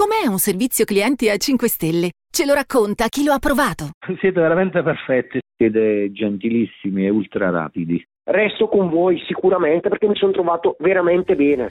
Com'è 0.00 0.26
un 0.26 0.38
servizio 0.38 0.86
clienti 0.86 1.28
a 1.28 1.36
5 1.36 1.68
stelle? 1.68 2.12
Ce 2.32 2.46
lo 2.46 2.54
racconta 2.54 3.08
chi 3.08 3.22
lo 3.22 3.32
ha 3.32 3.38
provato. 3.38 3.90
Siete 4.18 4.40
veramente 4.40 4.82
perfetti, 4.82 5.40
siete 5.54 6.10
gentilissimi 6.10 7.04
e 7.04 7.10
ultra 7.10 7.50
rapidi. 7.50 8.02
Resto 8.24 8.68
con 8.68 8.88
voi 8.88 9.22
sicuramente 9.26 9.90
perché 9.90 10.08
mi 10.08 10.16
sono 10.16 10.32
trovato 10.32 10.76
veramente 10.78 11.36
bene. 11.36 11.68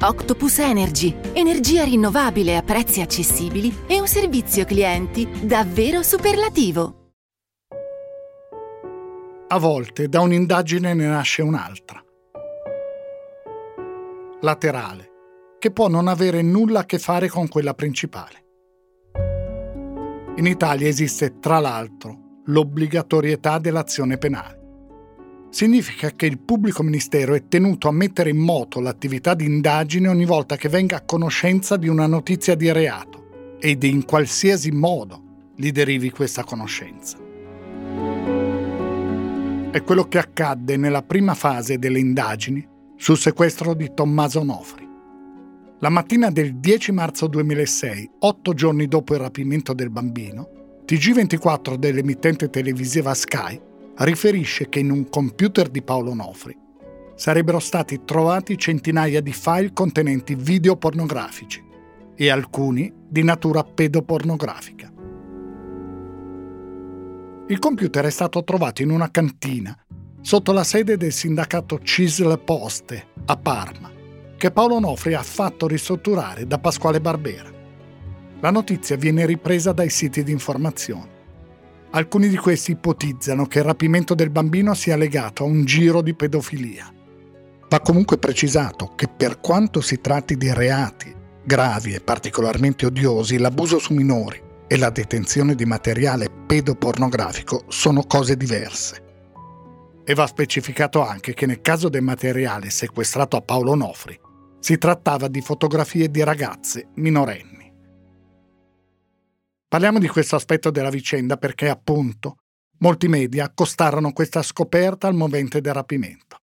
Octopus 0.00 0.58
Energy, 0.60 1.14
energia 1.34 1.84
rinnovabile 1.84 2.56
a 2.56 2.62
prezzi 2.62 3.02
accessibili 3.02 3.72
e 3.86 4.00
un 4.00 4.06
servizio 4.06 4.64
clienti 4.64 5.28
davvero 5.46 6.02
superlativo. 6.02 7.12
A 9.48 9.58
volte 9.58 10.08
da 10.08 10.22
un'indagine 10.22 10.94
ne 10.94 11.06
nasce 11.08 11.42
un'altra. 11.42 12.02
Laterale 14.40 15.07
che 15.58 15.70
può 15.70 15.88
non 15.88 16.08
avere 16.08 16.42
nulla 16.42 16.80
a 16.80 16.84
che 16.84 16.98
fare 16.98 17.28
con 17.28 17.48
quella 17.48 17.74
principale. 17.74 18.44
In 20.36 20.46
Italia 20.46 20.86
esiste, 20.86 21.40
tra 21.40 21.58
l'altro, 21.58 22.42
l'obbligatorietà 22.44 23.58
dell'azione 23.58 24.18
penale. 24.18 24.56
Significa 25.50 26.10
che 26.10 26.26
il 26.26 26.38
pubblico 26.38 26.82
ministero 26.82 27.34
è 27.34 27.48
tenuto 27.48 27.88
a 27.88 27.92
mettere 27.92 28.30
in 28.30 28.36
moto 28.36 28.80
l'attività 28.80 29.34
di 29.34 29.46
indagine 29.46 30.08
ogni 30.08 30.26
volta 30.26 30.56
che 30.56 30.68
venga 30.68 30.96
a 30.96 31.04
conoscenza 31.04 31.76
di 31.76 31.88
una 31.88 32.06
notizia 32.06 32.54
di 32.54 32.70
reato 32.70 33.56
ed 33.58 33.82
in 33.82 34.04
qualsiasi 34.04 34.70
modo 34.70 35.22
gli 35.56 35.72
derivi 35.72 36.10
questa 36.10 36.44
conoscenza. 36.44 37.18
È 39.70 39.82
quello 39.82 40.04
che 40.04 40.18
accadde 40.18 40.76
nella 40.76 41.02
prima 41.02 41.34
fase 41.34 41.78
delle 41.78 41.98
indagini 41.98 42.66
sul 42.96 43.18
sequestro 43.18 43.74
di 43.74 43.92
Tommaso 43.92 44.42
Nofri. 44.42 44.87
La 45.80 45.90
mattina 45.90 46.28
del 46.32 46.56
10 46.56 46.90
marzo 46.90 47.28
2006, 47.28 48.10
otto 48.20 48.52
giorni 48.52 48.88
dopo 48.88 49.14
il 49.14 49.20
rapimento 49.20 49.72
del 49.72 49.90
bambino, 49.90 50.82
TG24 50.84 51.76
dell'emittente 51.76 52.50
televisiva 52.50 53.14
Sky 53.14 53.60
riferisce 53.98 54.68
che 54.68 54.80
in 54.80 54.90
un 54.90 55.08
computer 55.08 55.68
di 55.68 55.80
Paolo 55.82 56.14
Nofri 56.14 56.56
sarebbero 57.14 57.60
stati 57.60 58.00
trovati 58.04 58.58
centinaia 58.58 59.20
di 59.20 59.32
file 59.32 59.72
contenenti 59.72 60.34
video 60.34 60.74
pornografici 60.74 61.64
e 62.16 62.28
alcuni 62.28 62.92
di 63.08 63.22
natura 63.22 63.62
pedopornografica. 63.62 64.92
Il 67.46 67.58
computer 67.60 68.04
è 68.04 68.10
stato 68.10 68.42
trovato 68.42 68.82
in 68.82 68.90
una 68.90 69.12
cantina 69.12 69.78
sotto 70.22 70.50
la 70.50 70.64
sede 70.64 70.96
del 70.96 71.12
sindacato 71.12 71.78
Cisle 71.80 72.38
Poste 72.38 73.10
a 73.26 73.36
Parma 73.36 73.97
che 74.38 74.52
Paolo 74.52 74.76
Onofri 74.76 75.14
ha 75.14 75.22
fatto 75.22 75.66
ristrutturare 75.66 76.46
da 76.46 76.58
Pasquale 76.58 77.00
Barbera. 77.00 77.50
La 78.40 78.50
notizia 78.50 78.96
viene 78.96 79.26
ripresa 79.26 79.72
dai 79.72 79.90
siti 79.90 80.22
di 80.22 80.30
informazione. 80.30 81.16
Alcuni 81.90 82.28
di 82.28 82.36
questi 82.36 82.70
ipotizzano 82.70 83.46
che 83.46 83.58
il 83.58 83.64
rapimento 83.64 84.14
del 84.14 84.30
bambino 84.30 84.74
sia 84.74 84.96
legato 84.96 85.42
a 85.42 85.46
un 85.46 85.64
giro 85.64 86.02
di 86.02 86.14
pedofilia. 86.14 86.94
Va 87.68 87.80
comunque 87.80 88.16
precisato 88.18 88.92
che 88.94 89.08
per 89.08 89.40
quanto 89.40 89.80
si 89.80 90.00
tratti 90.00 90.36
di 90.36 90.52
reati 90.54 91.16
gravi 91.44 91.94
e 91.94 92.00
particolarmente 92.00 92.86
odiosi, 92.86 93.38
l'abuso 93.38 93.78
su 93.78 93.94
minori 93.94 94.40
e 94.68 94.76
la 94.76 94.90
detenzione 94.90 95.54
di 95.54 95.64
materiale 95.64 96.28
pedopornografico 96.46 97.64
sono 97.68 98.04
cose 98.04 98.36
diverse. 98.36 99.02
E 100.04 100.14
va 100.14 100.26
specificato 100.26 101.04
anche 101.04 101.34
che 101.34 101.46
nel 101.46 101.60
caso 101.60 101.88
del 101.88 102.02
materiale 102.02 102.70
sequestrato 102.70 103.36
a 103.36 103.40
Paolo 103.40 103.74
Nofri 103.74 104.26
si 104.60 104.76
trattava 104.76 105.28
di 105.28 105.40
fotografie 105.40 106.10
di 106.10 106.22
ragazze 106.22 106.88
minorenni. 106.94 107.72
Parliamo 109.68 109.98
di 109.98 110.08
questo 110.08 110.36
aspetto 110.36 110.70
della 110.70 110.90
vicenda 110.90 111.36
perché, 111.36 111.68
appunto, 111.68 112.36
molti 112.78 113.06
media 113.08 113.44
accostarono 113.44 114.12
questa 114.12 114.42
scoperta 114.42 115.06
al 115.06 115.14
momento 115.14 115.60
del 115.60 115.74
rapimento. 115.74 116.38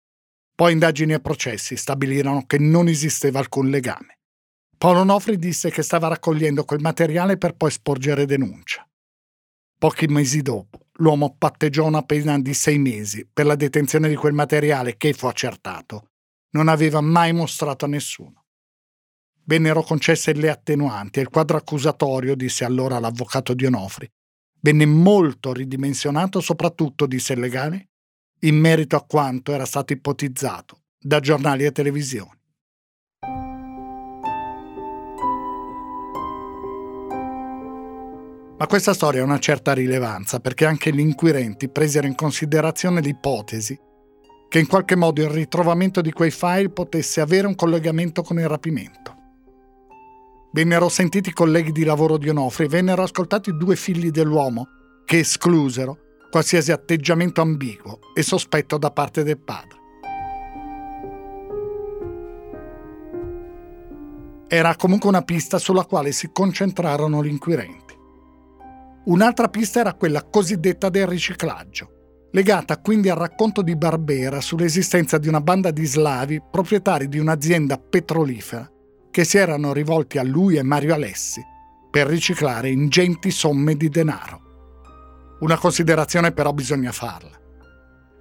Poi 0.54 0.72
indagini 0.72 1.12
e 1.12 1.20
processi 1.20 1.76
stabilirono 1.76 2.44
che 2.46 2.58
non 2.58 2.88
esisteva 2.88 3.38
alcun 3.38 3.68
legame. 3.68 4.18
Paolo 4.76 5.04
Nofri 5.04 5.36
disse 5.36 5.70
che 5.70 5.82
stava 5.82 6.08
raccogliendo 6.08 6.64
quel 6.64 6.80
materiale 6.80 7.36
per 7.36 7.54
poi 7.54 7.70
sporgere 7.70 8.24
denuncia. 8.24 8.86
Pochi 9.78 10.06
mesi 10.06 10.42
dopo, 10.42 10.88
l'uomo 10.94 11.34
patteggiò 11.36 11.86
una 11.86 12.02
pena 12.02 12.38
di 12.38 12.54
sei 12.54 12.78
mesi 12.78 13.26
per 13.30 13.46
la 13.46 13.54
detenzione 13.54 14.08
di 14.08 14.16
quel 14.16 14.32
materiale 14.32 14.96
che 14.96 15.12
fu 15.12 15.26
accertato 15.26 16.09
non 16.50 16.68
aveva 16.68 17.00
mai 17.00 17.32
mostrato 17.32 17.84
a 17.84 17.88
nessuno. 17.88 18.44
Vennero 19.44 19.82
concesse 19.82 20.32
le 20.32 20.50
attenuanti 20.50 21.18
e 21.18 21.22
il 21.22 21.28
quadro 21.28 21.56
accusatorio, 21.56 22.34
disse 22.34 22.64
allora 22.64 22.98
l'avvocato 22.98 23.54
di 23.54 23.66
Onofri, 23.66 24.08
venne 24.60 24.86
molto 24.86 25.52
ridimensionato 25.52 26.40
soprattutto, 26.40 27.06
disse 27.06 27.32
il 27.32 27.40
legale, 27.40 27.88
in 28.40 28.56
merito 28.56 28.96
a 28.96 29.04
quanto 29.04 29.52
era 29.52 29.64
stato 29.64 29.92
ipotizzato 29.92 30.82
da 30.98 31.20
giornali 31.20 31.64
e 31.64 31.72
televisioni. 31.72 32.38
Ma 38.58 38.66
questa 38.66 38.92
storia 38.92 39.22
ha 39.22 39.24
una 39.24 39.38
certa 39.38 39.72
rilevanza 39.72 40.38
perché 40.38 40.66
anche 40.66 40.92
gli 40.92 41.00
inquirenti 41.00 41.70
presero 41.70 42.06
in 42.06 42.14
considerazione 42.14 43.00
l'ipotesi 43.00 43.78
che 44.50 44.58
in 44.58 44.66
qualche 44.66 44.96
modo 44.96 45.22
il 45.22 45.28
ritrovamento 45.28 46.00
di 46.00 46.10
quei 46.10 46.32
file 46.32 46.70
potesse 46.70 47.20
avere 47.20 47.46
un 47.46 47.54
collegamento 47.54 48.22
con 48.22 48.40
il 48.40 48.48
rapimento. 48.48 49.14
Vennero 50.52 50.88
sentiti 50.88 51.28
i 51.28 51.32
colleghi 51.32 51.70
di 51.70 51.84
lavoro 51.84 52.16
di 52.18 52.28
Onofri 52.28 52.64
e 52.64 52.68
vennero 52.68 53.04
ascoltati 53.04 53.56
due 53.56 53.76
figli 53.76 54.10
dell'uomo 54.10 54.66
che 55.04 55.20
esclusero 55.20 55.98
qualsiasi 56.32 56.72
atteggiamento 56.72 57.40
ambiguo 57.40 58.00
e 58.12 58.24
sospetto 58.24 58.76
da 58.76 58.90
parte 58.90 59.22
del 59.22 59.38
padre. 59.38 59.78
Era 64.48 64.74
comunque 64.74 65.08
una 65.08 65.22
pista 65.22 65.58
sulla 65.58 65.84
quale 65.84 66.10
si 66.10 66.30
concentrarono 66.32 67.22
gli 67.22 67.28
inquirenti. 67.28 67.94
Un'altra 69.04 69.48
pista 69.48 69.78
era 69.78 69.94
quella 69.94 70.24
cosiddetta 70.24 70.88
del 70.88 71.06
riciclaggio 71.06 71.98
legata 72.32 72.78
quindi 72.78 73.08
al 73.08 73.16
racconto 73.16 73.62
di 73.62 73.76
Barbera 73.76 74.40
sull'esistenza 74.40 75.18
di 75.18 75.28
una 75.28 75.40
banda 75.40 75.70
di 75.70 75.84
slavi 75.84 76.40
proprietari 76.50 77.08
di 77.08 77.18
un'azienda 77.18 77.78
petrolifera 77.78 78.70
che 79.10 79.24
si 79.24 79.38
erano 79.38 79.72
rivolti 79.72 80.18
a 80.18 80.22
lui 80.22 80.56
e 80.56 80.62
Mario 80.62 80.94
Alessi 80.94 81.42
per 81.90 82.06
riciclare 82.06 82.70
ingenti 82.70 83.32
somme 83.32 83.74
di 83.74 83.88
denaro. 83.88 84.40
Una 85.40 85.58
considerazione 85.58 86.30
però 86.32 86.52
bisogna 86.52 86.92
farla. 86.92 87.38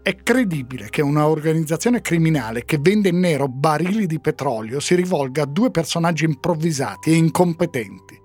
È 0.02 0.16
credibile 0.16 0.90
che 0.90 1.04
una 1.04 1.28
organizzazione 1.28 2.02
criminale 2.02 2.66
che 2.66 2.80
vende 2.80 3.10
in 3.10 3.20
nero 3.20 3.48
barili 3.48 4.08
di 4.08 4.20
petrolio 4.20 4.80
si 4.80 4.96
rivolga 4.96 5.44
a 5.44 5.46
due 5.46 5.70
personaggi 5.70 6.26
improvvisati 6.26 7.12
e 7.12 7.16
incompetenti 7.16 8.20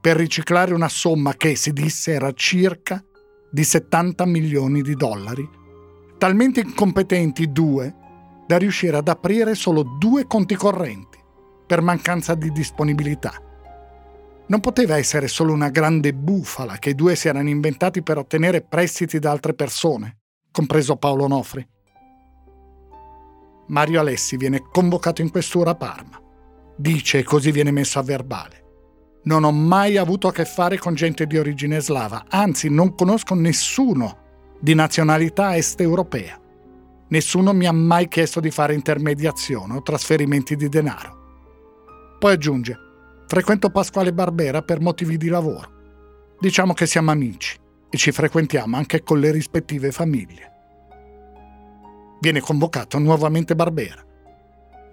per 0.00 0.16
riciclare 0.16 0.74
una 0.74 0.88
somma 0.88 1.34
che, 1.34 1.54
si 1.54 1.72
disse, 1.72 2.12
era 2.12 2.32
circa 2.32 3.02
di 3.52 3.64
70 3.64 4.24
milioni 4.24 4.80
di 4.80 4.94
dollari, 4.94 5.46
talmente 6.16 6.60
incompetenti 6.60 7.52
due 7.52 7.94
da 8.46 8.56
riuscire 8.56 8.96
ad 8.96 9.08
aprire 9.08 9.54
solo 9.54 9.82
due 9.82 10.26
conti 10.26 10.54
correnti 10.54 11.18
per 11.66 11.82
mancanza 11.82 12.34
di 12.34 12.50
disponibilità. 12.50 13.34
Non 14.46 14.60
poteva 14.60 14.96
essere 14.96 15.28
solo 15.28 15.52
una 15.52 15.68
grande 15.68 16.14
bufala 16.14 16.78
che 16.78 16.90
i 16.90 16.94
due 16.94 17.14
si 17.14 17.28
erano 17.28 17.50
inventati 17.50 18.02
per 18.02 18.16
ottenere 18.16 18.62
prestiti 18.62 19.18
da 19.18 19.30
altre 19.30 19.52
persone, 19.52 20.20
compreso 20.50 20.96
Paolo 20.96 21.26
Nofri. 21.26 21.68
Mario 23.68 24.00
Alessi 24.00 24.38
viene 24.38 24.62
convocato 24.70 25.20
in 25.20 25.30
questura 25.30 25.72
a 25.72 25.74
Parma. 25.74 26.18
Dice 26.74 27.18
e 27.18 27.22
così 27.22 27.52
viene 27.52 27.70
messo 27.70 27.98
a 27.98 28.02
verbale. 28.02 28.61
Non 29.24 29.44
ho 29.44 29.52
mai 29.52 29.98
avuto 29.98 30.26
a 30.26 30.32
che 30.32 30.44
fare 30.44 30.78
con 30.78 30.94
gente 30.94 31.28
di 31.28 31.38
origine 31.38 31.80
slava, 31.80 32.24
anzi 32.28 32.68
non 32.68 32.96
conosco 32.96 33.34
nessuno 33.34 34.18
di 34.60 34.74
nazionalità 34.74 35.56
est 35.56 35.80
europea. 35.80 36.40
Nessuno 37.06 37.52
mi 37.52 37.66
ha 37.66 37.72
mai 37.72 38.08
chiesto 38.08 38.40
di 38.40 38.50
fare 38.50 38.74
intermediazione 38.74 39.76
o 39.76 39.82
trasferimenti 39.82 40.56
di 40.56 40.68
denaro. 40.68 42.16
Poi 42.18 42.32
aggiunge, 42.32 42.76
frequento 43.28 43.70
Pasquale 43.70 44.12
Barbera 44.12 44.62
per 44.62 44.80
motivi 44.80 45.16
di 45.16 45.28
lavoro. 45.28 45.70
Diciamo 46.40 46.72
che 46.72 46.86
siamo 46.86 47.12
amici 47.12 47.56
e 47.90 47.96
ci 47.96 48.10
frequentiamo 48.10 48.76
anche 48.76 49.04
con 49.04 49.20
le 49.20 49.30
rispettive 49.30 49.92
famiglie. 49.92 50.50
Viene 52.20 52.40
convocato 52.40 52.98
nuovamente 52.98 53.54
Barbera, 53.54 54.04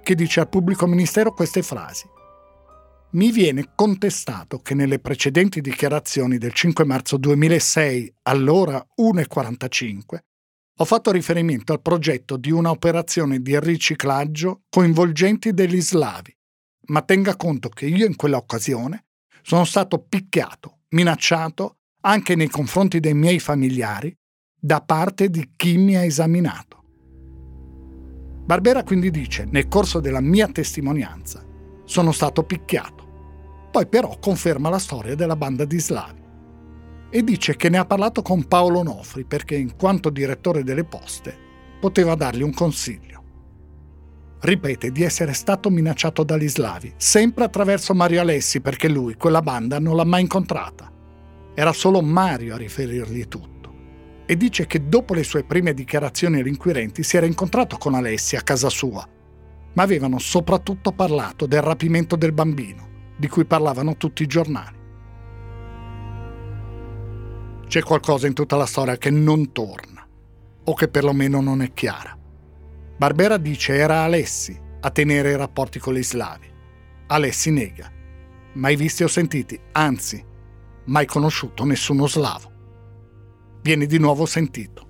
che 0.04 0.13
dice 0.13 0.42
al 0.42 0.50
pubblico 0.50 0.86
ministero 0.86 1.33
queste 1.33 1.63
frasi 1.63 2.18
mi 3.11 3.31
viene 3.31 3.71
contestato 3.73 4.59
che 4.59 4.75
nelle 4.75 5.00
precedenti 5.00 5.61
dichiarazioni 5.61 6.38
del 6.38 6.53
5 6.53 6.85
marzo 6.85 7.17
2006, 7.17 8.13
all'ora 8.23 8.85
1.45, 9.01 10.17
ho 10.77 10.85
fatto 10.85 11.11
riferimento 11.11 11.73
al 11.73 11.81
progetto 11.81 12.38
di 12.38 12.51
una 12.51 12.69
operazione 12.69 13.41
di 13.41 13.59
riciclaggio 13.59 14.61
coinvolgenti 14.69 15.53
degli 15.53 15.81
slavi, 15.81 16.35
ma 16.88 17.01
tenga 17.01 17.35
conto 17.35 17.69
che 17.69 17.88
io 17.88 18.06
in 18.06 18.15
quella 18.15 18.38
occasione 18.38 19.07
sono 19.41 19.65
stato 19.65 20.00
picchiato, 20.00 20.81
minacciato 20.89 21.79
anche 22.01 22.35
nei 22.35 22.50
confronti 22.50 23.00
dei 23.00 23.15
miei 23.15 23.39
familiari 23.39 24.15
da 24.57 24.81
parte 24.81 25.29
di 25.29 25.53
chi 25.56 25.77
mi 25.77 25.95
ha 25.97 26.03
esaminato. 26.03 26.83
Barbera 28.45 28.83
quindi 28.83 29.09
dice, 29.11 29.45
nel 29.50 29.67
corso 29.67 30.00
della 30.00 30.21
mia 30.21 30.47
testimonianza, 30.47 31.44
sono 31.85 32.11
stato 32.11 32.44
picchiato. 32.44 32.99
Poi 33.71 33.86
però 33.88 34.18
conferma 34.19 34.69
la 34.69 34.80
storia 34.80 35.16
della 35.16 35.36
banda 35.36 35.66
di 35.66 35.80
slavi 35.80 36.27
e 37.12 37.24
dice 37.24 37.56
che 37.56 37.69
ne 37.69 37.77
ha 37.77 37.86
parlato 37.86 38.21
con 38.21 38.48
Paolo 38.48 38.83
Nofri 38.83 39.24
perché 39.24 39.56
in 39.56 39.75
quanto 39.75 40.10
direttore 40.10 40.63
delle 40.63 40.83
poste 40.83 41.36
poteva 41.80 42.16
dargli 42.16 42.42
un 42.42 42.54
consiglio. 42.54 43.07
Ripete 44.42 44.92
di 44.92 45.04
essere 45.04 45.33
stato 45.33 45.69
minacciato 45.69 46.24
dagli 46.24 46.48
slavi, 46.48 46.94
sempre 46.95 47.44
attraverso 47.44 47.94
Mario 47.94 48.21
Alessi 48.21 48.62
perché 48.62 48.88
lui 48.88 49.16
quella 49.16 49.42
banda 49.42 49.80
non 49.80 49.95
l'ha 49.95 50.06
mai 50.06 50.21
incontrata. 50.21 50.92
Era 51.54 51.74
solo 51.74 52.01
Mario 52.01 52.54
a 52.54 52.57
riferirgli 52.57 53.27
tutto. 53.27 53.57
E 54.25 54.38
dice 54.38 54.66
che 54.68 54.88
dopo 54.88 55.13
le 55.13 55.24
sue 55.24 55.44
prime 55.44 55.74
dichiarazioni 55.74 56.39
agli 56.39 56.48
inquirenti 56.48 57.04
si 57.04 57.18
era 57.18 57.25
incontrato 57.25 57.77
con 57.77 57.95
Alessi 57.95 58.36
a 58.36 58.42
casa 58.42 58.69
sua, 58.69 59.06
ma 59.74 59.83
avevano 59.83 60.19
soprattutto 60.19 60.92
parlato 60.92 61.45
del 61.45 61.62
rapimento 61.62 62.16
del 62.16 62.31
bambino, 62.31 62.88
di 63.19 63.27
cui 63.27 63.44
parlavano 63.44 63.98
tutti 63.98 64.24
i 64.24 64.27
giornali. 64.27 64.77
C'è 67.68 67.83
qualcosa 67.83 68.27
in 68.27 68.33
tutta 68.33 68.56
la 68.56 68.66
storia 68.66 68.98
che 68.98 69.10
non 69.10 69.51
torna, 69.51 70.07
o 70.63 70.74
che 70.74 70.88
perlomeno 70.88 71.42
non 71.42 71.62
è 71.62 71.74
chiara. 71.74 72.18
Barbera 72.98 73.38
dice 73.38 73.75
era 73.75 74.04
Alessi 74.04 74.57
a 74.80 74.89
tenere 74.89 75.31
i 75.31 75.36
rapporti 75.36 75.80
con 75.80 75.94
gli 75.94 76.04
slavi. 76.04 76.48
Alessi 77.07 77.51
nega. 77.51 77.92
Mai 78.54 78.77
visti 78.77 79.04
o 79.04 79.07
sentiti, 79.07 79.60
anzi, 79.74 80.24
mai 80.86 81.06
conosciuto 81.06 81.66
nessuno 81.66 82.07
slavo. 82.07 82.51
Viene 83.62 83.86
di 83.86 84.00
nuovo 84.00 84.25
sentito. 84.25 84.88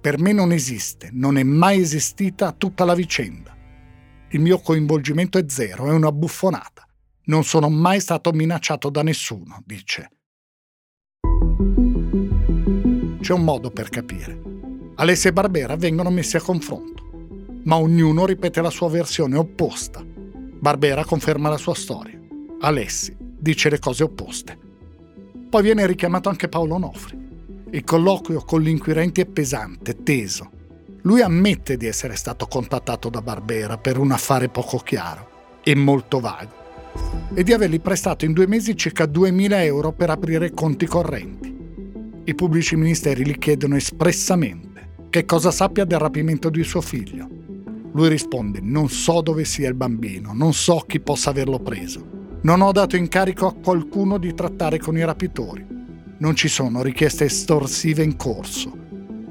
Per 0.00 0.18
me 0.20 0.32
non 0.32 0.52
esiste, 0.52 1.10
non 1.12 1.36
è 1.36 1.42
mai 1.42 1.80
esistita 1.80 2.52
tutta 2.52 2.84
la 2.84 2.94
vicenda. 2.94 3.56
Il 4.30 4.40
mio 4.40 4.60
coinvolgimento 4.60 5.38
è 5.38 5.44
zero, 5.48 5.86
è 5.86 5.92
una 5.92 6.12
buffonata. 6.12 6.83
Non 7.26 7.42
sono 7.42 7.70
mai 7.70 8.00
stato 8.00 8.32
minacciato 8.32 8.90
da 8.90 9.02
nessuno, 9.02 9.62
dice. 9.64 10.10
C'è 13.20 13.32
un 13.32 13.44
modo 13.44 13.70
per 13.70 13.88
capire. 13.88 14.42
Alessia 14.96 15.30
e 15.30 15.32
Barbera 15.32 15.76
vengono 15.76 16.10
messi 16.10 16.36
a 16.36 16.42
confronto, 16.42 17.02
ma 17.64 17.76
ognuno 17.76 18.26
ripete 18.26 18.60
la 18.60 18.68
sua 18.68 18.90
versione 18.90 19.38
opposta. 19.38 20.04
Barbera 20.04 21.06
conferma 21.06 21.48
la 21.48 21.56
sua 21.56 21.74
storia. 21.74 22.20
Alessi 22.60 23.16
dice 23.18 23.70
le 23.70 23.78
cose 23.78 24.02
opposte. 24.02 24.58
Poi 25.48 25.62
viene 25.62 25.86
richiamato 25.86 26.28
anche 26.28 26.50
Paolo 26.50 26.76
Nofri. 26.76 27.22
Il 27.70 27.84
colloquio 27.84 28.42
con 28.44 28.60
l'inquirente 28.60 29.22
è 29.22 29.26
pesante, 29.26 30.02
teso. 30.02 30.50
Lui 31.02 31.22
ammette 31.22 31.78
di 31.78 31.86
essere 31.86 32.16
stato 32.16 32.46
contattato 32.46 33.08
da 33.08 33.22
Barbera 33.22 33.78
per 33.78 33.96
un 33.96 34.10
affare 34.12 34.50
poco 34.50 34.76
chiaro 34.76 35.60
e 35.62 35.74
molto 35.74 36.20
vago 36.20 36.63
e 37.34 37.42
di 37.42 37.52
avergli 37.52 37.80
prestato 37.80 38.24
in 38.24 38.32
due 38.32 38.46
mesi 38.46 38.76
circa 38.76 39.04
2.000 39.04 39.52
euro 39.64 39.92
per 39.92 40.10
aprire 40.10 40.52
conti 40.52 40.86
correnti. 40.86 41.54
I 42.24 42.34
pubblici 42.34 42.76
ministeri 42.76 43.26
gli 43.26 43.36
chiedono 43.36 43.76
espressamente 43.76 45.06
che 45.10 45.24
cosa 45.24 45.50
sappia 45.50 45.84
del 45.84 45.98
rapimento 45.98 46.48
di 46.48 46.62
suo 46.64 46.80
figlio. 46.80 47.28
Lui 47.92 48.08
risponde: 48.08 48.60
Non 48.62 48.88
so 48.88 49.20
dove 49.20 49.44
sia 49.44 49.68
il 49.68 49.74
bambino, 49.74 50.32
non 50.32 50.52
so 50.52 50.84
chi 50.86 51.00
possa 51.00 51.30
averlo 51.30 51.58
preso. 51.58 52.22
Non 52.42 52.60
ho 52.60 52.72
dato 52.72 52.96
incarico 52.96 53.46
a 53.46 53.54
qualcuno 53.54 54.18
di 54.18 54.34
trattare 54.34 54.78
con 54.78 54.96
i 54.96 55.04
rapitori. 55.04 55.64
Non 56.18 56.34
ci 56.34 56.48
sono 56.48 56.82
richieste 56.82 57.24
estorsive 57.24 58.02
in 58.02 58.16
corso. 58.16 58.76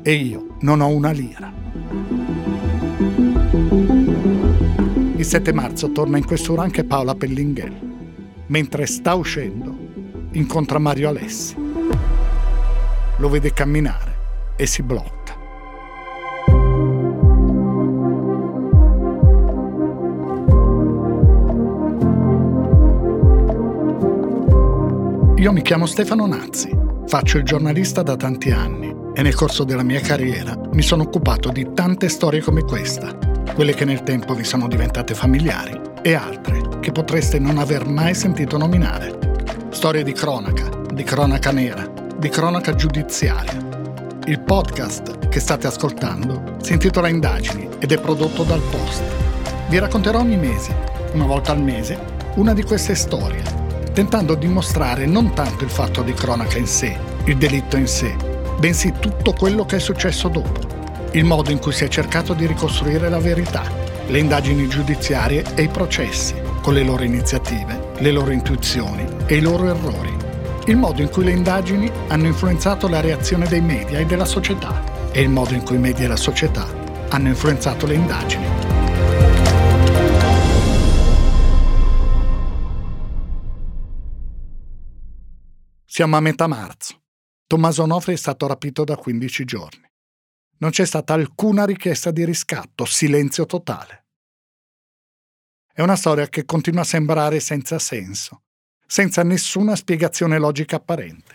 E 0.02 0.14
io 0.14 0.56
non 0.62 0.82
ho 0.82 0.88
una 0.88 1.12
lira. 1.12 2.23
Il 5.24 5.30
7 5.30 5.54
marzo 5.54 5.94
torna 5.94 6.18
in 6.18 6.26
questura 6.26 6.64
anche 6.64 6.84
Paola 6.84 7.16
Pellinghelli. 7.16 7.80
Mentre 8.48 8.86
sta 8.86 9.14
uscendo, 9.14 9.74
incontra 10.34 10.80
Mario 10.80 11.08
Alessi 11.08 11.56
lo 13.16 13.30
vede 13.30 13.54
camminare 13.54 14.16
e 14.58 14.66
si 14.66 14.84
blocca. 14.84 15.34
Io 25.38 25.52
mi 25.54 25.62
chiamo 25.62 25.86
Stefano 25.86 26.28
Nazzi, 26.28 26.78
faccio 27.08 27.38
il 27.38 27.46
giornalista 27.46 28.04
da 28.04 28.18
tanti 28.18 28.52
anni 28.52 28.94
e 29.14 29.22
nel 29.22 29.36
corso 29.36 29.64
della 29.64 29.84
mia 29.84 30.02
carriera 30.02 30.60
mi 30.74 30.82
sono 30.82 31.04
occupato 31.04 31.50
di 31.50 31.70
tante 31.74 32.10
storie 32.10 32.42
come 32.42 32.64
questa, 32.64 33.32
quelle 33.54 33.74
che 33.74 33.86
nel 33.86 34.04
tempo 34.04 34.34
vi 34.34 34.44
sono 34.44 34.68
diventate 34.68 35.14
familiari 35.14 35.80
e 36.02 36.14
altre 36.14 36.80
che 36.80 36.92
potreste 36.92 37.40
non 37.40 37.58
aver 37.58 37.88
mai 37.88 38.14
sentito 38.14 38.58
nominare. 38.58 39.18
Storie 39.70 40.04
di 40.04 40.14
cronaca, 40.14 40.70
di 40.92 41.04
cronaca 41.04 41.52
nera, 41.52 41.88
di 42.18 42.30
cronaca 42.30 42.74
giudiziaria. 42.74 43.72
Il 44.26 44.40
podcast 44.40 45.28
che 45.28 45.40
state 45.40 45.68
ascoltando 45.68 46.58
si 46.62 46.74
intitola 46.74 47.08
Indagini 47.08 47.68
ed 47.80 47.92
è 47.92 48.00
prodotto 48.00 48.44
dal 48.44 48.62
Post. 48.62 49.02
Vi 49.70 49.78
racconterò 49.78 50.20
ogni 50.20 50.38
mese, 50.38 50.76
una 51.14 51.26
volta 51.26 51.52
al 51.52 51.62
mese, 51.62 51.98
una 52.36 52.54
di 52.54 52.64
queste 52.64 52.96
storie, 52.96 53.44
tentando 53.94 54.36
di 54.36 54.48
mostrare 54.48 55.06
non 55.06 55.34
tanto 55.34 55.64
il 55.64 55.70
fatto 55.70 56.02
di 56.02 56.14
cronaca 56.14 56.58
in 56.58 56.68
sé, 56.68 56.98
il 57.26 57.38
delitto 57.38 57.78
in 57.78 57.88
sé, 57.88 58.16
bensì 58.60 58.94
tutto 59.00 59.34
quello 59.34 59.66
che 59.66 59.78
è 59.78 59.80
successo 59.80 60.28
dopo, 60.30 60.60
il 61.14 61.26
modo 61.26 61.50
in 61.52 61.60
cui 61.60 61.72
si 61.72 61.84
è 61.84 61.88
cercato 61.88 62.34
di 62.34 62.46
ricostruire 62.46 63.10
la 63.10 63.20
verità, 63.20 63.64
le 64.08 64.20
indagini 64.20 64.68
giudiziarie 64.68 65.44
e 65.56 65.64
i 65.64 65.70
processi, 65.70 66.36
con 66.62 66.74
le 66.74 66.84
loro 66.84 67.04
iniziative, 67.04 67.92
le 67.98 68.12
loro 68.12 68.32
intuizioni 68.32 69.06
e 69.26 69.36
i 69.38 69.42
loro 69.42 69.70
errori 69.70 70.24
il 70.68 70.78
modo 70.78 71.02
in 71.02 71.10
cui 71.10 71.26
le 71.26 71.32
indagini 71.32 71.92
hanno 72.08 72.28
influenzato 72.28 72.88
la 72.88 73.02
reazione 73.02 73.48
dei 73.48 73.60
media 73.60 74.00
e 74.00 74.06
della 74.06 74.24
società 74.24 75.12
e 75.12 75.22
il 75.22 75.30
modo 75.30 75.54
in 75.54 75.64
cui 75.64 75.76
i 75.76 75.80
media 75.80 76.06
e 76.06 76.08
la 76.08 76.16
società 76.16 76.66
hanno 77.10 77.28
influenzato 77.28 77.86
le 77.86 77.96
indagini. 77.96 78.46
Siamo 85.86 86.16
a 86.16 86.22
metà 86.22 86.48
marzo. 86.48 87.02
Tommaso 87.46 87.84
Onofre 87.84 88.14
è 88.14 88.18
stato 88.18 88.48
rapito 88.48 88.84
da 88.86 88.96
15 88.96 89.44
giorni. 89.44 89.93
Non 90.64 90.72
c'è 90.72 90.86
stata 90.86 91.14
alcuna 91.14 91.66
richiesta 91.66 92.10
di 92.10 92.24
riscatto, 92.24 92.86
silenzio 92.86 93.46
totale. 93.46 94.06
È 95.74 95.82
una 95.82 95.98
storia 95.98 96.30
che 96.30 96.46
continua 96.46 96.84
a 96.84 96.86
sembrare 96.86 97.42
senza 97.42 97.78
senso 97.80 98.44
senza 98.88 99.24
nessuna 99.24 99.76
spiegazione 99.76 100.38
logica 100.38 100.78
apparente. 100.78 101.32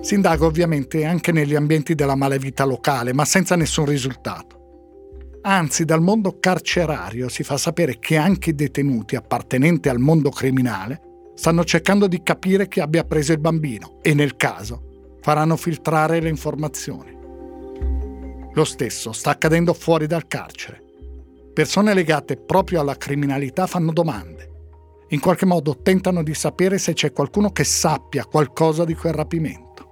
Si 0.00 0.14
indaga 0.14 0.44
ovviamente 0.44 1.04
anche 1.04 1.30
negli 1.30 1.54
ambienti 1.54 1.94
della 1.94 2.16
malavita 2.16 2.64
locale, 2.64 3.12
ma 3.12 3.24
senza 3.24 3.54
nessun 3.54 3.84
risultato. 3.84 5.38
Anzi, 5.42 5.84
dal 5.84 6.00
mondo 6.00 6.38
carcerario 6.40 7.28
si 7.28 7.44
fa 7.44 7.58
sapere 7.58 7.98
che 8.00 8.16
anche 8.16 8.50
i 8.50 8.54
detenuti 8.54 9.14
appartenenti 9.14 9.88
al 9.88 9.98
mondo 9.98 10.30
criminale 10.30 11.30
stanno 11.34 11.62
cercando 11.62 12.08
di 12.08 12.22
capire 12.24 12.66
chi 12.66 12.80
abbia 12.80 13.04
preso 13.04 13.32
il 13.32 13.38
bambino 13.38 13.98
e, 14.02 14.14
nel 14.14 14.34
caso, 14.36 14.93
faranno 15.24 15.56
filtrare 15.56 16.20
le 16.20 16.28
informazioni. 16.28 17.16
Lo 18.52 18.64
stesso 18.64 19.12
sta 19.12 19.30
accadendo 19.30 19.72
fuori 19.72 20.06
dal 20.06 20.26
carcere. 20.26 20.82
Persone 21.54 21.94
legate 21.94 22.36
proprio 22.36 22.82
alla 22.82 22.98
criminalità 22.98 23.66
fanno 23.66 23.90
domande 23.90 24.52
in 25.08 25.20
qualche 25.20 25.46
modo 25.46 25.78
tentano 25.80 26.22
di 26.22 26.34
sapere 26.34 26.76
se 26.76 26.92
c'è 26.92 27.12
qualcuno 27.12 27.52
che 27.52 27.64
sappia 27.64 28.26
qualcosa 28.26 28.84
di 28.84 28.94
quel 28.94 29.14
rapimento. 29.14 29.88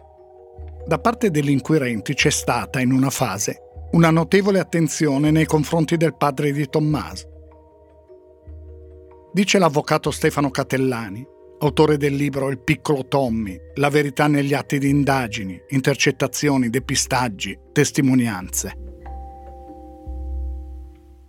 Da 0.86 0.98
parte 0.98 1.30
degli 1.30 1.48
inquirenti 1.48 2.12
c'è 2.12 2.30
stata, 2.30 2.80
in 2.80 2.92
una 2.92 3.08
fase, 3.08 3.86
una 3.92 4.10
notevole 4.10 4.58
attenzione 4.58 5.30
nei 5.30 5.46
confronti 5.46 5.96
del 5.96 6.14
padre 6.14 6.52
di 6.52 6.68
Tommaso. 6.68 7.30
Dice 9.32 9.58
l'avvocato 9.58 10.10
Stefano 10.10 10.50
Catellani, 10.50 11.24
autore 11.62 11.96
del 11.96 12.14
libro 12.14 12.50
Il 12.50 12.58
piccolo 12.58 13.06
Tommy, 13.06 13.56
La 13.74 13.88
verità 13.88 14.26
negli 14.26 14.52
atti 14.52 14.78
di 14.78 14.88
indagini, 14.88 15.60
intercettazioni, 15.68 16.68
depistaggi, 16.68 17.56
testimonianze. 17.70 18.76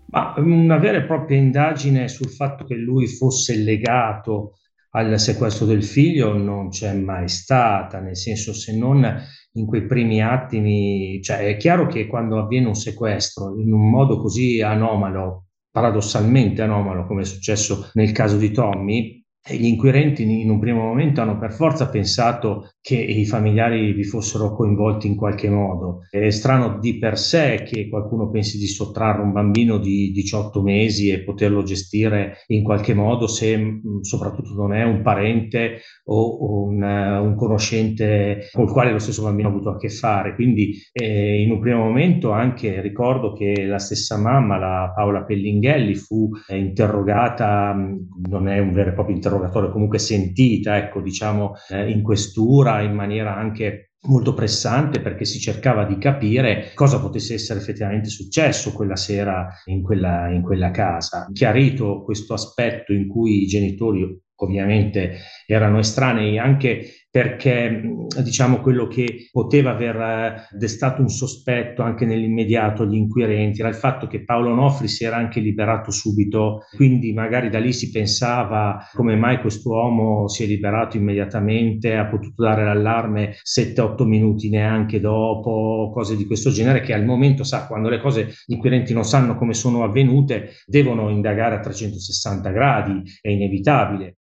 Ma 0.08 0.34
una 0.38 0.78
vera 0.78 0.98
e 0.98 1.04
propria 1.04 1.38
indagine 1.38 2.08
sul 2.08 2.30
fatto 2.30 2.66
che 2.66 2.75
lui 2.75 3.08
fosse 3.08 3.56
legato 3.58 4.54
al 4.96 5.20
sequestro 5.20 5.66
del 5.66 5.84
figlio 5.84 6.36
non 6.36 6.70
c'è 6.70 6.94
mai 6.94 7.28
stata, 7.28 8.00
nel 8.00 8.18
senso 8.18 8.54
se 8.54 8.75
non 8.75 9.08
in 9.54 9.66
quei 9.68 9.86
primi 9.86 10.22
attimi, 10.22 11.22
cioè 11.22 11.48
è 11.48 11.58
chiaro 11.58 11.86
che 11.86 12.08
quando 12.08 12.40
avviene 12.40 12.68
un 12.68 12.75
sequestro 12.75 13.60
in 13.60 13.72
un 13.72 13.88
modo 13.90 14.20
così 14.20 14.62
anomalo, 14.62 15.46
paradossalmente 15.72 16.63
anomalo, 16.63 17.06
come 17.06 17.22
è 17.22 17.25
successo 17.25 17.90
nel 17.94 18.12
caso 18.12 18.38
di 18.38 18.52
Tommy, 18.52 19.23
gli 19.46 19.66
inquirenti 19.66 20.24
in 20.24 20.50
un 20.50 20.60
primo 20.60 20.84
momento 20.84 21.20
hanno 21.20 21.38
per 21.38 21.52
forza 21.52 21.90
pensato 21.90 22.70
che 22.80 22.96
i 22.96 23.26
familiari 23.26 23.92
vi 23.92 24.04
fossero 24.06 24.54
coinvolti 24.54 25.08
in 25.08 25.16
qualche 25.16 25.50
modo. 25.50 26.00
È 26.10 26.30
strano 26.30 26.80
di 26.80 26.98
per 26.98 27.18
sé 27.18 27.64
che 27.66 27.90
qualcuno 27.90 28.30
pensi 28.30 28.58
di 28.58 28.68
sottrarre 28.68 29.22
un 29.22 29.34
bambino 29.34 29.78
di 29.78 30.12
18 30.12 30.62
mesi 30.62 31.10
e 31.10 31.24
poterlo 31.24 31.64
gestire 31.64 32.38
in 32.48 32.64
qualche 32.64 32.94
modo 32.94 33.28
se 33.28 33.58
mm, 33.58 34.00
soprattutto 34.02 34.54
non 34.54 34.74
è 34.74 34.84
un 34.84 35.02
parente 35.02 35.82
o 36.06 36.66
un, 36.66 36.82
un 36.82 37.36
conoscente 37.36 38.50
con 38.52 38.66
il 38.66 38.72
quale 38.72 38.92
lo 38.92 39.00
stesso 39.00 39.24
bambino 39.24 39.50
ha 39.50 39.52
avuto 39.52 39.70
a 39.70 39.78
che 39.78 39.90
fare. 39.90 40.36
Quindi 40.36 40.78
eh, 40.94 41.42
in 41.42 41.52
un 41.52 41.60
primo 41.60 41.84
momento 41.84 42.32
anche 42.32 42.82
ricordo 42.82 43.34
che 43.34 43.66
la 43.66 43.80
stessa 43.80 44.18
mamma, 44.18 44.58
la 44.58 44.92
Paola 44.96 45.24
Pellinghelli, 45.24 45.96
fu 45.96 46.30
eh, 46.48 46.58
interrogata, 46.58 47.74
mm, 47.74 47.96
non 48.30 48.48
è 48.48 48.60
un 48.60 48.72
vero 48.72 48.90
e 48.90 48.94
proprio 48.94 49.16
interrogatorio, 49.16 49.32
interrogatorio 49.34 49.72
comunque 49.72 50.00
sentita, 50.00 50.78
ecco, 50.78 51.02
diciamo, 51.02 51.54
eh, 51.70 51.90
in 51.90 52.02
questura 52.02 52.82
in 52.82 52.94
maniera 52.94 53.36
anche 53.36 53.92
molto 54.06 54.34
pressante 54.34 55.00
perché 55.00 55.24
si 55.24 55.40
cercava 55.40 55.86
di 55.86 55.98
capire 55.98 56.72
cosa 56.74 57.00
potesse 57.00 57.36
essere 57.36 57.60
effettivamente 57.60 58.10
successo 58.10 58.74
quella 58.74 58.98
sera 58.98 59.48
in 59.66 59.82
quella, 59.82 60.30
in 60.30 60.42
quella 60.42 60.72
casa. 60.72 61.30
Chiarito 61.32 62.04
questo 62.04 62.34
aspetto 62.34 62.92
in 62.92 63.08
cui 63.08 63.44
i 63.44 63.48
genitori 63.48 64.22
ovviamente 64.36 65.20
erano 65.46 65.80
estranei 65.80 66.38
anche 66.38 67.03
perché 67.13 67.79
diciamo 68.24 68.60
quello 68.60 68.88
che 68.88 69.29
poteva 69.32 69.70
aver 69.70 69.96
eh, 69.98 70.58
destato 70.58 71.00
un 71.03 71.10
sospetto 71.10 71.84
anche 71.84 72.08
nell'immediato 72.08 72.82
agli 72.82 72.96
inquirenti 72.96 73.60
era 73.60 73.70
il 73.70 73.75
fatto 73.75 74.08
che 74.08 74.24
Paolo 74.24 74.55
Nofri 74.55 74.88
si 74.88 75.03
era 75.03 75.17
anche 75.17 75.39
liberato 75.39 75.91
subito, 75.91 76.62
quindi 76.75 77.13
magari 77.13 77.51
da 77.51 77.60
lì 77.60 77.72
si 77.72 77.91
pensava 77.91 78.89
come 78.93 79.15
mai 79.15 79.39
quest'uomo 79.41 80.27
si 80.27 80.43
è 80.43 80.48
liberato 80.48 80.98
immediatamente, 80.98 81.93
ha 81.93 82.08
potuto 82.08 82.41
dare 82.41 82.63
l'allarme 82.63 83.36
7-8 83.43 84.05
minuti 84.05 84.50
neanche 84.50 85.00
dopo, 85.00 85.91
cose 85.93 86.15
di 86.15 86.25
questo 86.25 86.50
genere 86.50 86.82
che 86.82 86.96
al 86.96 87.05
momento 87.05 87.43
sa 87.43 87.67
quando 87.67 87.89
le 87.89 88.00
cose 88.00 88.34
gli 88.43 88.53
inquirenti 88.53 88.91
non 88.91 89.03
sanno 89.03 89.36
come 89.36 89.53
sono 89.53 89.84
avvenute, 89.84 90.53
devono 90.65 91.10
indagare 91.10 91.53
a 91.53 91.60
360 91.60 92.50
gradi, 92.50 93.03
è 93.22 93.29
inevitabile. 93.29 94.17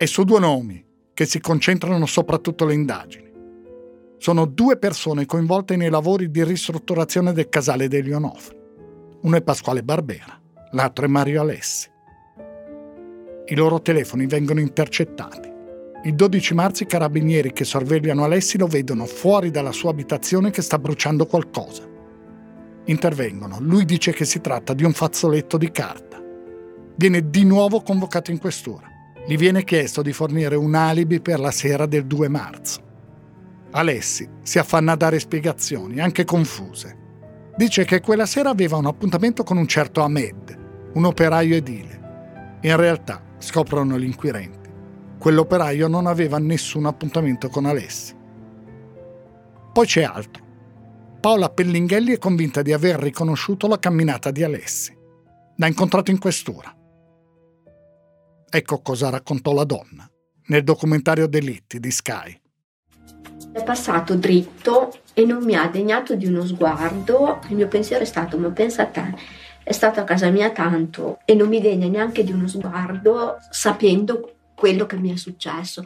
E 0.00 0.06
su 0.06 0.22
due 0.22 0.38
nomi 0.38 0.82
che 1.12 1.26
si 1.26 1.40
concentrano 1.40 2.06
soprattutto 2.06 2.64
le 2.64 2.74
indagini. 2.74 3.32
Sono 4.18 4.46
due 4.46 4.78
persone 4.78 5.26
coinvolte 5.26 5.74
nei 5.74 5.90
lavori 5.90 6.30
di 6.30 6.44
ristrutturazione 6.44 7.32
del 7.32 7.48
casale 7.48 7.88
degli 7.88 8.12
Onofri. 8.12 8.56
Uno 9.22 9.36
è 9.36 9.42
Pasquale 9.42 9.82
Barbera, 9.82 10.40
l'altro 10.70 11.04
è 11.04 11.08
Mario 11.08 11.40
Alessi. 11.40 11.90
I 13.46 13.54
loro 13.56 13.82
telefoni 13.82 14.26
vengono 14.26 14.60
intercettati. 14.60 15.50
Il 16.04 16.14
12 16.14 16.54
marzo 16.54 16.84
i 16.84 16.86
carabinieri 16.86 17.52
che 17.52 17.64
sorvegliano 17.64 18.22
Alessi 18.22 18.56
lo 18.56 18.68
vedono 18.68 19.04
fuori 19.04 19.50
dalla 19.50 19.72
sua 19.72 19.90
abitazione 19.90 20.50
che 20.50 20.62
sta 20.62 20.78
bruciando 20.78 21.26
qualcosa. 21.26 21.82
Intervengono. 22.84 23.58
Lui 23.58 23.84
dice 23.84 24.12
che 24.12 24.24
si 24.24 24.40
tratta 24.40 24.74
di 24.74 24.84
un 24.84 24.92
fazzoletto 24.92 25.56
di 25.56 25.72
carta. 25.72 26.22
Viene 26.94 27.28
di 27.28 27.44
nuovo 27.44 27.82
convocato 27.82 28.30
in 28.30 28.38
questura 28.38 28.88
gli 29.28 29.36
viene 29.36 29.62
chiesto 29.62 30.00
di 30.00 30.14
fornire 30.14 30.56
un 30.56 30.74
alibi 30.74 31.20
per 31.20 31.38
la 31.38 31.50
sera 31.50 31.84
del 31.84 32.06
2 32.06 32.28
marzo. 32.28 32.80
Alessi 33.72 34.26
si 34.40 34.58
affanna 34.58 34.92
a 34.92 34.96
dare 34.96 35.18
spiegazioni, 35.18 36.00
anche 36.00 36.24
confuse. 36.24 36.96
Dice 37.54 37.84
che 37.84 38.00
quella 38.00 38.24
sera 38.24 38.48
aveva 38.48 38.78
un 38.78 38.86
appuntamento 38.86 39.42
con 39.42 39.58
un 39.58 39.66
certo 39.66 40.00
Ahmed, 40.00 40.90
un 40.94 41.04
operaio 41.04 41.56
edile. 41.56 42.56
In 42.62 42.76
realtà, 42.76 43.22
scoprono 43.36 43.98
gli 43.98 44.04
inquirenti, 44.04 44.70
quell'operaio 45.18 45.88
non 45.88 46.06
aveva 46.06 46.38
nessun 46.38 46.86
appuntamento 46.86 47.50
con 47.50 47.66
Alessi. 47.66 48.16
Poi 49.74 49.84
c'è 49.84 50.04
altro. 50.04 50.42
Paola 51.20 51.50
Pellinghelli 51.50 52.14
è 52.14 52.18
convinta 52.18 52.62
di 52.62 52.72
aver 52.72 52.98
riconosciuto 52.98 53.68
la 53.68 53.78
camminata 53.78 54.30
di 54.30 54.42
Alessi. 54.42 54.96
L'ha 55.56 55.66
incontrato 55.66 56.10
in 56.10 56.18
questura. 56.18 56.74
Ecco 58.50 58.80
cosa 58.80 59.10
raccontò 59.10 59.52
la 59.52 59.64
donna 59.64 60.10
nel 60.46 60.64
documentario 60.64 61.26
Delitti 61.26 61.78
di 61.78 61.90
Sky. 61.90 62.40
È 63.52 63.62
passato 63.62 64.14
dritto 64.14 64.90
e 65.12 65.26
non 65.26 65.44
mi 65.44 65.54
ha 65.54 65.68
degnato 65.68 66.14
di 66.14 66.24
uno 66.24 66.46
sguardo. 66.46 67.40
Il 67.48 67.56
mio 67.56 67.68
pensiero 67.68 68.04
è 68.04 68.06
stato: 68.06 68.38
ma 68.38 68.48
pensa 68.50 68.82
a 68.82 68.86
te, 68.86 69.14
è 69.62 69.72
stato 69.72 70.00
a 70.00 70.04
casa 70.04 70.30
mia 70.30 70.50
tanto 70.50 71.18
e 71.26 71.34
non 71.34 71.48
mi 71.48 71.60
degna 71.60 71.88
neanche 71.88 72.24
di 72.24 72.32
uno 72.32 72.48
sguardo 72.48 73.36
sapendo 73.50 74.36
quello 74.54 74.86
che 74.86 74.96
mi 74.96 75.12
è 75.12 75.16
successo. 75.16 75.82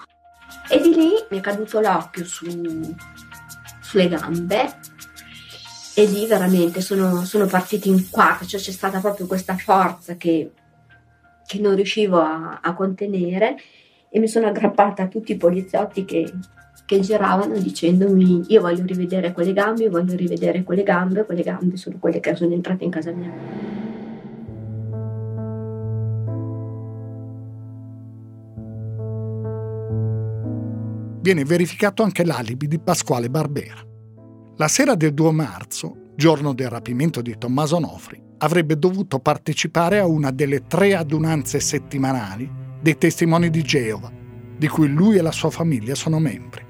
E 0.71 0.81
di 0.81 0.95
lì 0.95 1.11
mi 1.31 1.39
è 1.39 1.41
caduto 1.41 1.81
l'occhio 1.81 2.25
su, 2.25 2.47
sulle 3.81 4.09
gambe 4.09 4.77
e 5.95 6.05
lì 6.05 6.27
veramente 6.27 6.81
sono, 6.81 7.25
sono 7.25 7.47
partiti 7.47 7.89
in 7.89 8.09
quattro, 8.09 8.47
cioè 8.47 8.61
c'è 8.61 8.71
stata 8.71 9.01
proprio 9.01 9.27
questa 9.27 9.57
forza 9.57 10.15
che 10.15 10.53
che 11.53 11.61
non 11.61 11.75
riuscivo 11.75 12.19
a, 12.19 12.61
a, 12.63 12.73
contenere 12.73 13.57
e 14.09 14.19
mi 14.19 14.27
sono 14.27 14.47
aggrappata 14.47 15.03
a 15.03 15.09
tutti 15.09 15.33
i 15.33 15.37
poliziotti 15.37 16.07
che, 16.07 16.33
che 16.87 17.01
giravano 17.01 17.59
dicendomi 17.59 18.45
io 18.49 18.63
voglio 18.63 18.85
rivedere 18.87 19.33
quelle 19.33 19.53
gambe, 19.53 19.83
io 19.83 19.91
voglio 19.91 20.17
rivedere 20.17 20.63
quelle 20.63 20.83
gambe, 20.83 21.27
quelle 21.27 21.43
gambe 21.43 21.77
sono 21.77 21.99
quelle 21.99 22.21
che 22.21 22.35
sono 22.35 22.55
entrate 22.55 22.85
in 22.85 22.91
casa 22.91 23.13
mia. 23.13 23.31
Viene 31.21 31.45
verificato 31.45 32.03
anche 32.03 32.25
l'alibi 32.25 32.67
di 32.67 32.81
Pasquale 32.81 33.29
Barbera. 33.29 33.81
La 34.57 34.69
sera 34.69 34.95
del 34.95 35.13
2 35.13 35.33
marzo, 35.33 36.13
giorno 36.17 36.53
del 36.55 36.69
rapimento 36.69 37.21
di 37.21 37.37
Tommaso 37.39 37.79
Nofri, 37.79 38.31
avrebbe 38.43 38.77
dovuto 38.77 39.21
partecipare 39.21 39.99
a 39.99 40.07
una 40.07 40.31
delle 40.31 40.67
tre 40.67 40.95
adunanze 40.95 41.61
settimanali 41.61 42.51
dei 42.81 42.99
testimoni 42.99 43.51
di 43.51 43.63
Geova, 43.63 44.11
di 44.57 44.69
cui 44.69 44.89
lui 44.89 45.17
e 45.17 45.23
la 45.23 45.31
sua 45.31 45.51
famiglia 45.51 45.95
sono 45.95 46.19
membri. 46.19 46.65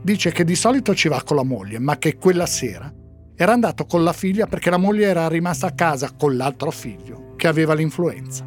Dice 0.00 0.30
che 0.30 0.44
di 0.44 0.54
solito 0.54 0.94
ci 0.94 1.08
va 1.08 1.22
con 1.24 1.36
la 1.36 1.42
moglie, 1.42 1.80
ma 1.80 1.98
che 1.98 2.16
quella 2.16 2.46
sera 2.46 2.92
era 3.34 3.52
andato 3.52 3.84
con 3.84 4.04
la 4.04 4.12
figlia 4.12 4.46
perché 4.46 4.70
la 4.70 4.76
moglie 4.76 5.06
era 5.06 5.28
rimasta 5.28 5.68
a 5.68 5.72
casa 5.72 6.12
con 6.16 6.36
l'altro 6.36 6.70
figlio, 6.70 7.34
che 7.36 7.48
aveva 7.48 7.74
l'influenza. 7.74 8.46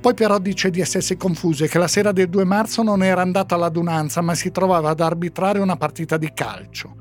Poi 0.00 0.14
però 0.14 0.38
dice 0.38 0.68
di 0.68 0.80
essersi 0.80 1.16
confuso 1.16 1.64
e 1.64 1.68
che 1.68 1.78
la 1.78 1.88
sera 1.88 2.12
del 2.12 2.28
2 2.28 2.44
marzo 2.44 2.82
non 2.82 3.02
era 3.02 3.22
andato 3.22 3.54
all'adunanza, 3.54 4.20
ma 4.20 4.34
si 4.34 4.50
trovava 4.50 4.90
ad 4.90 5.00
arbitrare 5.00 5.60
una 5.60 5.76
partita 5.76 6.18
di 6.18 6.30
calcio. 6.34 6.96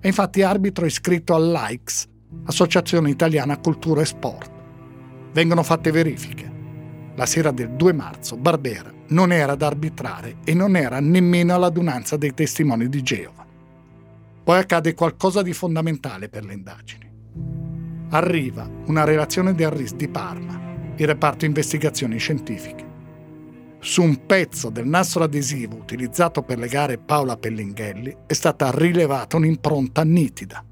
E 0.00 0.06
infatti 0.06 0.42
arbitro 0.42 0.86
iscritto 0.86 1.34
all'AICS, 1.34 2.09
Associazione 2.44 3.10
Italiana 3.10 3.58
Cultura 3.58 4.02
e 4.02 4.04
Sport. 4.04 4.50
Vengono 5.32 5.62
fatte 5.62 5.90
verifiche. 5.90 6.48
La 7.16 7.26
sera 7.26 7.50
del 7.50 7.70
2 7.70 7.92
marzo 7.92 8.36
Barbera 8.36 8.92
non 9.08 9.32
era 9.32 9.52
ad 9.52 9.62
arbitrare 9.62 10.36
e 10.44 10.54
non 10.54 10.76
era 10.76 11.00
nemmeno 11.00 11.54
all'adunanza 11.54 12.16
dei 12.16 12.32
testimoni 12.32 12.88
di 12.88 13.02
Geova. 13.02 13.44
Poi 14.42 14.58
accade 14.58 14.94
qualcosa 14.94 15.42
di 15.42 15.52
fondamentale 15.52 16.28
per 16.28 16.44
le 16.44 16.54
indagini. 16.54 17.10
Arriva 18.10 18.68
una 18.86 19.04
relazione 19.04 19.54
del 19.54 19.70
RIS 19.70 19.94
di 19.94 20.08
Parma, 20.08 20.58
il 20.96 21.06
reparto 21.06 21.44
investigazioni 21.44 22.18
scientifiche. 22.18 22.88
Su 23.80 24.02
un 24.02 24.26
pezzo 24.26 24.70
del 24.70 24.86
nastro 24.86 25.24
adesivo 25.24 25.76
utilizzato 25.76 26.42
per 26.42 26.58
legare 26.58 26.98
Paola 26.98 27.36
Pellinghelli 27.36 28.16
è 28.26 28.32
stata 28.32 28.70
rilevata 28.70 29.36
un'impronta 29.36 30.04
nitida 30.04 30.64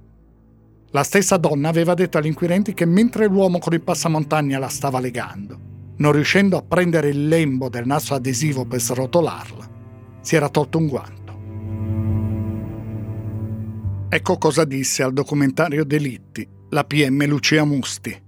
la 0.90 1.02
stessa 1.02 1.36
donna 1.36 1.68
aveva 1.68 1.94
detto 1.94 2.16
agli 2.16 2.26
inquirenti 2.26 2.72
che 2.72 2.86
mentre 2.86 3.26
l'uomo 3.26 3.58
con 3.58 3.74
il 3.74 3.82
passamontagna 3.82 4.58
la 4.58 4.68
stava 4.68 5.00
legando, 5.00 5.58
non 5.96 6.12
riuscendo 6.12 6.56
a 6.56 6.62
prendere 6.62 7.08
il 7.08 7.28
lembo 7.28 7.68
del 7.68 7.86
nastro 7.86 8.14
adesivo 8.14 8.64
per 8.64 8.80
srotolarla, 8.80 9.68
si 10.22 10.36
era 10.36 10.48
tolto 10.48 10.78
un 10.78 10.86
guanto. 10.86 11.16
Ecco 14.08 14.38
cosa 14.38 14.64
disse 14.64 15.02
al 15.02 15.12
documentario 15.12 15.84
Delitti 15.84 16.48
la 16.70 16.84
PM 16.84 17.26
Lucia 17.26 17.64
Musti. 17.64 18.27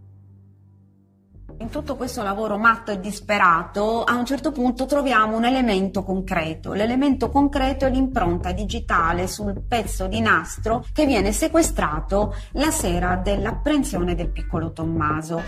In 1.61 1.69
tutto 1.69 1.95
questo 1.95 2.23
lavoro 2.23 2.57
matto 2.57 2.90
e 2.90 3.00
disperato, 3.00 4.02
a 4.02 4.14
un 4.14 4.25
certo 4.25 4.50
punto 4.50 4.87
troviamo 4.87 5.37
un 5.37 5.45
elemento 5.45 6.02
concreto. 6.02 6.73
L'elemento 6.73 7.29
concreto 7.29 7.85
è 7.85 7.90
l'impronta 7.90 8.52
digitale 8.52 9.26
sul 9.26 9.62
pezzo 9.69 10.07
di 10.07 10.21
nastro 10.21 10.83
che 10.90 11.05
viene 11.05 11.33
sequestrato 11.33 12.35
la 12.52 12.71
sera 12.71 13.17
dell'apprensione 13.17 14.14
del 14.14 14.31
piccolo 14.31 14.73
Tommaso. 14.73 15.43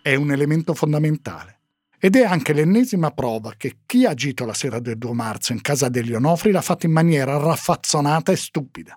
È 0.00 0.14
un 0.14 0.30
elemento 0.30 0.72
fondamentale. 0.72 1.58
Ed 1.98 2.14
è 2.14 2.22
anche 2.22 2.52
l'ennesima 2.52 3.10
prova 3.10 3.54
che 3.56 3.78
chi 3.84 4.06
ha 4.06 4.10
agito 4.10 4.44
la 4.44 4.54
sera 4.54 4.78
del 4.78 4.96
2 4.96 5.12
marzo 5.12 5.52
in 5.52 5.60
casa 5.60 5.88
degli 5.88 6.12
Onofri 6.12 6.52
l'ha 6.52 6.60
fatto 6.60 6.86
in 6.86 6.92
maniera 6.92 7.36
raffazzonata 7.36 8.30
e 8.30 8.36
stupida. 8.36 8.96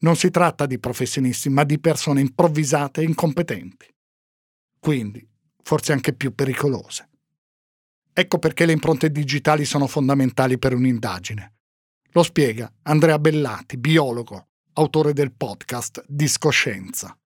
Non 0.00 0.16
si 0.16 0.28
tratta 0.28 0.66
di 0.66 0.78
professionisti, 0.78 1.48
ma 1.48 1.64
di 1.64 1.80
persone 1.80 2.20
improvvisate 2.20 3.00
e 3.00 3.04
incompetenti. 3.04 3.92
Quindi, 4.84 5.26
forse 5.62 5.92
anche 5.92 6.12
più 6.12 6.34
pericolose. 6.34 7.08
Ecco 8.12 8.38
perché 8.38 8.66
le 8.66 8.72
impronte 8.72 9.10
digitali 9.10 9.64
sono 9.64 9.86
fondamentali 9.86 10.58
per 10.58 10.74
un'indagine. 10.74 11.54
Lo 12.10 12.22
spiega 12.22 12.70
Andrea 12.82 13.18
Bellati, 13.18 13.78
biologo, 13.78 14.48
autore 14.74 15.14
del 15.14 15.32
podcast 15.32 16.04
Discoscienza. 16.06 17.18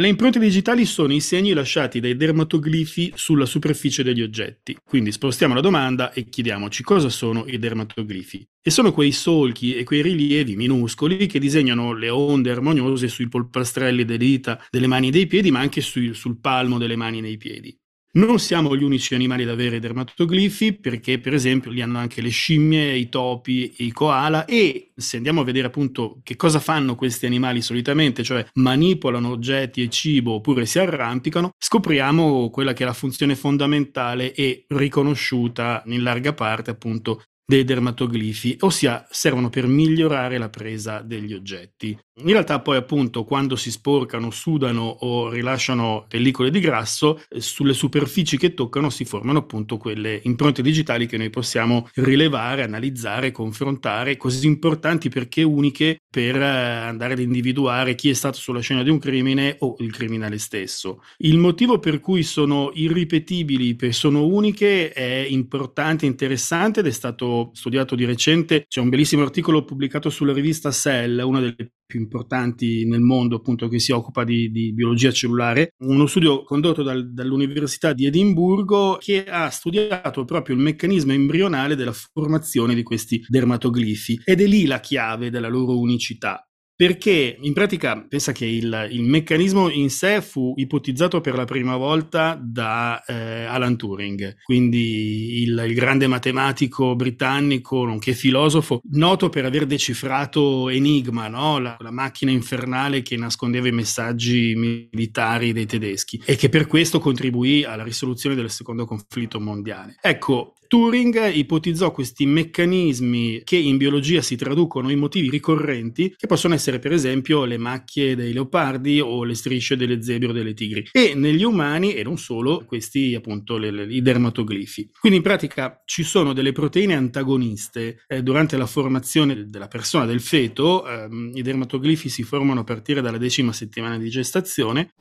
Le 0.00 0.08
impronte 0.08 0.38
digitali 0.38 0.86
sono 0.86 1.12
i 1.12 1.20
segni 1.20 1.52
lasciati 1.52 2.00
dai 2.00 2.16
dermatoglifi 2.16 3.12
sulla 3.16 3.44
superficie 3.44 4.02
degli 4.02 4.22
oggetti. 4.22 4.74
Quindi 4.82 5.12
spostiamo 5.12 5.52
la 5.52 5.60
domanda 5.60 6.14
e 6.14 6.30
chiediamoci 6.30 6.82
cosa 6.82 7.10
sono 7.10 7.44
i 7.46 7.58
dermatoglifi. 7.58 8.48
E 8.62 8.70
sono 8.70 8.92
quei 8.92 9.12
solchi 9.12 9.74
e 9.74 9.84
quei 9.84 10.00
rilievi 10.00 10.56
minuscoli 10.56 11.26
che 11.26 11.38
disegnano 11.38 11.92
le 11.92 12.08
onde 12.08 12.50
armoniose 12.50 13.08
sui 13.08 13.28
polpastrelli 13.28 14.06
delle 14.06 14.16
dita, 14.16 14.64
delle 14.70 14.86
mani 14.86 15.08
e 15.08 15.10
dei 15.10 15.26
piedi, 15.26 15.50
ma 15.50 15.60
anche 15.60 15.82
sui, 15.82 16.14
sul 16.14 16.40
palmo 16.40 16.78
delle 16.78 16.96
mani 16.96 17.18
e 17.18 17.20
dei 17.20 17.36
piedi. 17.36 17.79
Non 18.12 18.40
siamo 18.40 18.74
gli 18.76 18.82
unici 18.82 19.14
animali 19.14 19.44
ad 19.44 19.50
avere 19.50 19.78
dermatoglifi 19.78 20.72
perché 20.72 21.20
per 21.20 21.32
esempio 21.32 21.70
li 21.70 21.80
hanno 21.80 21.98
anche 21.98 22.20
le 22.20 22.30
scimmie, 22.30 22.96
i 22.96 23.08
topi, 23.08 23.74
i 23.78 23.92
koala 23.92 24.46
e 24.46 24.90
se 24.96 25.18
andiamo 25.18 25.42
a 25.42 25.44
vedere 25.44 25.68
appunto 25.68 26.18
che 26.24 26.34
cosa 26.34 26.58
fanno 26.58 26.96
questi 26.96 27.26
animali 27.26 27.62
solitamente, 27.62 28.24
cioè 28.24 28.44
manipolano 28.54 29.30
oggetti 29.30 29.80
e 29.80 29.88
cibo 29.90 30.32
oppure 30.32 30.66
si 30.66 30.80
arrampicano, 30.80 31.52
scopriamo 31.56 32.50
quella 32.50 32.72
che 32.72 32.82
è 32.82 32.86
la 32.86 32.94
funzione 32.94 33.36
fondamentale 33.36 34.34
e 34.34 34.64
riconosciuta 34.66 35.84
in 35.86 36.02
larga 36.02 36.32
parte 36.32 36.72
appunto 36.72 37.22
dei 37.50 37.62
dermatoglifi, 37.62 38.56
ossia 38.60 39.06
servono 39.10 39.50
per 39.50 39.66
migliorare 39.68 40.36
la 40.38 40.48
presa 40.50 41.00
degli 41.00 41.32
oggetti. 41.32 41.96
In 42.22 42.32
realtà 42.32 42.60
poi 42.60 42.76
appunto 42.76 43.24
quando 43.24 43.56
si 43.56 43.70
sporcano, 43.70 44.30
sudano 44.30 44.82
o 44.82 45.30
rilasciano 45.30 46.04
pellicole 46.06 46.50
di 46.50 46.60
grasso, 46.60 47.22
eh, 47.30 47.40
sulle 47.40 47.72
superfici 47.72 48.36
che 48.36 48.52
toccano 48.52 48.90
si 48.90 49.04
formano 49.04 49.38
appunto 49.38 49.78
quelle 49.78 50.20
impronte 50.24 50.60
digitali 50.60 51.06
che 51.06 51.16
noi 51.16 51.30
possiamo 51.30 51.88
rilevare, 51.94 52.62
analizzare, 52.62 53.30
confrontare, 53.30 54.18
così 54.18 54.46
importanti 54.46 55.08
perché 55.08 55.42
uniche 55.42 56.02
per 56.10 56.36
eh, 56.36 56.44
andare 56.44 57.14
ad 57.14 57.20
individuare 57.20 57.94
chi 57.94 58.10
è 58.10 58.14
stato 58.14 58.36
sulla 58.36 58.60
scena 58.60 58.82
di 58.82 58.90
un 58.90 58.98
crimine 58.98 59.56
o 59.60 59.76
il 59.78 59.90
criminale 59.90 60.38
stesso. 60.38 61.02
Il 61.18 61.38
motivo 61.38 61.78
per 61.78 62.00
cui 62.00 62.22
sono 62.22 62.70
irripetibili, 62.74 63.76
sono 63.92 64.26
uniche, 64.26 64.92
è 64.92 65.26
importante, 65.28 66.04
interessante 66.04 66.80
ed 66.80 66.86
è 66.86 66.92
stato 66.92 67.50
studiato 67.54 67.94
di 67.94 68.04
recente. 68.04 68.66
C'è 68.68 68.80
un 68.80 68.90
bellissimo 68.90 69.22
articolo 69.22 69.64
pubblicato 69.64 70.10
sulla 70.10 70.32
rivista 70.34 70.70
Cell, 70.70 71.18
una 71.20 71.40
delle 71.40 71.72
più 71.90 71.98
importanti 71.98 72.86
nel 72.86 73.00
mondo 73.00 73.36
appunto 73.36 73.66
che 73.66 73.80
si 73.80 73.90
occupa 73.90 74.22
di, 74.22 74.48
di 74.52 74.72
biologia 74.72 75.10
cellulare, 75.10 75.74
uno 75.78 76.06
studio 76.06 76.44
condotto 76.44 76.84
dal, 76.84 77.12
dall'Università 77.12 77.92
di 77.92 78.06
Edimburgo 78.06 78.96
che 79.00 79.24
ha 79.24 79.50
studiato 79.50 80.24
proprio 80.24 80.54
il 80.54 80.62
meccanismo 80.62 81.12
embrionale 81.12 81.74
della 81.74 81.92
formazione 81.92 82.74
di 82.74 82.84
questi 82.84 83.24
dermatoglifi 83.26 84.20
ed 84.24 84.40
è 84.40 84.46
lì 84.46 84.66
la 84.66 84.78
chiave 84.78 85.30
della 85.30 85.48
loro 85.48 85.76
unicità 85.76 86.44
perché 86.80 87.36
in 87.38 87.52
pratica 87.52 88.02
pensa 88.08 88.32
che 88.32 88.46
il, 88.46 88.88
il, 88.90 89.02
meccanismo 89.02 89.68
in 89.68 89.90
sé 89.90 90.22
fu 90.22 90.54
ipotizzato 90.56 91.20
per 91.20 91.34
la 91.34 91.44
prima 91.44 91.76
volta 91.76 92.40
da 92.42 93.04
eh, 93.04 93.44
Alan 93.44 93.76
Turing, 93.76 94.36
quindi 94.44 95.42
il, 95.42 95.62
il, 95.68 95.74
grande 95.74 96.06
matematico 96.06 96.96
britannico, 96.96 97.84
nonché 97.84 98.14
filosofo, 98.14 98.80
noto 98.92 99.28
per 99.28 99.44
aver 99.44 99.66
decifrato 99.66 100.70
Enigma, 100.70 101.28
no? 101.28 101.58
la, 101.58 101.76
la, 101.78 101.90
macchina 101.90 102.30
infernale 102.30 103.02
che 103.02 103.18
nascondeva 103.18 103.68
i 103.68 103.72
messaggi 103.72 104.54
militari 104.56 105.52
dei 105.52 105.66
tedeschi 105.66 106.22
e 106.24 106.34
che 106.34 106.48
per 106.48 106.66
questo 106.66 106.98
contribuì 106.98 107.62
alla 107.62 107.82
risoluzione 107.82 108.34
del 108.34 108.48
secondo 108.48 108.86
conflitto 108.86 109.38
mondiale. 109.38 109.98
Ecco, 110.00 110.54
Turing 110.70 111.32
ipotizzò 111.32 111.90
questi 111.90 112.26
meccanismi 112.26 113.40
che 113.42 113.56
in 113.56 113.76
biologia 113.76 114.22
si 114.22 114.36
traducono 114.36 114.88
in 114.92 115.00
motivi 115.00 115.28
ricorrenti, 115.28 116.14
che 116.16 116.28
possono 116.28 116.54
essere 116.54 116.78
per 116.78 116.92
esempio 116.92 117.44
le 117.44 117.58
macchie 117.58 118.14
dei 118.14 118.32
leopardi 118.32 119.00
o 119.00 119.24
le 119.24 119.34
strisce 119.34 119.74
delle 119.74 120.00
zebre 120.00 120.28
o 120.28 120.32
delle 120.32 120.54
tigri. 120.54 120.86
E 120.92 121.14
negli 121.16 121.42
umani, 121.42 121.94
e 121.94 122.04
non 122.04 122.18
solo, 122.18 122.62
questi 122.64 123.16
appunto 123.16 123.56
le, 123.56 123.72
le, 123.72 123.92
i 123.92 124.00
dermatoglifi. 124.00 124.92
Quindi 125.00 125.18
in 125.18 125.24
pratica 125.24 125.82
ci 125.84 126.04
sono 126.04 126.32
delle 126.32 126.52
proteine 126.52 126.94
antagoniste 126.94 128.04
eh, 128.06 128.22
durante 128.22 128.56
la 128.56 128.66
formazione 128.66 129.46
della 129.48 129.66
persona, 129.66 130.06
del 130.06 130.20
feto. 130.20 130.86
Ehm, 130.86 131.32
I 131.34 131.42
dermatoglifi 131.42 132.08
si 132.08 132.22
formano 132.22 132.60
a 132.60 132.64
partire 132.64 133.00
dalla 133.00 133.18
decima 133.18 133.52
settimana 133.52 133.98
di 133.98 134.08
gestazione 134.08 134.92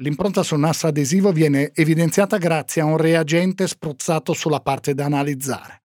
L'impronta 0.00 0.44
sul 0.44 0.60
nastro 0.60 0.88
adesivo 0.88 1.32
viene 1.32 1.72
evidenziata 1.74 2.36
grazie 2.36 2.80
a 2.80 2.84
un 2.84 2.98
reagente 2.98 3.66
spruzzato 3.66 4.32
sulla 4.32 4.60
parte 4.60 4.94
da 4.94 5.06
analizzare. 5.06 5.82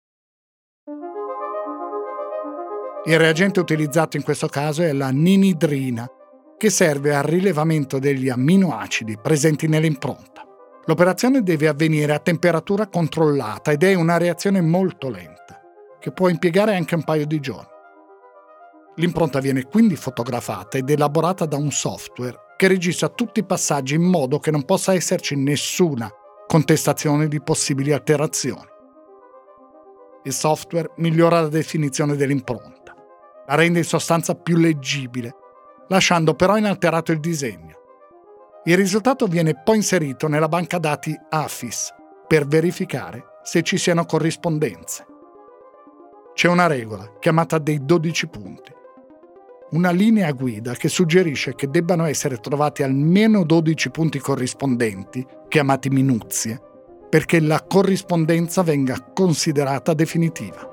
Il 3.05 3.19
reagente 3.19 3.61
utilizzato 3.61 4.17
in 4.17 4.25
questo 4.25 4.49
caso 4.49 4.83
è 4.83 4.93
la 4.93 5.11
ninidrina, 5.11 6.09
che 6.59 6.71
serve 6.71 7.15
al 7.15 7.23
rilevamento 7.23 8.01
degli 8.01 8.29
amminoacidi 8.29 9.17
presenti 9.23 9.69
nell'impronta. 9.69 10.45
L'operazione 10.87 11.43
deve 11.45 11.69
avvenire 11.69 12.13
a 12.13 12.19
temperatura 12.19 12.89
controllata 12.89 13.71
ed 13.71 13.85
è 13.85 13.95
una 13.95 14.17
reazione 14.17 14.61
molto 14.61 15.09
lenta, 15.09 15.61
che 16.01 16.11
può 16.11 16.29
impiegare 16.29 16.75
anche 16.75 16.97
un 16.97 17.05
paio 17.05 17.27
di 17.27 17.39
giorni. 17.39 17.79
L'impronta 18.97 19.39
viene 19.39 19.63
quindi 19.67 19.95
fotografata 19.95 20.79
ed 20.79 20.91
elaborata 20.91 21.47
da 21.47 21.57
un 21.57 21.71
software 21.71 22.49
che 22.61 22.69
registra 22.69 23.09
tutti 23.09 23.41
i 23.41 23.47
passaggi 23.47 23.95
in 23.95 24.03
modo 24.03 24.39
che 24.39 24.51
non 24.51 24.67
possa 24.67 24.93
esserci 24.93 25.35
nessuna 25.35 26.13
contestazione 26.47 27.27
di 27.27 27.41
possibili 27.41 27.91
alterazioni. 27.91 28.69
Il 30.25 30.33
software 30.35 30.91
migliora 30.97 31.41
la 31.41 31.49
definizione 31.49 32.17
dell'impronta, 32.17 32.95
la 33.47 33.55
rende 33.55 33.79
in 33.79 33.87
sostanza 33.87 34.35
più 34.35 34.59
leggibile, 34.59 35.35
lasciando 35.89 36.35
però 36.35 36.59
inalterato 36.59 37.13
il 37.13 37.21
disegno. 37.21 37.79
Il 38.65 38.77
risultato 38.77 39.27
viene 39.27 39.63
poi 39.63 39.77
inserito 39.77 40.29
nella 40.29 40.49
banca 40.49 40.77
dati 40.77 41.19
AFIS 41.31 41.95
per 42.27 42.47
verificare 42.47 43.39
se 43.43 43.63
ci 43.63 43.79
siano 43.79 44.05
corrispondenze. 44.05 45.07
C'è 46.35 46.49
una 46.49 46.67
regola 46.67 47.11
chiamata 47.21 47.57
dei 47.57 47.83
12 47.83 48.29
punti 48.29 48.79
una 49.71 49.91
linea 49.91 50.33
guida 50.33 50.75
che 50.75 50.89
suggerisce 50.89 51.55
che 51.55 51.69
debbano 51.69 52.05
essere 52.05 52.39
trovati 52.39 52.83
almeno 52.83 53.45
12 53.45 53.91
punti 53.91 54.19
corrispondenti, 54.19 55.25
chiamati 55.49 55.89
minuzie, 55.91 56.61
perché 57.09 57.41
la 57.41 57.65
corrispondenza 57.67 58.63
venga 58.63 59.11
considerata 59.13 59.95
definitiva. 59.95 60.69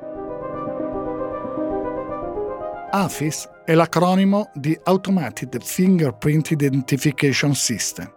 AFIS 2.90 3.50
è 3.66 3.76
l'acronimo 3.76 4.50
di 4.54 4.78
Automated 4.84 5.62
Fingerprint 5.62 6.52
Identification 6.52 7.54
System, 7.54 8.12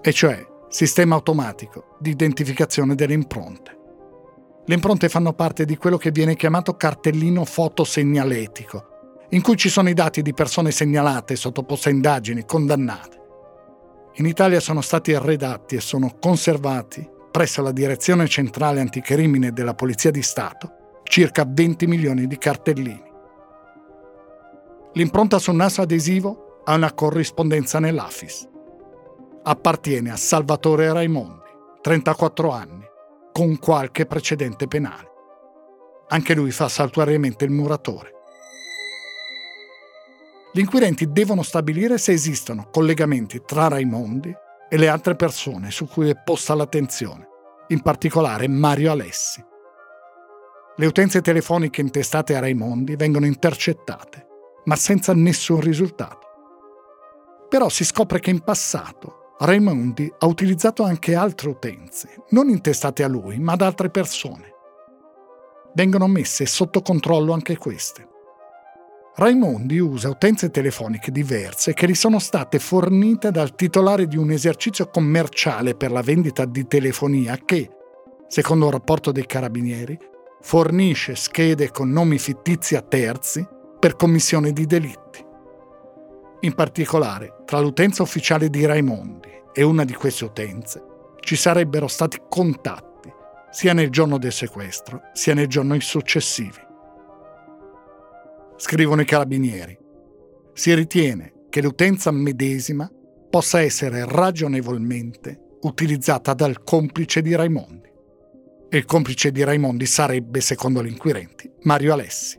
e 0.00 0.12
cioè 0.12 0.44
sistema 0.68 1.14
automatico 1.14 1.96
di 2.00 2.10
identificazione 2.10 2.94
delle 2.94 3.14
impronte. 3.14 3.74
Le 4.64 4.74
impronte 4.74 5.08
fanno 5.08 5.32
parte 5.32 5.64
di 5.64 5.76
quello 5.76 5.96
che 5.96 6.10
viene 6.10 6.34
chiamato 6.34 6.74
cartellino 6.74 7.44
fotosegnaletico, 7.44 8.95
in 9.30 9.42
cui 9.42 9.56
ci 9.56 9.68
sono 9.68 9.88
i 9.88 9.94
dati 9.94 10.22
di 10.22 10.32
persone 10.32 10.70
segnalate, 10.70 11.36
sottoposte 11.36 11.88
a 11.88 11.92
indagini, 11.92 12.44
condannate. 12.44 13.14
In 14.14 14.26
Italia 14.26 14.60
sono 14.60 14.80
stati 14.80 15.16
redatti 15.18 15.76
e 15.76 15.80
sono 15.80 16.16
conservati 16.18 17.06
presso 17.30 17.60
la 17.60 17.72
Direzione 17.72 18.28
Centrale 18.28 18.80
Anticrimine 18.80 19.52
della 19.52 19.74
Polizia 19.74 20.10
di 20.10 20.22
Stato 20.22 21.00
circa 21.02 21.44
20 21.46 21.86
milioni 21.86 22.26
di 22.26 22.38
cartellini. 22.38 23.04
L'impronta 24.94 25.38
sul 25.38 25.54
naso 25.54 25.82
adesivo 25.82 26.62
ha 26.64 26.74
una 26.74 26.94
corrispondenza 26.94 27.78
nell'AFIS. 27.78 28.48
Appartiene 29.42 30.10
a 30.10 30.16
Salvatore 30.16 30.92
Raimondi, 30.92 31.44
34 31.82 32.50
anni, 32.50 32.84
con 33.32 33.58
qualche 33.58 34.06
precedente 34.06 34.66
penale. 34.66 35.10
Anche 36.08 36.34
lui 36.34 36.50
fa 36.50 36.68
saltuariamente 36.68 37.44
il 37.44 37.50
muratore. 37.50 38.15
Gli 40.56 40.60
inquirenti 40.60 41.12
devono 41.12 41.42
stabilire 41.42 41.98
se 41.98 42.12
esistono 42.12 42.70
collegamenti 42.70 43.42
tra 43.44 43.68
Raimondi 43.68 44.34
e 44.70 44.78
le 44.78 44.88
altre 44.88 45.14
persone 45.14 45.70
su 45.70 45.86
cui 45.86 46.08
è 46.08 46.16
posta 46.24 46.54
l'attenzione, 46.54 47.28
in 47.68 47.82
particolare 47.82 48.48
Mario 48.48 48.90
Alessi. 48.90 49.44
Le 50.76 50.86
utenze 50.86 51.20
telefoniche 51.20 51.82
intestate 51.82 52.34
a 52.34 52.40
Raimondi 52.40 52.96
vengono 52.96 53.26
intercettate, 53.26 54.26
ma 54.64 54.76
senza 54.76 55.12
nessun 55.12 55.60
risultato. 55.60 56.26
Però 57.50 57.68
si 57.68 57.84
scopre 57.84 58.18
che 58.18 58.30
in 58.30 58.40
passato 58.40 59.34
Raimondi 59.40 60.10
ha 60.20 60.24
utilizzato 60.24 60.84
anche 60.84 61.14
altre 61.14 61.50
utenze, 61.50 62.24
non 62.30 62.48
intestate 62.48 63.04
a 63.04 63.08
lui, 63.08 63.38
ma 63.38 63.52
ad 63.52 63.60
altre 63.60 63.90
persone. 63.90 64.54
Vengono 65.74 66.06
messe 66.06 66.46
sotto 66.46 66.80
controllo 66.80 67.34
anche 67.34 67.58
queste. 67.58 68.14
Raimondi 69.18 69.78
usa 69.78 70.10
utenze 70.10 70.50
telefoniche 70.50 71.10
diverse 71.10 71.72
che 71.72 71.88
gli 71.88 71.94
sono 71.94 72.18
state 72.18 72.58
fornite 72.58 73.30
dal 73.30 73.54
titolare 73.54 74.06
di 74.06 74.18
un 74.18 74.30
esercizio 74.30 74.90
commerciale 74.90 75.74
per 75.74 75.90
la 75.90 76.02
vendita 76.02 76.44
di 76.44 76.66
telefonia 76.66 77.38
che, 77.42 77.70
secondo 78.28 78.66
un 78.66 78.72
rapporto 78.72 79.12
dei 79.12 79.24
carabinieri, 79.24 79.98
fornisce 80.42 81.14
schede 81.14 81.70
con 81.70 81.88
nomi 81.88 82.18
fittizi 82.18 82.76
a 82.76 82.82
terzi 82.82 83.48
per 83.78 83.96
commissione 83.96 84.52
di 84.52 84.66
delitti. 84.66 85.24
In 86.40 86.52
particolare, 86.52 87.42
tra 87.46 87.58
l'utenza 87.58 88.02
ufficiale 88.02 88.50
di 88.50 88.66
Raimondi 88.66 89.30
e 89.54 89.62
una 89.62 89.86
di 89.86 89.94
queste 89.94 90.26
utenze 90.26 90.82
ci 91.20 91.36
sarebbero 91.36 91.88
stati 91.88 92.20
contatti 92.28 93.10
sia 93.50 93.72
nel 93.72 93.88
giorno 93.88 94.18
del 94.18 94.32
sequestro 94.32 95.00
sia 95.14 95.32
nei 95.32 95.46
giorni 95.46 95.80
successivi 95.80 96.65
scrivono 98.56 99.02
i 99.02 99.04
carabinieri. 99.04 99.78
Si 100.52 100.74
ritiene 100.74 101.44
che 101.48 101.62
l'utenza 101.62 102.10
medesima 102.10 102.90
possa 103.28 103.60
essere 103.60 104.04
ragionevolmente 104.06 105.58
utilizzata 105.62 106.34
dal 106.34 106.62
complice 106.62 107.22
di 107.22 107.34
Raimondi. 107.34 107.90
E 108.68 108.76
il 108.76 108.84
complice 108.84 109.30
di 109.30 109.44
Raimondi 109.44 109.86
sarebbe, 109.86 110.40
secondo 110.40 110.82
gli 110.82 110.88
inquirenti, 110.88 111.50
Mario 111.62 111.92
Alessi. 111.92 112.38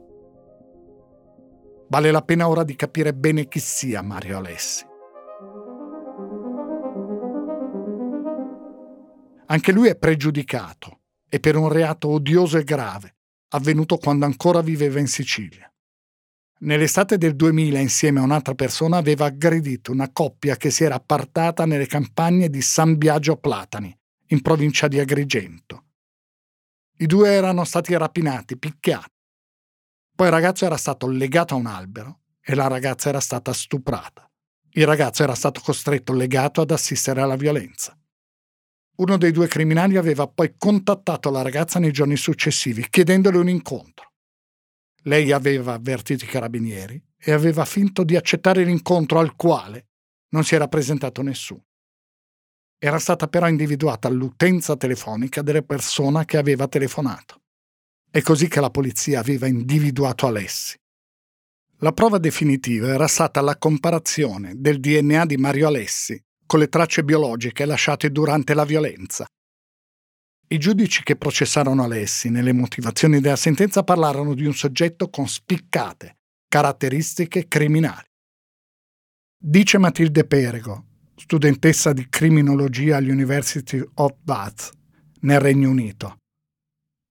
Vale 1.89 2.11
la 2.11 2.21
pena 2.21 2.49
ora 2.49 2.63
di 2.63 2.75
capire 2.75 3.13
bene 3.13 3.47
chi 3.47 3.59
sia 3.59 4.01
Mario 4.01 4.37
Alessi. 4.37 4.85
Anche 9.49 9.71
lui 9.71 9.87
è 9.87 9.95
pregiudicato 9.95 10.99
e 11.29 11.39
per 11.39 11.55
un 11.55 11.69
reato 11.69 12.09
odioso 12.09 12.57
e 12.57 12.63
grave, 12.63 13.15
avvenuto 13.49 13.97
quando 13.97 14.25
ancora 14.25 14.61
viveva 14.61 14.99
in 14.99 15.07
Sicilia. 15.07 15.71
Nell'estate 16.59 17.19
del 17.19 17.35
2000, 17.35 17.77
insieme 17.77 18.19
a 18.19 18.23
un'altra 18.23 18.55
persona, 18.55 18.97
aveva 18.97 19.25
aggredito 19.25 19.91
una 19.91 20.11
coppia 20.11 20.55
che 20.55 20.71
si 20.71 20.83
era 20.83 20.95
appartata 20.95 21.65
nelle 21.65 21.85
campagne 21.85 22.49
di 22.49 22.61
San 22.61 22.97
Biagio 22.97 23.37
Platani, 23.37 23.95
in 24.27 24.41
provincia 24.41 24.87
di 24.87 24.99
Agrigento. 24.99 25.83
I 26.97 27.05
due 27.05 27.29
erano 27.29 27.63
stati 27.63 27.95
rapinati, 27.95 28.57
picchiati. 28.57 29.13
Poi 30.15 30.25
il 30.25 30.33
ragazzo 30.33 30.65
era 30.65 30.77
stato 30.77 31.07
legato 31.07 31.53
a 31.53 31.57
un 31.57 31.67
albero 31.67 32.21
e 32.41 32.55
la 32.55 32.67
ragazza 32.67 33.09
era 33.09 33.19
stata 33.19 33.53
stuprata. 33.53 34.27
Il 34.71 34.87
ragazzo 34.87 35.21
era 35.21 35.35
stato 35.35 35.61
costretto 35.61 36.11
legato 36.11 36.61
ad 36.61 36.71
assistere 36.71 37.21
alla 37.21 37.35
violenza. 37.35 37.95
Uno 38.95 39.17
dei 39.17 39.31
due 39.31 39.47
criminali 39.47 39.95
aveva 39.95 40.25
poi 40.25 40.55
contattato 40.57 41.29
la 41.29 41.43
ragazza 41.43 41.77
nei 41.77 41.91
giorni 41.91 42.15
successivi, 42.15 42.87
chiedendole 42.89 43.37
un 43.37 43.47
incontro. 43.47 44.06
Lei 45.03 45.31
aveva 45.31 45.73
avvertito 45.73 46.25
i 46.25 46.27
carabinieri 46.27 47.01
e 47.17 47.31
aveva 47.31 47.65
finto 47.65 48.03
di 48.03 48.15
accettare 48.15 48.63
l'incontro 48.63 49.19
al 49.19 49.35
quale 49.35 49.87
non 50.29 50.43
si 50.43 50.55
era 50.55 50.67
presentato 50.67 51.21
nessuno. 51.21 51.65
Era 52.79 52.99
stata 52.99 53.27
però 53.27 53.47
individuata 53.47 54.09
l'utenza 54.09 54.75
telefonica 54.75 55.41
della 55.41 55.61
persona 55.61 56.25
che 56.25 56.37
aveva 56.37 56.67
telefonato. 56.67 57.41
È 58.09 58.21
così 58.21 58.47
che 58.47 58.59
la 58.59 58.69
polizia 58.69 59.19
aveva 59.19 59.47
individuato 59.47 60.27
Alessi. 60.27 60.77
La 61.79 61.91
prova 61.91 62.17
definitiva 62.17 62.87
era 62.87 63.07
stata 63.07 63.41
la 63.41 63.57
comparazione 63.57 64.53
del 64.55 64.79
DNA 64.79 65.25
di 65.25 65.37
Mario 65.37 65.67
Alessi 65.67 66.19
con 66.45 66.59
le 66.59 66.69
tracce 66.69 67.03
biologiche 67.03 67.65
lasciate 67.65 68.11
durante 68.11 68.53
la 68.53 68.65
violenza 68.65 69.27
i 70.49 70.57
giudici 70.57 71.03
che 71.03 71.17
processarono 71.17 71.83
Alessi 71.83 72.29
nelle 72.29 72.53
motivazioni 72.53 73.19
della 73.19 73.35
sentenza 73.35 73.83
parlarono 73.83 74.33
di 74.33 74.45
un 74.45 74.53
soggetto 74.53 75.09
con 75.09 75.27
spiccate 75.27 76.17
caratteristiche 76.47 77.47
criminali. 77.47 78.05
Dice 79.37 79.77
Matilde 79.77 80.25
Perego, 80.25 80.85
studentessa 81.15 81.91
di 81.91 82.07
criminologia 82.07 82.97
all'University 82.97 83.83
of 83.95 84.13
Bath, 84.21 84.71
nel 85.21 85.39
Regno 85.39 85.69
Unito. 85.69 86.17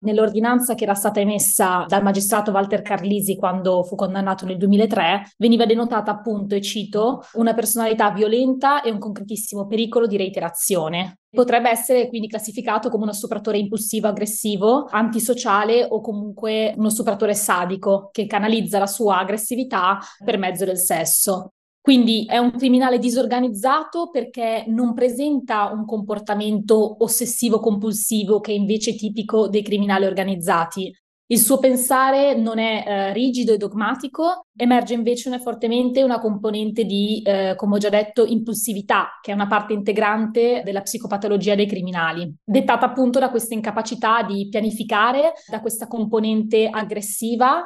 Nell'ordinanza 0.06 0.76
che 0.76 0.84
era 0.84 0.94
stata 0.94 1.20
emessa 1.20 1.84
dal 1.88 2.04
magistrato 2.04 2.52
Walter 2.52 2.84
Carlisi 2.84 3.36
quando 3.36 3.84
fu 3.84 3.96
condannato 3.96 4.46
nel 4.46 4.58
2003, 4.58 5.34
veniva 5.38 5.66
denotata 5.66 6.12
appunto, 6.12 6.54
e 6.54 6.62
cito, 6.62 7.24
una 7.34 7.56
personalità 7.56 8.12
violenta 8.12 8.84
e 8.84 8.92
un 8.92 9.00
concretissimo 9.00 9.66
pericolo 9.66 10.06
di 10.06 10.16
reiterazione. 10.16 11.22
Potrebbe 11.32 11.72
essere 11.72 12.08
quindi 12.08 12.28
classificato 12.28 12.90
come 12.90 13.04
uno 13.04 13.14
stupratore 13.14 13.58
impulsivo, 13.58 14.08
aggressivo, 14.08 14.88
antisociale 14.92 15.84
o 15.84 16.00
comunque 16.02 16.76
uno 16.78 16.92
stupratore 16.92 17.34
sadico 17.34 18.10
che 18.12 18.28
canalizza 18.28 18.78
la 18.78 18.88
sua 18.88 19.18
aggressività 19.18 19.98
per 20.24 20.38
mezzo 20.38 20.66
del 20.66 20.78
sesso. 20.78 21.55
Quindi 21.86 22.26
è 22.26 22.40
un 22.40 22.50
criminale 22.50 22.98
disorganizzato 22.98 24.10
perché 24.10 24.64
non 24.70 24.96
presenta 24.96 25.70
un 25.72 25.86
comportamento 25.86 27.04
ossessivo-compulsivo 27.04 28.40
che 28.40 28.54
è 28.54 28.56
invece 28.56 28.96
tipico 28.96 29.48
dei 29.48 29.62
criminali 29.62 30.06
organizzati. 30.06 30.92
Il 31.28 31.38
suo 31.38 31.60
pensare 31.60 32.34
non 32.34 32.58
è 32.58 32.84
eh, 32.88 33.14
rigido 33.14 33.54
e 33.54 33.58
dogmatico, 33.58 34.48
emerge 34.56 34.96
invece 34.96 35.38
fortemente 35.38 36.02
una 36.02 36.20
componente 36.20 36.86
di, 36.86 37.22
eh, 37.24 37.54
come 37.56 37.76
ho 37.76 37.78
già 37.78 37.90
detto, 37.90 38.26
impulsività, 38.26 39.20
che 39.22 39.30
è 39.30 39.36
una 39.36 39.46
parte 39.46 39.74
integrante 39.74 40.64
della 40.66 40.82
psicopatologia 40.82 41.54
dei 41.54 41.68
criminali, 41.68 42.36
dettata 42.44 42.88
appunto 42.88 43.20
da 43.20 43.30
questa 43.30 43.54
incapacità 43.54 44.24
di 44.24 44.48
pianificare, 44.50 45.34
da 45.52 45.62
questa 45.62 45.86
componente 45.86 46.68
aggressiva. 46.68 47.64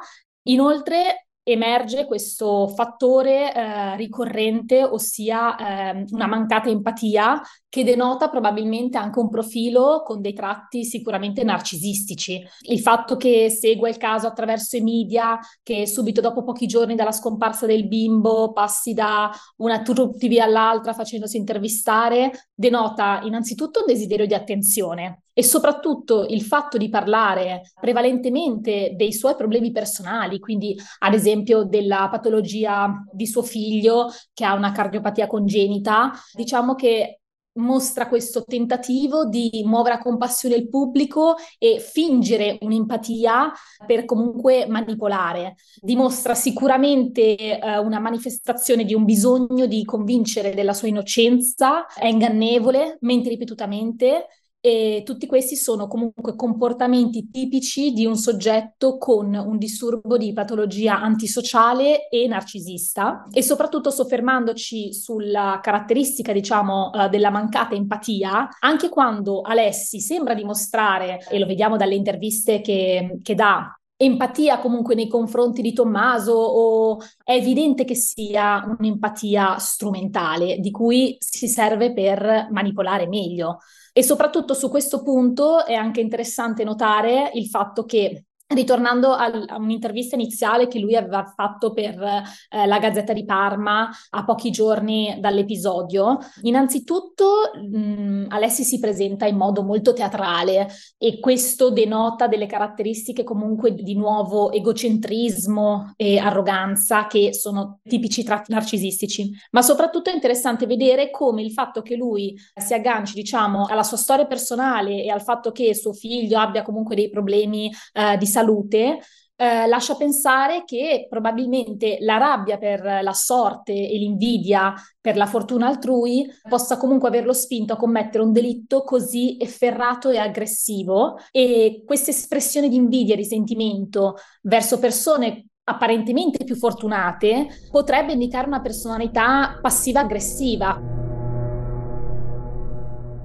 Inoltre 0.48 1.29
emerge 1.44 2.06
questo 2.06 2.68
fattore 2.68 3.54
eh, 3.54 3.96
ricorrente, 3.96 4.84
ossia 4.84 5.92
eh, 5.92 6.06
una 6.12 6.28
mancata 6.28 6.70
empatia 6.70 7.42
che 7.70 7.84
denota 7.84 8.30
probabilmente 8.30 8.98
anche 8.98 9.20
un 9.20 9.30
profilo 9.30 10.02
con 10.04 10.22
dei 10.22 10.34
tratti 10.34 10.84
sicuramente 10.84 11.44
narcisistici. 11.44 12.44
Il 12.62 12.80
fatto 12.80 13.16
che 13.16 13.50
segua 13.50 13.90
il 13.90 13.98
caso 13.98 14.26
attraverso 14.26 14.76
i 14.76 14.82
media, 14.82 15.40
che 15.62 15.86
subito 15.86 16.20
dopo 16.20 16.44
pochi 16.44 16.66
giorni 16.66 16.96
dalla 16.96 17.12
scomparsa 17.12 17.68
del 17.68 17.88
bimbo 17.88 18.52
passi 18.52 18.94
da 18.94 19.32
una 19.58 19.82
tour 19.84 20.18
TV 20.18 20.40
all'altra 20.42 20.94
facendosi 20.94 21.38
intervistare, 21.38 22.48
denota 22.54 23.22
innanzitutto 23.24 23.82
un 23.82 23.86
desiderio 23.86 24.26
di 24.26 24.34
attenzione 24.34 25.22
e 25.32 25.44
soprattutto 25.44 26.26
il 26.26 26.42
fatto 26.42 26.78
di 26.78 26.90
parlare 26.90 27.72
prevalentemente 27.80 28.94
dei 28.98 29.14
suoi 29.14 29.36
problemi 29.36 29.72
personali, 29.72 30.40
quindi 30.40 30.76
ad 31.00 31.14
esempio 31.14 31.64
della 31.64 32.10
patologia 32.12 32.92
di 33.12 33.28
suo 33.28 33.44
figlio 33.44 34.12
che 34.34 34.44
ha 34.44 34.54
una 34.54 34.72
cardiopatia 34.72 35.28
congenita, 35.28 36.12
diciamo 36.34 36.76
che 36.76 37.20
mostra 37.54 38.08
questo 38.08 38.44
tentativo 38.44 39.26
di 39.26 39.64
muovere 39.66 39.96
a 39.96 40.00
compassione 40.00 40.56
il 40.56 40.70
pubblico 40.70 41.36
e 41.58 41.80
fingere 41.80 42.58
un'empatia 42.62 43.52
per 43.86 44.06
comunque 44.06 44.66
manipolare. 44.68 45.56
Dimostra 45.82 46.36
sicuramente 46.36 47.36
eh, 47.36 47.78
una 47.78 48.00
manifestazione 48.00 48.86
di 48.86 48.94
un 48.94 49.04
bisogno 49.04 49.66
di 49.66 49.84
convincere 49.84 50.54
della 50.54 50.74
sua 50.74 50.88
innocenza, 50.88 51.86
è 51.88 52.08
ingannevole, 52.08 52.98
mente 53.02 53.30
ripetutamente 53.30 54.28
e 54.62 55.04
tutti 55.06 55.26
questi 55.26 55.56
sono 55.56 55.88
comunque 55.88 56.36
comportamenti 56.36 57.30
tipici 57.32 57.94
di 57.94 58.06
un 58.06 58.18
soggetto 58.18 58.98
con 58.98 59.34
un 59.34 59.58
disturbo 59.58 60.18
di 60.18 60.34
patologia 60.34 61.00
antisociale 61.00 62.10
e 62.10 62.28
narcisista 62.28 63.28
e 63.32 63.42
soprattutto 63.42 63.90
soffermandoci 63.90 64.94
sulla 64.94 65.60
caratteristica, 65.62 66.34
diciamo, 66.34 66.90
uh, 66.94 67.10
della 67.10 67.30
mancata 67.30 67.76
empatia, 67.76 68.50
anche 68.60 68.90
quando 68.90 69.42
Alessi 69.42 70.02
sembra 70.02 70.34
dimostrare, 70.34 71.20
e 71.30 71.40
lo 71.40 71.46
vediamo 71.46 71.78
dalle 71.78 71.96
interviste 71.96 72.60
che, 72.62 73.18
che 73.22 73.36
dà 73.36 73.74
empatia 74.02 74.60
comunque 74.60 74.96
nei 74.96 75.10
confronti 75.10 75.62
di 75.62 75.74
Tommaso 75.74 76.32
o 76.32 77.00
è 77.22 77.34
evidente 77.34 77.84
che 77.84 77.96
sia 77.96 78.64
un'empatia 78.66 79.58
strumentale 79.58 80.58
di 80.60 80.72
cui 80.72 81.18
si 81.20 81.50
serve 81.50 81.92
per 81.92 82.48
manipolare 82.50 83.08
meglio. 83.08 83.58
E 83.94 84.04
soprattutto 84.04 84.54
su 84.54 84.70
questo 84.70 85.02
punto 85.02 85.66
è 85.66 85.74
anche 85.74 86.02
interessante 86.02 86.64
notare 86.64 87.32
il 87.34 87.48
fatto 87.48 87.86
che 87.86 88.26
ritornando 88.50 89.14
al, 89.14 89.46
a 89.48 89.58
un'intervista 89.58 90.16
iniziale 90.16 90.68
che 90.68 90.80
lui 90.80 90.96
aveva 90.96 91.24
fatto 91.24 91.72
per 91.72 92.02
eh, 92.02 92.66
la 92.66 92.80
Gazzetta 92.80 93.14
di 93.14 93.24
Parma 93.24 93.90
a 94.10 94.26
pochi 94.26 94.50
giorni 94.50 95.18
dall'episodio, 95.20 96.18
innanzitutto 96.42 97.52
mh, 97.72 98.26
Alessi 98.30 98.64
si 98.64 98.80
presenta 98.80 99.26
in 99.26 99.38
modo 99.38 99.62
molto 99.64 99.94
teatrale 99.94 100.68
e 100.98 101.20
questo 101.20 101.70
denota 101.70 102.28
delle 102.28 102.48
caratteristiche 102.48 103.24
comunque 103.24 103.74
di 103.74 103.96
nuovo 103.96 104.52
egocentrismo 104.52 105.94
e 105.96 106.18
arroganza 106.18 107.06
che 107.08 107.34
sono 107.34 107.80
tipici 107.84 108.24
tratti 108.24 108.52
narcisistici. 108.52 109.30
Ma 109.52 109.62
soprattutto 109.62 110.10
è 110.10 110.14
interessante 110.14 110.66
vedere 110.66 111.12
come 111.12 111.44
il 111.44 111.52
fatto 111.52 111.82
che 111.82 111.96
lui 111.96 112.36
si 112.56 112.74
agganci, 112.74 113.14
diciamo, 113.14 113.66
alla 113.66 113.84
sua 113.84 113.98
storia 113.98 114.26
personale 114.26 115.04
e 115.04 115.10
al 115.10 115.22
fatto 115.22 115.52
che 115.52 115.76
suo 115.76 115.94
figlio 115.94 116.40
abbia 116.40 116.64
comunque 116.64 116.96
dei 116.96 117.10
problemi 117.10 117.72
eh, 117.94 118.18
di 118.18 118.26
salute 118.26 118.39
salute, 118.40 119.00
eh, 119.42 119.68
lascia 119.68 119.96
pensare 119.96 120.64
che 120.66 121.08
probabilmente 121.10 121.98
la 122.02 122.18
rabbia 122.18 122.58
per 122.58 122.84
la 123.02 123.14
sorte 123.14 123.72
e 123.72 123.98
l'invidia 123.98 124.74
per 125.00 125.16
la 125.16 125.26
fortuna 125.26 125.68
altrui 125.68 126.28
possa 126.48 126.78
comunque 126.78 127.08
averlo 127.08 127.32
spinto 127.32 127.72
a 127.72 127.78
commettere 127.78 128.22
un 128.24 128.34
delitto 128.34 128.84
così 128.84 129.38
efferrato 129.40 130.10
e 130.10 130.18
aggressivo 130.18 131.18
e 131.32 131.84
questa 131.86 132.12
espressione 132.12 132.68
di 132.68 132.76
invidia 132.76 133.14
e 133.14 133.18
risentimento 133.18 134.16
verso 134.42 134.78
persone 134.78 135.46
apparentemente 135.64 136.44
più 136.44 136.56
fortunate 136.56 137.48
potrebbe 137.72 138.12
indicare 138.14 138.48
una 138.48 138.60
personalità 138.60 139.58
passiva-aggressiva. 139.62 140.82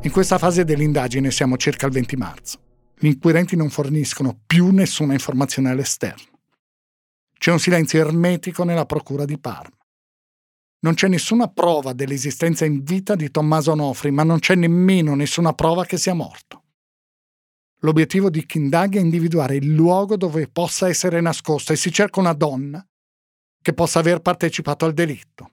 In 0.02 0.10
questa 0.12 0.38
fase 0.38 0.64
dell'indagine 0.64 1.30
siamo 1.32 1.56
circa 1.56 1.86
il 1.86 1.92
20 1.92 2.16
marzo 2.16 2.63
gli 2.96 3.06
inquirenti 3.06 3.56
non 3.56 3.70
forniscono 3.70 4.40
più 4.46 4.70
nessuna 4.70 5.12
informazione 5.12 5.70
all'esterno. 5.70 6.40
C'è 7.36 7.50
un 7.50 7.58
silenzio 7.58 8.00
ermetico 8.00 8.64
nella 8.64 8.86
procura 8.86 9.24
di 9.24 9.38
Parma. 9.38 9.76
Non 10.80 10.94
c'è 10.94 11.08
nessuna 11.08 11.48
prova 11.48 11.92
dell'esistenza 11.92 12.64
in 12.64 12.82
vita 12.82 13.14
di 13.14 13.30
Tommaso 13.30 13.72
Onofri, 13.72 14.10
ma 14.10 14.22
non 14.22 14.38
c'è 14.38 14.54
nemmeno 14.54 15.14
nessuna 15.14 15.52
prova 15.52 15.84
che 15.84 15.96
sia 15.96 16.14
morto. 16.14 16.62
L'obiettivo 17.80 18.30
di 18.30 18.46
chi 18.46 18.58
indaga 18.58 18.98
è 18.98 19.02
individuare 19.02 19.56
il 19.56 19.72
luogo 19.72 20.16
dove 20.16 20.48
possa 20.48 20.88
essere 20.88 21.20
nascosto 21.20 21.72
e 21.72 21.76
si 21.76 21.92
cerca 21.92 22.20
una 22.20 22.32
donna 22.32 22.86
che 23.60 23.74
possa 23.74 23.98
aver 23.98 24.20
partecipato 24.20 24.84
al 24.84 24.94
delitto. 24.94 25.52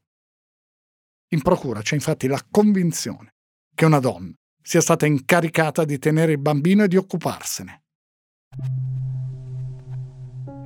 In 1.30 1.41
procura 1.41 1.82
c'è 1.82 1.95
infatti 1.95 2.27
la 2.27 2.41
convinzione 2.49 3.36
che 3.73 3.86
una 3.86 3.99
donna 3.99 4.34
sia 4.62 4.82
stata 4.82 5.06
incaricata 5.06 5.84
di 5.84 5.97
tenere 6.00 6.34
il 6.34 6.39
bambino 6.39 6.84
e 6.84 6.88
di 6.88 6.97
occuparsene. 6.97 7.82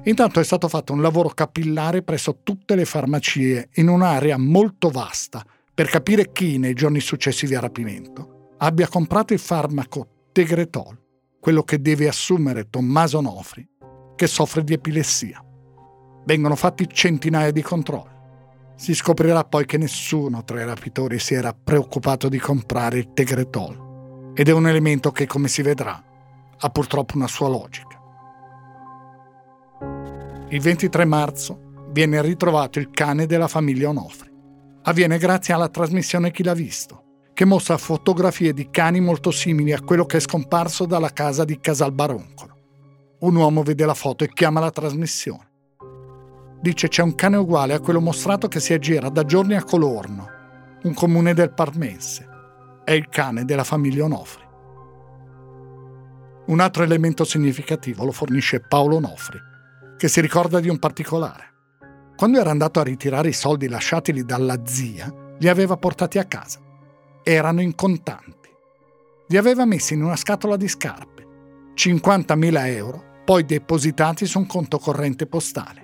Intanto 0.04 0.40
è 0.40 0.44
stato 0.44 0.68
fatto 0.68 0.94
un 0.94 1.02
lavoro 1.02 1.30
capillare 1.30 2.04
presso 2.04 2.42
tutte 2.44 2.76
le 2.76 2.86
farmacie 2.86 3.70
in 3.76 3.88
un'area 3.88 4.38
molto 4.38 4.90
vasta 4.90 5.44
per 5.74 5.88
capire 5.90 6.32
chi 6.32 6.58
nei 6.58 6.74
giorni 6.74 7.00
successivi 7.00 7.56
al 7.56 7.62
rapimento 7.62 8.54
abbia 8.58 8.88
comprato 8.88 9.34
il 9.34 9.40
farmaco 9.40 10.08
Tegretol, 10.32 10.98
quello 11.40 11.64
che 11.64 11.82
deve 11.82 12.08
assumere 12.08 12.70
Tommaso 12.70 13.20
Nofri, 13.20 13.68
che 14.16 14.28
soffre 14.28 14.64
di 14.64 14.74
epilessia. 14.74 15.44
Vengono 16.26 16.56
fatti 16.56 16.88
centinaia 16.88 17.52
di 17.52 17.62
controlli. 17.62 18.14
Si 18.76 18.94
scoprirà 18.94 19.44
poi 19.44 19.66
che 19.66 19.78
nessuno 19.78 20.44
tra 20.44 20.62
i 20.62 20.66
rapitori 20.66 21.18
si 21.20 21.34
era 21.34 21.54
preoccupato 21.54 22.30
di 22.30 22.38
comprare 22.38 23.00
il 23.00 23.14
Tegretol 23.14 23.85
ed 24.38 24.50
è 24.50 24.52
un 24.52 24.68
elemento 24.68 25.12
che, 25.12 25.26
come 25.26 25.48
si 25.48 25.62
vedrà, 25.62 26.04
ha 26.58 26.70
purtroppo 26.70 27.16
una 27.16 27.28
sua 27.28 27.48
logica. 27.48 27.98
Il 30.50 30.60
23 30.60 31.06
marzo 31.06 31.60
viene 31.92 32.22
ritrovato 32.22 32.78
il 32.80 32.92
cane 32.92 33.28
della 33.28 33.48
famiglia 33.48 33.88
Onofri. 33.90 34.30
Avviene 34.84 35.18
grazie 35.18 35.54
alla 35.54 35.70
trasmissione 35.70 36.32
Chi 36.32 36.44
l'ha 36.44 36.54
visto, 36.54 37.04
che 37.34 37.46
mostra 37.46 37.78
fotografie 37.78 38.54
di 38.54 38.70
cani 38.70 39.00
molto 39.00 39.32
simili 39.32 39.72
a 39.72 39.80
quello 39.80 40.06
che 40.06 40.18
è 40.18 40.20
scomparso 40.20 40.86
dalla 40.86 41.14
casa 41.14 41.46
di 41.46 41.58
Casalbaroncolo. 41.62 42.54
Un 43.20 43.36
uomo 43.36 43.64
vede 43.64 43.86
la 43.86 43.94
foto 43.94 44.26
e 44.26 44.34
chiama 44.34 44.60
la 44.60 44.70
trasmissione. 44.70 45.50
Dice 46.60 46.90
c'è 46.90 47.04
un 47.04 47.16
cane 47.16 47.38
uguale 47.38 47.74
a 47.74 47.80
quello 47.80 48.02
mostrato 48.02 48.50
che 48.50 48.60
si 48.60 48.74
aggira 48.74 49.08
da 49.08 49.24
giorni 49.24 49.56
a 49.56 49.64
Colorno, 49.64 50.28
un 50.84 50.94
comune 50.94 51.34
del 51.34 51.54
Parmense 51.54 52.34
è 52.86 52.92
il 52.92 53.10
cane 53.10 53.44
della 53.44 53.64
famiglia 53.64 54.06
Onofri. 54.06 54.44
Un 56.46 56.60
altro 56.60 56.84
elemento 56.84 57.24
significativo 57.24 58.06
lo 58.06 58.12
fornisce 58.12 58.62
Paolo 58.62 58.98
Onofri, 58.98 59.40
che 59.98 60.08
si 60.08 60.22
ricorda 60.22 60.60
di 60.60 60.70
un 60.70 60.78
particolare. 60.78 61.54
Quando 62.16 62.40
era 62.40 62.52
andato 62.52 62.80
a 62.80 62.84
ritirare 62.84 63.30
i 63.30 63.34
soldi 63.34 63.68
lasciatili 63.68 64.24
dalla 64.24 64.66
zia, 64.66 65.12
li 65.40 65.50
aveva 65.50 65.76
portati 65.76 66.20
a 66.20 66.26
casa. 66.26 66.60
Erano 67.24 67.62
in 67.62 67.74
contanti. 67.74 68.50
Li 69.28 69.38
aveva 69.38 69.66
messi 69.66 69.96
in 69.96 70.04
una 70.04 70.16
scatola 70.16 70.56
di 70.56 70.68
scarpe. 70.68 71.28
50.000 71.74 72.68
euro, 72.68 73.04
poi 73.26 73.44
depositati 73.44 74.28
su 74.28 74.38
un 74.38 74.46
conto 74.46 74.78
corrente 74.78 75.26
postale. 75.26 75.84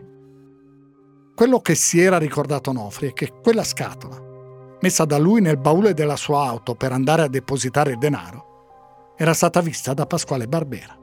Quello 1.33 1.59
che 1.61 1.73
si 1.73 1.99
era 1.99 2.19
ricordato 2.19 2.69
Onofri 2.69 3.09
è 3.09 3.13
che 3.13 3.33
quella 3.41 3.63
scatola 3.63 4.29
messa 4.82 5.06
da 5.06 5.17
lui 5.17 5.41
nel 5.41 5.58
baule 5.58 5.94
della 5.94 6.15
sua 6.15 6.46
auto 6.46 6.76
per 6.76 6.91
andare 6.91 7.24
a 7.24 7.28
depositare 7.28 7.91
il 7.91 7.98
denaro, 7.98 9.13
era 9.15 9.34
stata 9.34 9.62
vista 9.62 9.94
da 9.94 10.06
Pasquale 10.06 10.48
Barbera. 10.48 10.98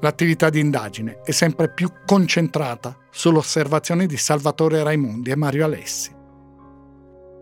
L'attività 0.00 0.50
di 0.50 0.60
indagine 0.60 1.20
è 1.24 1.32
sempre 1.32 1.72
più 1.72 1.90
concentrata 2.04 2.96
sull'osservazione 3.10 4.06
di 4.06 4.16
Salvatore 4.16 4.82
Raimondi 4.82 5.30
e 5.30 5.36
Mario 5.36 5.64
Alessi. 5.64 6.14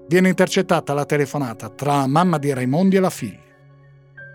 Viene 0.07 0.29
intercettata 0.29 0.95
la 0.95 1.05
telefonata 1.05 1.69
tra 1.69 1.99
la 1.99 2.07
mamma 2.07 2.39
di 2.39 2.53
Raimondi 2.53 2.97
e 2.97 3.01
la 3.01 3.11
figlia. 3.11 3.43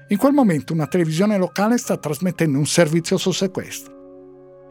In 0.09 0.17
quel 0.17 0.33
momento 0.33 0.73
una 0.73 0.87
televisione 0.87 1.37
locale 1.37 1.77
sta 1.77 1.97
trasmettendo 1.97 2.57
un 2.57 2.65
servizio 2.65 3.17
su 3.17 3.31
sequestro. 3.31 3.97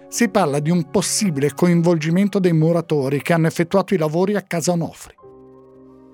Si 0.08 0.28
parla 0.28 0.58
di 0.58 0.70
un 0.70 0.90
possibile 0.90 1.52
coinvolgimento 1.52 2.38
dei 2.38 2.52
muratori 2.52 3.22
che 3.22 3.32
hanno 3.32 3.46
effettuato 3.46 3.94
i 3.94 3.98
lavori 3.98 4.36
a 4.36 4.42
casa 4.42 4.72
Onofri 4.72 5.17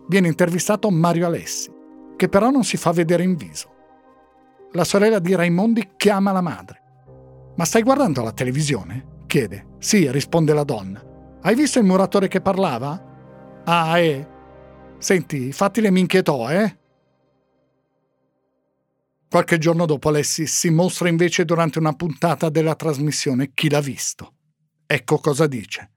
viene 0.09 0.29
intervistato 0.29 0.91
Mario 0.91 1.27
Alessi, 1.27 1.71
che 2.17 2.29
però 2.29 2.51
non 2.51 2.65
si 2.65 2.77
fa 2.77 2.93
vedere 2.93 3.23
in 3.23 3.37
viso. 3.37 3.73
La 4.73 4.85
sorella 4.85 5.19
di 5.19 5.35
Raimondi 5.35 5.93
chiama 5.97 6.33
la 6.33 6.41
madre. 6.41 6.83
Ma 7.57 7.65
stai 7.65 7.83
guardando 7.83 8.23
la 8.23 8.33
televisione? 8.33 9.13
chiede. 9.35 9.67
Sì, 9.79 10.09
risponde 10.13 10.53
la 10.53 10.63
donna. 10.63 11.03
Hai 11.43 11.57
visto 11.57 11.81
il 11.81 11.85
muratore 11.85 12.29
che 12.29 12.41
parlava? 12.41 13.63
Ah, 13.65 13.99
eh. 13.99 14.29
Senti, 14.99 15.51
fatti 15.53 15.81
le 15.81 15.91
minchietò, 15.91 16.49
eh? 16.51 16.79
Qualche 19.29 19.59
giorno 19.59 19.87
dopo 19.87 20.09
Alessi 20.09 20.47
si 20.47 20.71
mostra 20.71 21.09
invece 21.09 21.45
durante 21.45 21.81
una 21.81 21.95
puntata 21.95 22.49
della 22.49 22.77
trasmissione 22.77 23.51
Chi 23.53 23.69
l'ha 23.69 23.81
visto. 23.81 24.35
Ecco 24.87 25.19
cosa 25.19 25.49
dice. 25.49 25.94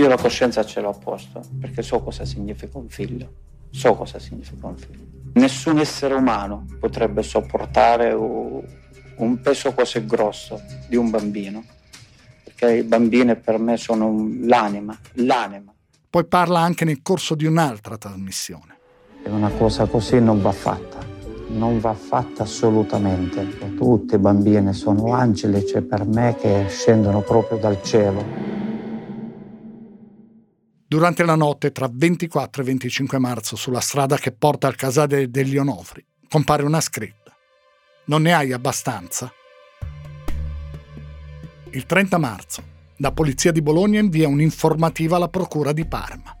Io 0.00 0.08
la 0.08 0.16
coscienza 0.16 0.64
ce 0.64 0.80
l'ho 0.80 0.88
a 0.88 0.94
posto, 0.94 1.42
perché 1.60 1.82
so 1.82 2.00
cosa 2.00 2.24
significa 2.24 2.78
un 2.78 2.88
figlio. 2.88 3.32
So 3.68 3.92
cosa 3.94 4.18
significa 4.18 4.66
un 4.66 4.76
figlio. 4.78 5.04
Nessun 5.34 5.78
essere 5.78 6.14
umano 6.14 6.64
potrebbe 6.78 7.22
sopportare 7.22 8.14
un 8.14 9.40
peso 9.42 9.74
così 9.74 10.06
grosso 10.06 10.58
di 10.88 10.96
un 10.96 11.10
bambino, 11.10 11.62
perché 12.44 12.76
i 12.76 12.82
bambini 12.82 13.36
per 13.36 13.58
me 13.58 13.76
sono 13.76 14.26
l'anima, 14.40 14.98
l'anima. 15.16 15.70
Poi 16.08 16.24
parla 16.24 16.60
anche 16.60 16.86
nel 16.86 17.02
corso 17.02 17.34
di 17.34 17.44
un'altra 17.44 17.98
trasmissione. 17.98 18.78
Una 19.24 19.50
cosa 19.50 19.84
così 19.84 20.18
non 20.18 20.40
va 20.40 20.52
fatta, 20.52 20.96
non 21.48 21.78
va 21.78 21.92
fatta 21.92 22.44
assolutamente. 22.44 23.76
Tutti 23.76 24.14
i 24.14 24.18
bambini 24.18 24.72
sono 24.72 25.12
angeli, 25.12 25.66
cioè 25.66 25.82
per 25.82 26.06
me 26.06 26.36
che 26.40 26.64
scendono 26.70 27.20
proprio 27.20 27.58
dal 27.58 27.82
cielo. 27.82 28.68
Durante 30.90 31.24
la 31.24 31.36
notte 31.36 31.70
tra 31.70 31.88
24 31.88 32.62
e 32.62 32.64
25 32.64 33.18
marzo 33.20 33.54
sulla 33.54 33.78
strada 33.78 34.16
che 34.16 34.32
porta 34.32 34.66
al 34.66 34.74
casale 34.74 35.30
degli 35.30 35.56
Onofri 35.56 36.04
compare 36.28 36.64
una 36.64 36.80
scritta. 36.80 37.32
Non 38.06 38.22
ne 38.22 38.34
hai 38.34 38.50
abbastanza? 38.50 39.32
Il 41.70 41.86
30 41.86 42.18
marzo 42.18 42.62
la 42.96 43.12
Polizia 43.12 43.52
di 43.52 43.62
Bologna 43.62 44.00
invia 44.00 44.26
un'informativa 44.26 45.14
alla 45.14 45.28
Procura 45.28 45.70
di 45.70 45.86
Parma. 45.86 46.36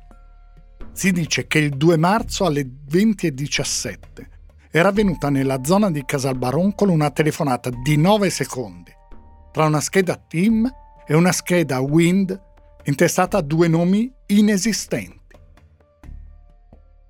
Si 0.90 1.12
dice 1.12 1.46
che 1.46 1.60
il 1.60 1.76
2 1.76 1.96
marzo 1.96 2.44
alle 2.44 2.62
20.17 2.62 3.98
era 4.72 4.88
avvenuta 4.88 5.30
nella 5.30 5.62
zona 5.62 5.92
di 5.92 6.04
Casalbaroncolo 6.04 6.90
una 6.90 7.12
telefonata 7.12 7.70
di 7.70 7.96
9 7.96 8.28
secondi 8.30 8.90
tra 9.52 9.66
una 9.66 9.80
scheda 9.80 10.16
TIM 10.16 10.68
e 11.06 11.14
una 11.14 11.30
scheda 11.30 11.78
WIND 11.78 12.48
intestata 12.84 13.38
a 13.38 13.42
due 13.42 13.68
nomi 13.68 14.12
inesistenti. 14.26 15.18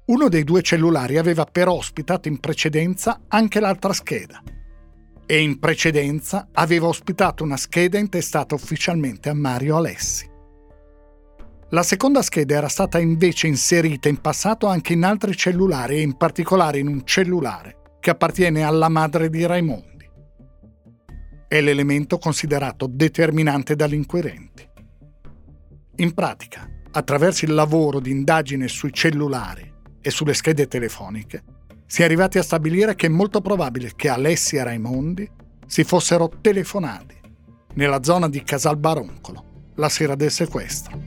Uno 0.06 0.28
dei 0.28 0.42
due 0.42 0.62
cellulari 0.62 1.18
aveva 1.18 1.44
però 1.44 1.74
ospitato 1.74 2.28
in 2.28 2.40
precedenza 2.40 3.20
anche 3.28 3.60
l'altra 3.60 3.92
scheda 3.92 4.42
e 5.24 5.40
in 5.40 5.60
precedenza 5.60 6.48
aveva 6.52 6.88
ospitato 6.88 7.44
una 7.44 7.56
scheda 7.56 7.98
intestata 7.98 8.56
ufficialmente 8.56 9.28
a 9.28 9.34
Mario 9.34 9.76
Alessi. 9.76 10.28
La 11.68 11.84
seconda 11.84 12.20
scheda 12.22 12.56
era 12.56 12.66
stata 12.66 12.98
invece 12.98 13.46
inserita 13.46 14.08
in 14.08 14.20
passato 14.20 14.66
anche 14.66 14.94
in 14.94 15.04
altri 15.04 15.36
cellulari 15.36 15.98
e 15.98 16.00
in 16.00 16.16
particolare 16.16 16.80
in 16.80 16.88
un 16.88 17.06
cellulare 17.06 17.76
che 18.00 18.10
appartiene 18.10 18.64
alla 18.64 18.88
madre 18.88 19.30
di 19.30 19.46
Raimondi. 19.46 20.10
È 21.46 21.60
l'elemento 21.60 22.18
considerato 22.18 22.88
determinante 22.88 23.76
dagli 23.76 23.94
inquirenti. 23.94 24.68
In 26.00 26.14
pratica, 26.14 26.66
attraverso 26.92 27.44
il 27.44 27.52
lavoro 27.52 28.00
di 28.00 28.10
indagine 28.10 28.68
sui 28.68 28.90
cellulari 28.90 29.70
e 30.00 30.10
sulle 30.10 30.32
schede 30.32 30.66
telefoniche, 30.66 31.42
si 31.84 32.00
è 32.00 32.06
arrivati 32.06 32.38
a 32.38 32.42
stabilire 32.42 32.94
che 32.94 33.04
è 33.04 33.10
molto 33.10 33.42
probabile 33.42 33.92
che 33.94 34.08
Alessi 34.08 34.56
e 34.56 34.64
Raimondi 34.64 35.28
si 35.66 35.84
fossero 35.84 36.30
telefonati 36.40 37.16
nella 37.74 38.02
zona 38.02 38.30
di 38.30 38.42
Casal 38.42 38.78
Baroncolo 38.78 39.72
la 39.74 39.90
sera 39.90 40.14
del 40.14 40.30
sequestro. 40.30 40.98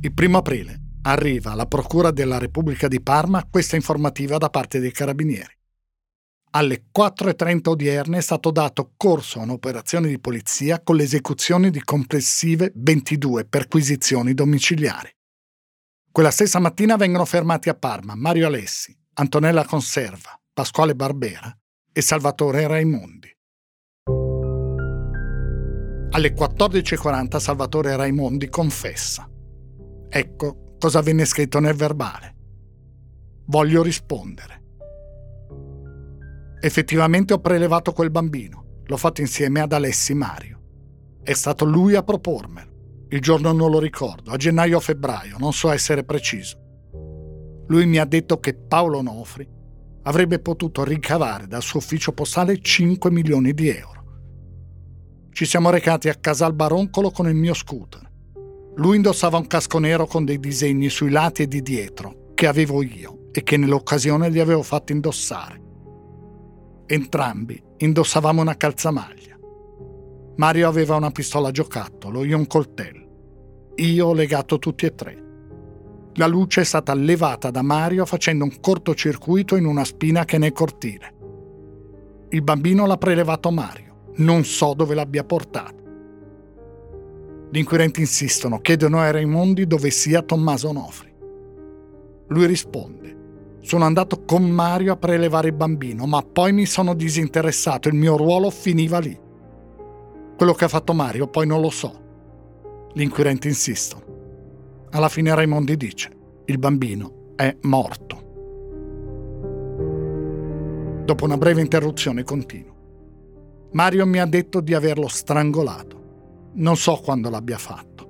Il 0.00 0.12
primo 0.12 0.38
aprile 0.38 0.80
arriva 1.02 1.52
alla 1.52 1.66
Procura 1.66 2.10
della 2.10 2.38
Repubblica 2.38 2.88
di 2.88 3.00
Parma 3.00 3.46
questa 3.48 3.76
informativa 3.76 4.38
da 4.38 4.50
parte 4.50 4.80
dei 4.80 4.90
carabinieri. 4.90 5.57
Alle 6.50 6.84
4.30 6.96 7.68
odierne 7.68 8.18
è 8.18 8.20
stato 8.22 8.50
dato 8.50 8.92
corso 8.96 9.38
a 9.38 9.42
un'operazione 9.42 10.08
di 10.08 10.18
polizia 10.18 10.80
con 10.82 10.96
l'esecuzione 10.96 11.70
di 11.70 11.82
complessive 11.82 12.72
22 12.74 13.44
perquisizioni 13.44 14.32
domiciliari. 14.32 15.10
Quella 16.10 16.30
stessa 16.30 16.58
mattina 16.58 16.96
vengono 16.96 17.26
fermati 17.26 17.68
a 17.68 17.74
Parma 17.74 18.14
Mario 18.14 18.46
Alessi, 18.46 18.96
Antonella 19.14 19.66
Conserva, 19.66 20.40
Pasquale 20.52 20.94
Barbera 20.94 21.54
e 21.92 22.00
Salvatore 22.00 22.66
Raimondi. 22.66 23.30
Alle 26.10 26.32
14.40 26.32 27.36
Salvatore 27.36 27.94
Raimondi 27.94 28.48
confessa. 28.48 29.28
Ecco 30.08 30.76
cosa 30.78 31.02
venne 31.02 31.26
scritto 31.26 31.60
nel 31.60 31.74
verbale. 31.74 32.36
Voglio 33.46 33.82
rispondere. 33.82 34.57
Effettivamente 36.60 37.34
ho 37.34 37.38
prelevato 37.38 37.92
quel 37.92 38.10
bambino, 38.10 38.82
l'ho 38.84 38.96
fatto 38.96 39.20
insieme 39.20 39.60
ad 39.60 39.72
Alessi 39.72 40.12
Mario. 40.12 40.60
È 41.22 41.32
stato 41.32 41.64
lui 41.64 41.94
a 41.94 42.02
propormelo. 42.02 43.06
Il 43.10 43.20
giorno 43.20 43.52
non 43.52 43.70
lo 43.70 43.78
ricordo, 43.78 44.32
a 44.32 44.36
gennaio 44.36 44.78
o 44.78 44.80
febbraio, 44.80 45.36
non 45.38 45.52
so 45.52 45.70
essere 45.70 46.04
preciso. 46.04 46.58
Lui 47.68 47.86
mi 47.86 47.98
ha 47.98 48.04
detto 48.04 48.40
che 48.40 48.54
Paolo 48.54 49.00
Nofri 49.02 49.48
avrebbe 50.02 50.40
potuto 50.40 50.84
ricavare 50.84 51.46
dal 51.46 51.62
suo 51.62 51.78
ufficio 51.78 52.12
postale 52.12 52.60
5 52.60 53.10
milioni 53.10 53.52
di 53.52 53.68
euro. 53.68 53.96
Ci 55.30 55.44
siamo 55.44 55.70
recati 55.70 56.08
a 56.08 56.14
Casal 56.14 56.54
Baroncolo 56.54 57.10
con 57.10 57.28
il 57.28 57.34
mio 57.34 57.54
scooter. 57.54 58.10
Lui 58.76 58.96
indossava 58.96 59.38
un 59.38 59.46
casco 59.46 59.78
nero 59.78 60.06
con 60.06 60.24
dei 60.24 60.40
disegni 60.40 60.88
sui 60.88 61.10
lati 61.10 61.42
e 61.42 61.48
di 61.48 61.62
dietro, 61.62 62.32
che 62.34 62.46
avevo 62.46 62.82
io 62.82 63.28
e 63.32 63.42
che 63.42 63.56
nell'occasione 63.56 64.30
gli 64.30 64.38
avevo 64.38 64.62
fatto 64.62 64.92
indossare. 64.92 65.66
Entrambi 66.90 67.62
indossavamo 67.76 68.40
una 68.40 68.56
calzamaglia. 68.56 69.38
Mario 70.36 70.68
aveva 70.68 70.96
una 70.96 71.10
pistola 71.10 71.50
giocattolo, 71.50 72.24
io 72.24 72.38
un 72.38 72.46
coltello. 72.46 73.72
Io 73.74 74.06
ho 74.06 74.14
legato 74.14 74.58
tutti 74.58 74.86
e 74.86 74.94
tre. 74.94 75.24
La 76.14 76.26
luce 76.26 76.62
è 76.62 76.64
stata 76.64 76.94
levata 76.94 77.50
da 77.50 77.60
Mario 77.60 78.06
facendo 78.06 78.44
un 78.44 78.58
cortocircuito 78.58 79.56
in 79.56 79.66
una 79.66 79.84
spina 79.84 80.24
che 80.24 80.36
è 80.36 80.38
nel 80.38 80.52
cortile. 80.52 81.14
Il 82.30 82.40
bambino 82.40 82.86
l'ha 82.86 82.96
prelevato 82.96 83.50
Mario. 83.50 84.12
Non 84.16 84.44
so 84.44 84.72
dove 84.72 84.94
l'abbia 84.94 85.24
portato. 85.24 85.82
Gli 87.50 87.58
inquirenti 87.58 88.00
insistono, 88.00 88.60
chiedono 88.60 88.98
a 88.98 89.10
Raimondi 89.10 89.66
dove 89.66 89.90
sia 89.90 90.22
Tommaso 90.22 90.72
Nofri. 90.72 91.14
Lui 92.28 92.46
risponde: 92.46 93.07
Sono 93.68 93.84
andato 93.84 94.24
con 94.24 94.48
Mario 94.48 94.94
a 94.94 94.96
prelevare 94.96 95.48
il 95.48 95.52
bambino, 95.52 96.06
ma 96.06 96.22
poi 96.22 96.54
mi 96.54 96.64
sono 96.64 96.94
disinteressato, 96.94 97.88
il 97.88 97.94
mio 97.96 98.16
ruolo 98.16 98.48
finiva 98.48 98.98
lì. 98.98 99.14
Quello 100.38 100.54
che 100.54 100.64
ha 100.64 100.68
fatto 100.68 100.94
Mario 100.94 101.28
poi 101.28 101.46
non 101.46 101.60
lo 101.60 101.68
so. 101.68 101.92
Gli 102.94 103.02
inquirenti 103.02 103.46
insistono. 103.48 104.86
Alla 104.92 105.10
fine 105.10 105.34
Raimondi 105.34 105.76
dice, 105.76 106.10
il 106.46 106.56
bambino 106.56 107.34
è 107.36 107.54
morto. 107.64 108.16
Dopo 111.04 111.24
una 111.26 111.36
breve 111.36 111.60
interruzione 111.60 112.24
continua. 112.24 112.74
Mario 113.72 114.06
mi 114.06 114.18
ha 114.18 114.24
detto 114.24 114.62
di 114.62 114.72
averlo 114.72 115.08
strangolato. 115.08 116.52
Non 116.54 116.78
so 116.78 116.98
quando 117.04 117.28
l'abbia 117.28 117.58
fatto. 117.58 118.07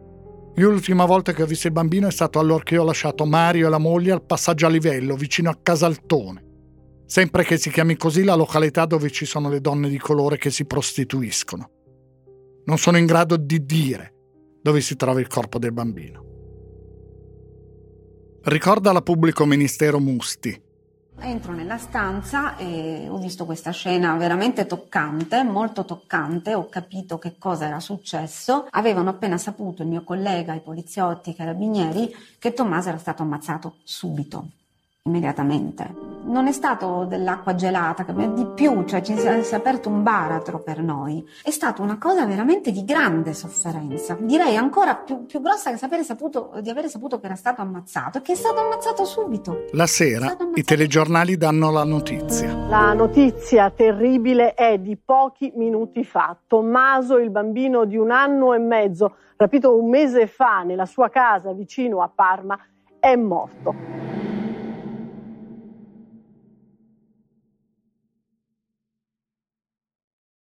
L'ultima 0.58 1.04
volta 1.04 1.32
che 1.32 1.42
ho 1.42 1.46
visto 1.46 1.66
il 1.66 1.72
bambino 1.72 2.08
è 2.08 2.12
stato 2.12 2.38
allora 2.38 2.62
che 2.62 2.76
ho 2.78 2.84
lasciato 2.84 3.24
Mario 3.24 3.66
e 3.66 3.70
la 3.70 3.78
moglie 3.78 4.12
al 4.12 4.24
passaggio 4.24 4.66
a 4.66 4.70
livello 4.70 5.14
vicino 5.16 5.50
a 5.50 5.58
Casaltone. 5.60 6.44
Sempre 7.06 7.44
che 7.44 7.56
si 7.56 7.70
chiami 7.70 7.96
così 7.96 8.24
la 8.24 8.34
località 8.34 8.84
dove 8.84 9.10
ci 9.10 9.24
sono 9.24 9.48
le 9.48 9.60
donne 9.60 9.88
di 9.88 9.98
colore 9.98 10.36
che 10.36 10.50
si 10.50 10.66
prostituiscono 10.66 11.70
non 12.68 12.76
sono 12.76 12.98
in 12.98 13.06
grado 13.06 13.36
di 13.36 13.64
dire 13.64 14.12
dove 14.62 14.82
si 14.82 14.94
trova 14.94 15.20
il 15.20 15.26
corpo 15.26 15.58
del 15.58 15.72
bambino. 15.72 16.26
Ricorda 18.42 18.92
la 18.92 19.00
pubblico 19.00 19.46
ministero 19.46 19.98
Musti. 19.98 20.62
Entro 21.20 21.52
nella 21.52 21.78
stanza 21.78 22.56
e 22.56 23.06
ho 23.08 23.18
visto 23.18 23.44
questa 23.44 23.70
scena 23.70 24.16
veramente 24.16 24.66
toccante, 24.66 25.42
molto 25.42 25.84
toccante, 25.84 26.54
ho 26.54 26.68
capito 26.68 27.18
che 27.18 27.36
cosa 27.38 27.66
era 27.66 27.80
successo. 27.80 28.66
Avevano 28.70 29.10
appena 29.10 29.36
saputo 29.36 29.82
il 29.82 29.88
mio 29.88 30.04
collega, 30.04 30.54
i 30.54 30.60
poliziotti, 30.60 31.30
i 31.30 31.34
carabinieri, 31.34 32.14
che 32.38 32.52
Tommaso 32.52 32.88
era 32.88 32.98
stato 32.98 33.22
ammazzato 33.22 33.76
subito 33.82 34.48
immediatamente. 35.08 36.06
Non 36.28 36.46
è 36.46 36.52
stato 36.52 37.06
dell'acqua 37.06 37.54
gelata, 37.54 38.04
di 38.12 38.46
più, 38.54 38.84
cioè 38.84 39.00
ci 39.00 39.16
si 39.16 39.26
è 39.26 39.54
aperto 39.54 39.88
un 39.88 40.02
baratro 40.02 40.58
per 40.58 40.82
noi. 40.82 41.26
È 41.42 41.50
stata 41.50 41.80
una 41.80 41.96
cosa 41.96 42.26
veramente 42.26 42.70
di 42.70 42.84
grande 42.84 43.32
sofferenza, 43.32 44.16
direi 44.20 44.56
ancora 44.56 44.94
più, 44.96 45.24
più 45.24 45.40
grossa 45.40 45.70
che 45.70 45.78
sapere 45.78 46.04
saputo, 46.04 46.52
di 46.60 46.68
avere 46.68 46.88
saputo 46.88 47.18
che 47.18 47.26
era 47.26 47.34
stato 47.34 47.62
ammazzato 47.62 48.18
e 48.18 48.20
che 48.20 48.32
è 48.32 48.36
stato 48.36 48.60
ammazzato 48.60 49.06
subito. 49.06 49.64
La 49.72 49.86
sera 49.86 50.36
i 50.54 50.62
telegiornali 50.62 51.38
danno 51.38 51.70
la 51.70 51.84
notizia. 51.84 52.54
La 52.68 52.92
notizia 52.92 53.70
terribile 53.70 54.52
è 54.52 54.78
di 54.78 54.98
pochi 55.02 55.50
minuti 55.56 56.04
fa. 56.04 56.36
Tommaso, 56.46 57.16
il 57.16 57.30
bambino 57.30 57.86
di 57.86 57.96
un 57.96 58.10
anno 58.10 58.52
e 58.52 58.58
mezzo, 58.58 59.14
rapito 59.36 59.74
un 59.74 59.88
mese 59.88 60.26
fa 60.26 60.62
nella 60.62 60.84
sua 60.84 61.08
casa 61.08 61.52
vicino 61.52 62.02
a 62.02 62.10
Parma, 62.14 62.58
è 63.00 63.16
morto. 63.16 63.74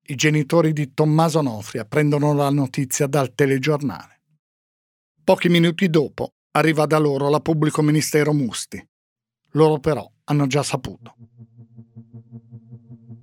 I 0.05 0.17
genitori 0.17 0.73
di 0.73 0.95
Tommaso 0.95 1.41
Nofri 1.43 1.79
apprendono 1.79 2.35
la 2.35 2.51
notizia 2.51 3.07
dal 3.07 3.35
telegiornale. 3.35 4.23
Pochi 5.23 5.49
minuti 5.49 5.89
dopo 5.89 6.33
arriva 6.51 6.87
da 6.87 6.99
loro 6.99 7.29
la 7.29 7.39
pubblico 7.39 7.83
ministero 7.83 8.33
Musti. 8.33 8.85
Loro 9.53 9.79
però 9.79 10.05
hanno 10.25 10.49
già 10.49 10.65
saputo. 10.65 11.15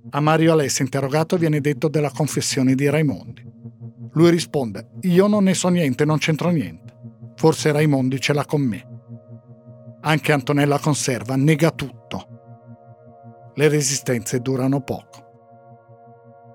A 0.08 0.20
Mario 0.20 0.54
Alessi 0.54 0.80
interrogato 0.80 1.36
viene 1.36 1.60
detto 1.60 1.88
della 1.88 2.10
confessione 2.10 2.74
di 2.74 2.88
Raimondi. 2.88 3.44
Lui 4.12 4.30
risponde: 4.30 4.92
Io 5.02 5.26
non 5.26 5.44
ne 5.44 5.52
so 5.52 5.68
niente, 5.68 6.06
non 6.06 6.16
c'entro 6.16 6.48
niente. 6.48 6.96
Forse 7.36 7.72
Raimondi 7.72 8.18
ce 8.18 8.32
l'ha 8.32 8.46
con 8.46 8.62
me. 8.62 8.88
Anche 10.00 10.32
Antonella 10.32 10.78
Conserva 10.78 11.36
nega 11.36 11.72
tutto. 11.72 13.52
Le 13.54 13.68
resistenze 13.68 14.40
durano 14.40 14.80
poco. 14.80 15.29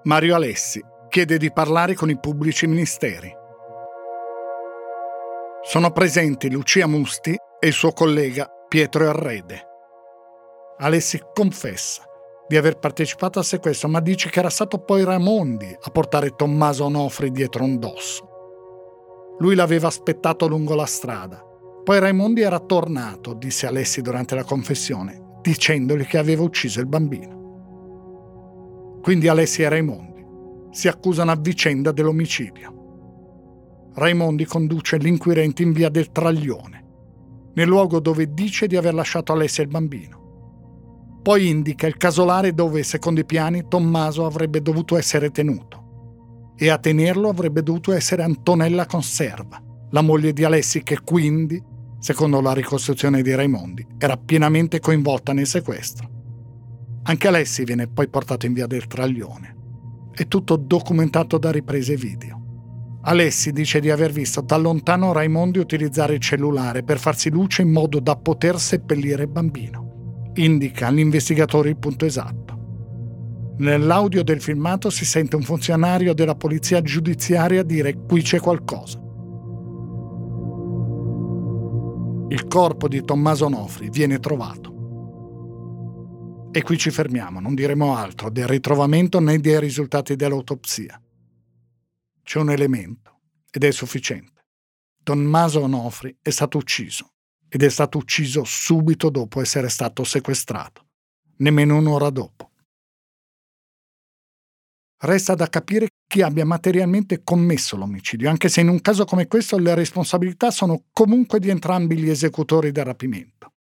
Mario 0.05 0.35
Alessi 0.35 0.79
chiede 1.09 1.39
di 1.39 1.51
parlare 1.51 1.95
con 1.95 2.11
i 2.11 2.19
pubblici 2.19 2.67
ministeri. 2.67 3.35
Sono 5.63 5.89
presenti 5.89 6.51
Lucia 6.51 6.85
Musti 6.85 7.35
e 7.59 7.67
il 7.67 7.73
suo 7.73 7.91
collega 7.91 8.47
Pietro 8.67 9.09
Arrede. 9.09 9.65
Alessi 10.77 11.19
confessa 11.33 12.03
di 12.47 12.55
aver 12.55 12.77
partecipato 12.77 13.39
al 13.39 13.45
sequestro, 13.45 13.89
ma 13.89 13.99
dice 13.99 14.29
che 14.29 14.37
era 14.37 14.51
stato 14.51 14.77
poi 14.77 15.03
Ramondi 15.03 15.75
a 15.75 15.89
portare 15.89 16.35
Tommaso 16.35 16.85
Onofri 16.85 17.31
dietro 17.31 17.63
un 17.63 17.79
dosso. 17.79 18.29
Lui 19.39 19.55
l'aveva 19.55 19.87
aspettato 19.87 20.45
lungo 20.45 20.75
la 20.75 20.85
strada. 20.85 21.43
Poi 21.83 21.97
Raimondi 21.97 22.41
era 22.41 22.59
tornato, 22.59 23.33
disse 23.33 23.65
Alessi 23.65 24.03
durante 24.03 24.35
la 24.35 24.43
confessione, 24.43 25.39
dicendogli 25.41 26.05
che 26.05 26.19
aveva 26.19 26.43
ucciso 26.43 26.79
il 26.79 26.85
bambino. 26.85 27.44
Quindi 29.05 29.27
Alessi 29.27 29.61
e 29.61 29.69
Raimondi 29.69 30.25
si 30.71 30.87
accusano 30.87 31.29
a 31.29 31.35
vicenda 31.35 31.91
dell'omicidio. 31.91 33.91
Raimondi 33.93 34.45
conduce 34.45 34.97
l'inquirente 34.97 35.61
in 35.61 35.73
via 35.73 35.89
del 35.89 36.11
Traglione, 36.11 36.83
nel 37.53 37.67
luogo 37.67 37.99
dove 37.99 38.33
dice 38.33 38.65
di 38.65 38.75
aver 38.75 38.95
lasciato 38.95 39.31
Alessia 39.31 39.61
il 39.61 39.69
bambino. 39.69 41.19
Poi 41.21 41.47
indica 41.47 41.85
il 41.85 41.97
casolare 41.97 42.55
dove, 42.55 42.81
secondo 42.81 43.19
i 43.19 43.25
piani, 43.25 43.67
Tommaso 43.67 44.25
avrebbe 44.25 44.63
dovuto 44.63 44.97
essere 44.97 45.29
tenuto. 45.29 46.53
E 46.57 46.69
a 46.69 46.79
tenerlo 46.79 47.29
avrebbe 47.29 47.61
dovuto 47.61 47.93
essere 47.93 48.23
Antonella 48.23 48.87
Conserva, 48.87 49.61
la 49.91 50.01
moglie 50.01 50.33
di 50.33 50.43
Alessi 50.43 50.81
che 50.81 51.01
quindi, 51.03 51.61
secondo 51.99 52.41
la 52.41 52.53
ricostruzione 52.53 53.21
di 53.21 53.35
Raimondi, 53.35 53.85
era 53.99 54.17
pienamente 54.17 54.79
coinvolta 54.79 55.31
nel 55.31 55.45
sequestro. 55.45 56.14
Anche 57.07 57.27
Alessi 57.27 57.63
viene 57.65 57.87
poi 57.87 58.07
portato 58.07 58.47
in 58.47 58.53
via 58.53 58.65
del 58.65 58.87
Traglione. 58.87 59.55
È 60.11 60.27
tutto 60.27 60.55
documentato 60.55 61.37
da 61.37 61.51
riprese 61.51 61.95
video. 61.95 62.41
Alessi 63.03 63.51
dice 63.51 63.79
di 63.79 63.91
aver 63.91 64.11
visto 64.11 64.41
da 64.41 64.57
lontano 64.57 65.11
Raimondi 65.11 65.59
utilizzare 65.59 66.15
il 66.15 66.19
cellulare 66.19 66.81
per 66.81 66.97
farsi 66.97 67.29
luce 67.29 67.61
in 67.61 67.71
modo 67.71 67.99
da 67.99 68.15
poter 68.15 68.59
seppellire 68.59 69.23
il 69.23 69.29
bambino. 69.29 70.31
Indica 70.33 70.87
all'investigatore 70.87 71.69
il 71.69 71.77
punto 71.77 72.05
esatto. 72.05 73.53
Nell'audio 73.57 74.23
del 74.23 74.41
filmato 74.41 74.89
si 74.89 75.05
sente 75.05 75.35
un 75.35 75.43
funzionario 75.43 76.15
della 76.15 76.35
polizia 76.35 76.81
giudiziaria 76.81 77.61
dire 77.61 77.97
qui 78.07 78.23
c'è 78.23 78.39
qualcosa. 78.39 78.99
Il 82.29 82.47
corpo 82.47 82.87
di 82.87 83.03
Tommaso 83.03 83.47
Nofri 83.47 83.91
viene 83.91 84.17
trovato. 84.17 84.74
E 86.55 86.63
qui 86.63 86.77
ci 86.77 86.89
fermiamo, 86.89 87.41
non 87.41 87.53
diremo 87.53 87.97
altro 87.97 88.29
del 88.29 88.47
ritrovamento 88.47 89.19
né 89.19 89.41
dei 89.41 89.59
risultati 89.59 90.15
dell'autopsia. 90.15 90.97
C'è 92.23 92.39
un 92.39 92.49
elemento, 92.49 93.19
ed 93.51 93.65
è 93.65 93.71
sufficiente. 93.71 94.45
Tommaso 95.03 95.59
Onofri 95.59 96.17
è 96.21 96.29
stato 96.29 96.57
ucciso, 96.57 97.11
ed 97.49 97.61
è 97.61 97.67
stato 97.67 97.97
ucciso 97.97 98.45
subito 98.45 99.09
dopo 99.09 99.41
essere 99.41 99.67
stato 99.67 100.05
sequestrato, 100.05 100.85
nemmeno 101.39 101.75
un'ora 101.75 102.09
dopo. 102.09 102.51
Resta 104.99 105.35
da 105.35 105.49
capire 105.49 105.89
chi 106.07 106.21
abbia 106.21 106.45
materialmente 106.45 107.21
commesso 107.21 107.75
l'omicidio, 107.75 108.29
anche 108.29 108.47
se 108.47 108.61
in 108.61 108.69
un 108.69 108.79
caso 108.79 109.03
come 109.03 109.27
questo 109.27 109.57
le 109.57 109.75
responsabilità 109.75 110.51
sono 110.51 110.85
comunque 110.93 111.39
di 111.39 111.49
entrambi 111.49 111.97
gli 111.97 112.09
esecutori 112.09 112.71
del 112.71 112.85
rapimento. 112.85 113.54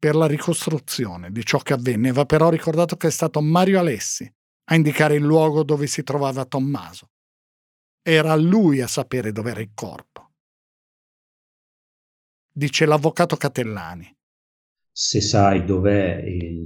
Per 0.00 0.16
la 0.16 0.24
ricostruzione 0.24 1.30
di 1.30 1.44
ciò 1.44 1.58
che 1.58 1.74
avvenne 1.74 2.10
va 2.10 2.24
però 2.24 2.48
ricordato 2.48 2.96
che 2.96 3.08
è 3.08 3.10
stato 3.10 3.42
Mario 3.42 3.80
Alessi 3.80 4.26
a 4.70 4.74
indicare 4.74 5.16
il 5.16 5.22
luogo 5.22 5.62
dove 5.62 5.86
si 5.86 6.02
trovava 6.02 6.46
Tommaso. 6.46 7.10
Era 8.00 8.34
lui 8.34 8.80
a 8.80 8.86
sapere 8.86 9.30
dov'era 9.30 9.60
il 9.60 9.72
corpo. 9.74 10.30
Dice 12.50 12.86
l'avvocato 12.86 13.36
Catellani. 13.36 14.16
Se 14.90 15.20
sai 15.20 15.66
dov'è 15.66 16.22
il, 16.24 16.64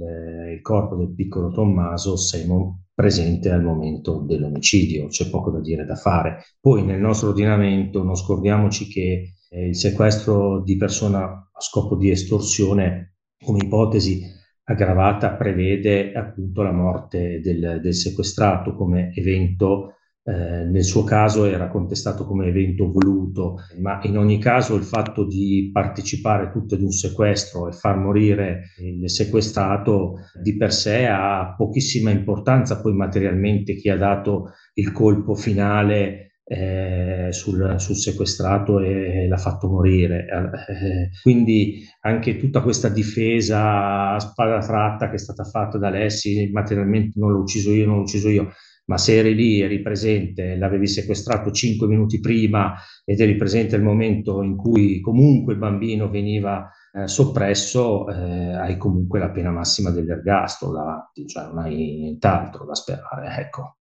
il 0.53 0.61
corpo 0.61 0.95
del 0.95 1.13
piccolo 1.13 1.51
Tommaso, 1.51 2.15
sei 2.15 2.45
presente 2.93 3.51
al 3.51 3.63
momento 3.63 4.21
dell'omicidio, 4.21 5.07
c'è 5.07 5.29
poco 5.29 5.51
da 5.51 5.59
dire 5.59 5.83
da 5.83 5.95
fare. 5.95 6.41
Poi 6.61 6.85
nel 6.85 7.01
nostro 7.01 7.31
ordinamento 7.31 8.01
non 8.01 8.15
scordiamoci 8.15 8.87
che 8.87 9.33
eh, 9.49 9.67
il 9.67 9.75
sequestro 9.75 10.63
di 10.63 10.77
persona 10.77 11.23
a 11.51 11.59
scopo 11.59 11.97
di 11.97 12.09
estorsione 12.09 13.14
come 13.43 13.59
ipotesi 13.63 14.21
aggravata 14.63 15.33
prevede 15.33 16.13
appunto 16.13 16.63
la 16.63 16.71
morte 16.71 17.39
del, 17.41 17.79
del 17.81 17.93
sequestrato 17.93 18.75
come 18.75 19.11
evento 19.13 19.95
eh, 20.27 20.63
nel 20.63 20.83
suo 20.83 21.03
caso 21.03 21.45
era 21.45 21.67
contestato 21.67 22.25
come 22.25 22.47
evento 22.47 22.91
voluto, 22.91 23.57
ma 23.79 23.99
in 24.05 24.17
ogni 24.17 24.39
caso 24.39 24.73
il 24.73 24.81
fatto 24.83 25.23
di 25.23 25.69
partecipare 25.71 26.49
tutto 26.51 26.73
ad 26.73 26.81
un 26.81 26.89
sequestro 26.89 27.67
e 27.67 27.73
far 27.73 27.97
morire 27.97 28.71
il 28.79 29.07
sequestrato 29.07 30.15
di 30.41 30.57
per 30.57 30.73
sé 30.73 31.05
ha 31.05 31.53
pochissima 31.55 32.09
importanza 32.09 32.81
poi 32.81 32.93
materialmente 32.93 33.75
chi 33.75 33.89
ha 33.89 33.97
dato 33.97 34.53
il 34.73 34.91
colpo 34.91 35.35
finale 35.35 36.24
eh, 36.47 37.29
sul, 37.31 37.75
sul, 37.79 37.95
sequestrato 37.95 38.79
e 38.79 39.27
l'ha 39.27 39.37
fatto 39.37 39.67
morire. 39.67 40.25
Eh, 40.27 41.09
quindi 41.21 41.83
anche 42.01 42.37
tutta 42.37 42.61
questa 42.61 42.89
difesa 42.89 44.11
a 44.11 44.19
spada 44.19 44.59
tratta 44.59 45.09
che 45.09 45.15
è 45.15 45.19
stata 45.19 45.43
fatta 45.43 45.77
da 45.77 45.87
Alessi, 45.87 46.49
materialmente 46.51 47.19
non 47.19 47.31
l'ho 47.31 47.39
ucciso 47.39 47.71
io, 47.71 47.85
non 47.85 47.97
l'ho 47.97 48.01
ucciso 48.03 48.29
io, 48.29 48.51
ma 48.85 48.97
se 48.97 49.17
eri 49.17 49.33
lì, 49.33 49.61
eri 49.61 49.81
presente, 49.81 50.55
l'avevi 50.55 50.85
sequestrato 50.87 51.51
cinque 51.51 51.87
minuti 51.87 52.19
prima 52.19 52.75
ed 53.03 53.19
eri 53.19 53.35
presente 53.35 53.75
al 53.75 53.81
momento 53.81 54.43
in 54.43 54.55
cui 54.55 54.99
comunque 55.01 55.53
il 55.53 55.59
bambino 55.59 56.09
veniva 56.09 56.69
eh, 56.93 57.07
soppresso, 57.07 58.07
eh, 58.07 58.53
hai 58.53 58.77
comunque 58.77 59.17
la 59.19 59.31
pena 59.31 59.49
massima 59.49 59.89
dell'ergastolo 59.89 60.73
davanti, 60.73 61.27
cioè 61.27 61.45
non 61.45 61.59
hai 61.59 61.97
nient'altro 61.97 62.65
da 62.65 62.75
sperare, 62.75 63.35
ecco. 63.39 63.77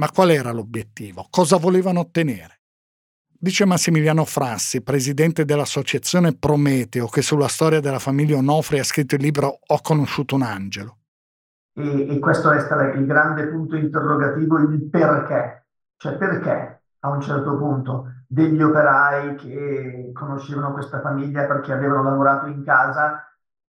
Ma 0.00 0.08
qual 0.10 0.30
era 0.30 0.50
l'obiettivo? 0.50 1.26
Cosa 1.28 1.58
volevano 1.58 2.00
ottenere? 2.00 2.60
Dice 3.28 3.66
Massimiliano 3.66 4.24
Frassi, 4.24 4.82
presidente 4.82 5.44
dell'associazione 5.44 6.34
Prometeo, 6.34 7.06
che 7.06 7.20
sulla 7.20 7.48
storia 7.48 7.80
della 7.80 7.98
famiglia 7.98 8.38
Onofri 8.38 8.78
ha 8.78 8.84
scritto 8.84 9.16
il 9.16 9.20
libro 9.20 9.58
Ho 9.66 9.80
conosciuto 9.82 10.36
un 10.36 10.42
angelo 10.42 10.96
e, 11.74 12.14
e 12.14 12.18
questo 12.18 12.48
resta 12.48 12.92
il 12.92 13.04
grande 13.04 13.46
punto 13.48 13.76
interrogativo, 13.76 14.58
il 14.58 14.88
perché. 14.88 15.66
Cioè 15.98 16.16
perché 16.16 16.82
a 17.00 17.08
un 17.10 17.20
certo 17.20 17.58
punto 17.58 18.24
degli 18.26 18.62
operai 18.62 19.34
che 19.34 20.12
conoscevano 20.14 20.72
questa 20.72 21.02
famiglia 21.02 21.44
perché 21.44 21.72
avevano 21.72 22.04
lavorato 22.04 22.46
in 22.46 22.64
casa 22.64 23.22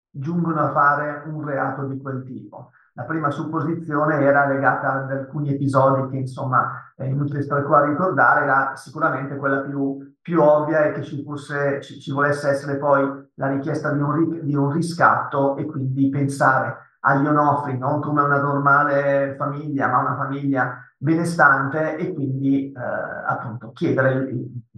giungono 0.07 0.59
a 0.59 0.71
fare 0.71 1.23
un 1.25 1.43
reato 1.43 1.87
di 1.87 1.99
quel 1.99 2.23
tipo. 2.25 2.73
La 2.93 3.03
prima 3.03 3.31
supposizione 3.31 4.19
era 4.19 4.47
legata 4.47 5.03
ad 5.03 5.11
alcuni 5.11 5.53
episodi 5.53 6.11
che 6.11 6.17
insomma 6.17 6.93
è 6.95 7.05
inutile 7.05 7.41
stare 7.41 7.63
qua 7.63 7.79
a 7.79 7.85
ricordare, 7.85 8.43
era 8.43 8.75
sicuramente 8.75 9.37
quella 9.37 9.59
più, 9.59 10.15
più 10.21 10.41
ovvia 10.41 10.83
e 10.83 10.91
che 10.91 11.01
ci, 11.01 11.23
fosse, 11.23 11.81
ci, 11.81 12.01
ci 12.01 12.11
volesse 12.11 12.49
essere 12.49 12.77
poi 12.77 13.29
la 13.35 13.47
richiesta 13.47 13.91
di 13.93 14.01
un, 14.01 14.39
di 14.43 14.55
un 14.55 14.71
riscatto 14.71 15.55
e 15.55 15.65
quindi 15.65 16.09
pensare 16.09 16.97
agli 17.01 17.25
Onofri, 17.25 17.77
non 17.77 18.01
come 18.01 18.21
una 18.21 18.41
normale 18.41 19.35
famiglia, 19.37 19.87
ma 19.87 19.99
una 19.99 20.15
famiglia 20.15 20.77
benestante 20.97 21.95
e 21.95 22.13
quindi 22.13 22.71
eh, 22.71 22.79
appunto 23.25 23.71
chiedere 23.71 24.29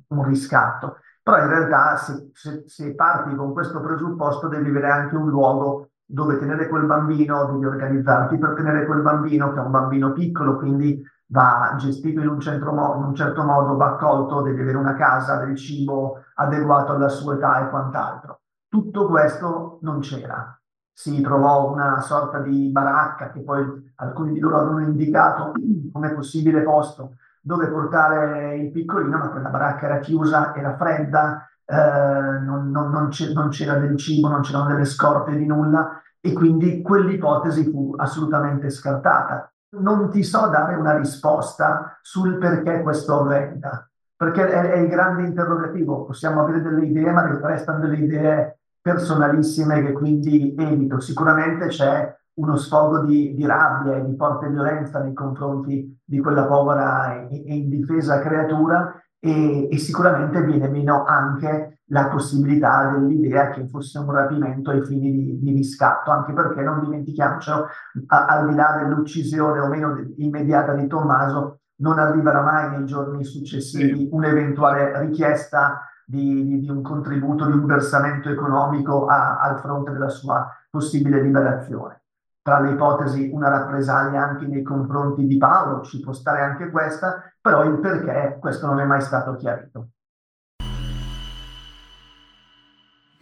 un 0.07 0.23
riscatto. 0.23 0.97
Però 1.21 1.37
in 1.37 1.47
realtà 1.47 1.97
se, 1.97 2.29
se, 2.33 2.63
se, 2.67 2.95
parti 2.95 3.33
con 3.35 3.53
questo 3.53 3.81
presupposto 3.81 4.47
devi 4.47 4.69
avere 4.69 4.89
anche 4.89 5.15
un 5.15 5.29
luogo 5.29 5.89
dove 6.13 6.37
tenere 6.37 6.67
quel 6.67 6.85
bambino, 6.85 7.45
devi 7.45 7.65
organizzarti 7.65 8.37
per 8.37 8.53
tenere 8.53 8.85
quel 8.85 9.01
bambino, 9.01 9.51
che 9.51 9.59
è 9.59 9.63
un 9.63 9.71
bambino 9.71 10.13
piccolo, 10.13 10.57
quindi 10.57 11.03
va 11.27 11.73
gestito 11.77 12.21
in 12.21 12.27
un, 12.27 12.37
mo- 12.73 12.95
in 12.97 13.03
un 13.03 13.15
certo 13.15 13.41
modo, 13.41 13.75
va 13.75 13.93
accolto, 13.93 14.41
devi 14.41 14.61
avere 14.61 14.77
una 14.77 14.93
casa, 14.93 15.37
del 15.37 15.55
cibo 15.55 16.25
adeguato 16.35 16.93
alla 16.93 17.09
sua 17.09 17.33
età 17.33 17.65
e 17.65 17.69
quant'altro. 17.71 18.41
Tutto 18.67 19.07
questo 19.07 19.79
non 19.81 20.01
c'era 20.01 20.55
si 20.95 21.19
trovò 21.21 21.71
una 21.71 21.99
sorta 22.01 22.37
di 22.37 22.69
baracca 22.69 23.31
che 23.31 23.39
poi 23.41 23.91
alcuni 23.95 24.33
di 24.33 24.39
loro 24.39 24.57
avevano 24.57 24.85
indicato 24.85 25.53
come 25.91 26.13
possibile 26.13 26.61
posto 26.61 27.15
dove 27.41 27.67
portare 27.67 28.55
il 28.57 28.71
piccolino, 28.71 29.17
ma 29.17 29.29
quella 29.29 29.49
baracca 29.49 29.85
era 29.87 29.99
chiusa, 29.99 30.53
era 30.53 30.77
fredda, 30.77 31.49
eh, 31.65 32.39
non, 32.39 32.69
non, 32.69 32.89
non, 32.89 33.49
c'era 33.49 33.79
del 33.79 33.97
cibo, 33.97 34.29
non 34.29 34.41
c'erano 34.41 34.67
delle 34.67 34.85
scorte 34.85 35.35
di 35.35 35.45
nulla 35.45 36.02
e 36.25 36.31
quindi 36.31 36.81
quell'ipotesi 36.81 37.69
fu 37.69 37.93
assolutamente 37.97 38.69
scartata. 38.69 39.51
Non 39.79 40.09
ti 40.09 40.23
so 40.23 40.47
dare 40.47 40.75
una 40.75 40.95
risposta 40.95 41.99
sul 42.01 42.37
perché 42.37 42.81
questo 42.81 43.19
avvenga, 43.19 43.89
perché 44.15 44.47
è, 44.49 44.71
è 44.71 44.77
il 44.77 44.87
grande 44.87 45.23
interrogativo. 45.23 46.05
Possiamo 46.05 46.41
avere 46.41 46.61
delle 46.61 46.85
idee, 46.85 47.11
ma 47.11 47.39
restano 47.41 47.79
delle 47.79 47.97
idee 47.97 48.59
personalissime 48.79 49.83
che 49.83 49.91
quindi 49.91 50.55
evito. 50.57 51.01
Sicuramente 51.01 51.67
c'è 51.67 52.15
uno 52.35 52.55
sfogo 52.55 52.99
di, 52.99 53.33
di, 53.33 53.45
rabbia 53.45 53.97
e 53.97 54.05
di 54.05 54.15
forte 54.15 54.47
violenza 54.47 54.99
nei 54.99 55.13
confronti 55.13 55.99
di 56.05 56.19
quella 56.19 56.45
povera 56.45 57.27
e, 57.27 57.43
e 57.45 57.53
indifesa 57.53 58.19
creatura 58.19 58.97
e, 59.19 59.67
e, 59.69 59.77
sicuramente 59.77 60.41
viene 60.43 60.69
meno 60.69 61.03
anche 61.03 61.81
la 61.93 62.07
possibilità 62.07 62.89
dell'idea 62.89 63.51
che 63.51 63.67
fosse 63.67 63.99
un 63.99 64.11
rapimento 64.11 64.71
ai 64.71 64.83
fini 64.83 65.11
di, 65.11 65.39
di 65.39 65.51
riscatto, 65.51 66.09
anche 66.09 66.33
perché 66.33 66.61
non 66.61 66.81
dimentichiamocelo, 66.81 67.67
al 68.07 68.49
di 68.49 68.55
là 68.55 68.77
dell'uccisione 68.79 69.59
o 69.59 69.67
meno 69.67 69.95
immediata 70.17 70.73
di 70.73 70.87
Tommaso, 70.87 71.59
non 71.77 71.99
arriverà 71.99 72.41
mai 72.41 72.71
nei 72.71 72.85
giorni 72.85 73.23
successivi 73.23 74.09
un'eventuale 74.11 74.99
richiesta 75.01 75.87
di, 76.05 76.45
di, 76.45 76.59
di, 76.61 76.69
un 76.69 76.81
contributo, 76.81 77.45
di 77.45 77.53
un 77.53 77.65
versamento 77.65 78.29
economico 78.29 79.05
a, 79.05 79.39
al 79.39 79.59
fronte 79.59 79.91
della 79.91 80.09
sua 80.09 80.47
possibile 80.69 81.21
liberazione. 81.21 82.01
Tra 82.41 82.59
le 82.59 82.71
ipotesi 82.71 83.29
una 83.31 83.49
rappresaglia 83.49 84.21
anche 84.21 84.47
nei 84.47 84.63
confronti 84.63 85.27
di 85.27 85.37
Paolo, 85.37 85.81
ci 85.83 85.99
può 85.99 86.11
stare 86.11 86.41
anche 86.41 86.71
questa, 86.71 87.21
però 87.39 87.63
il 87.63 87.79
perché 87.79 88.37
questo 88.39 88.65
non 88.65 88.79
è 88.79 88.85
mai 88.85 89.01
stato 89.01 89.35
chiarito. 89.35 89.89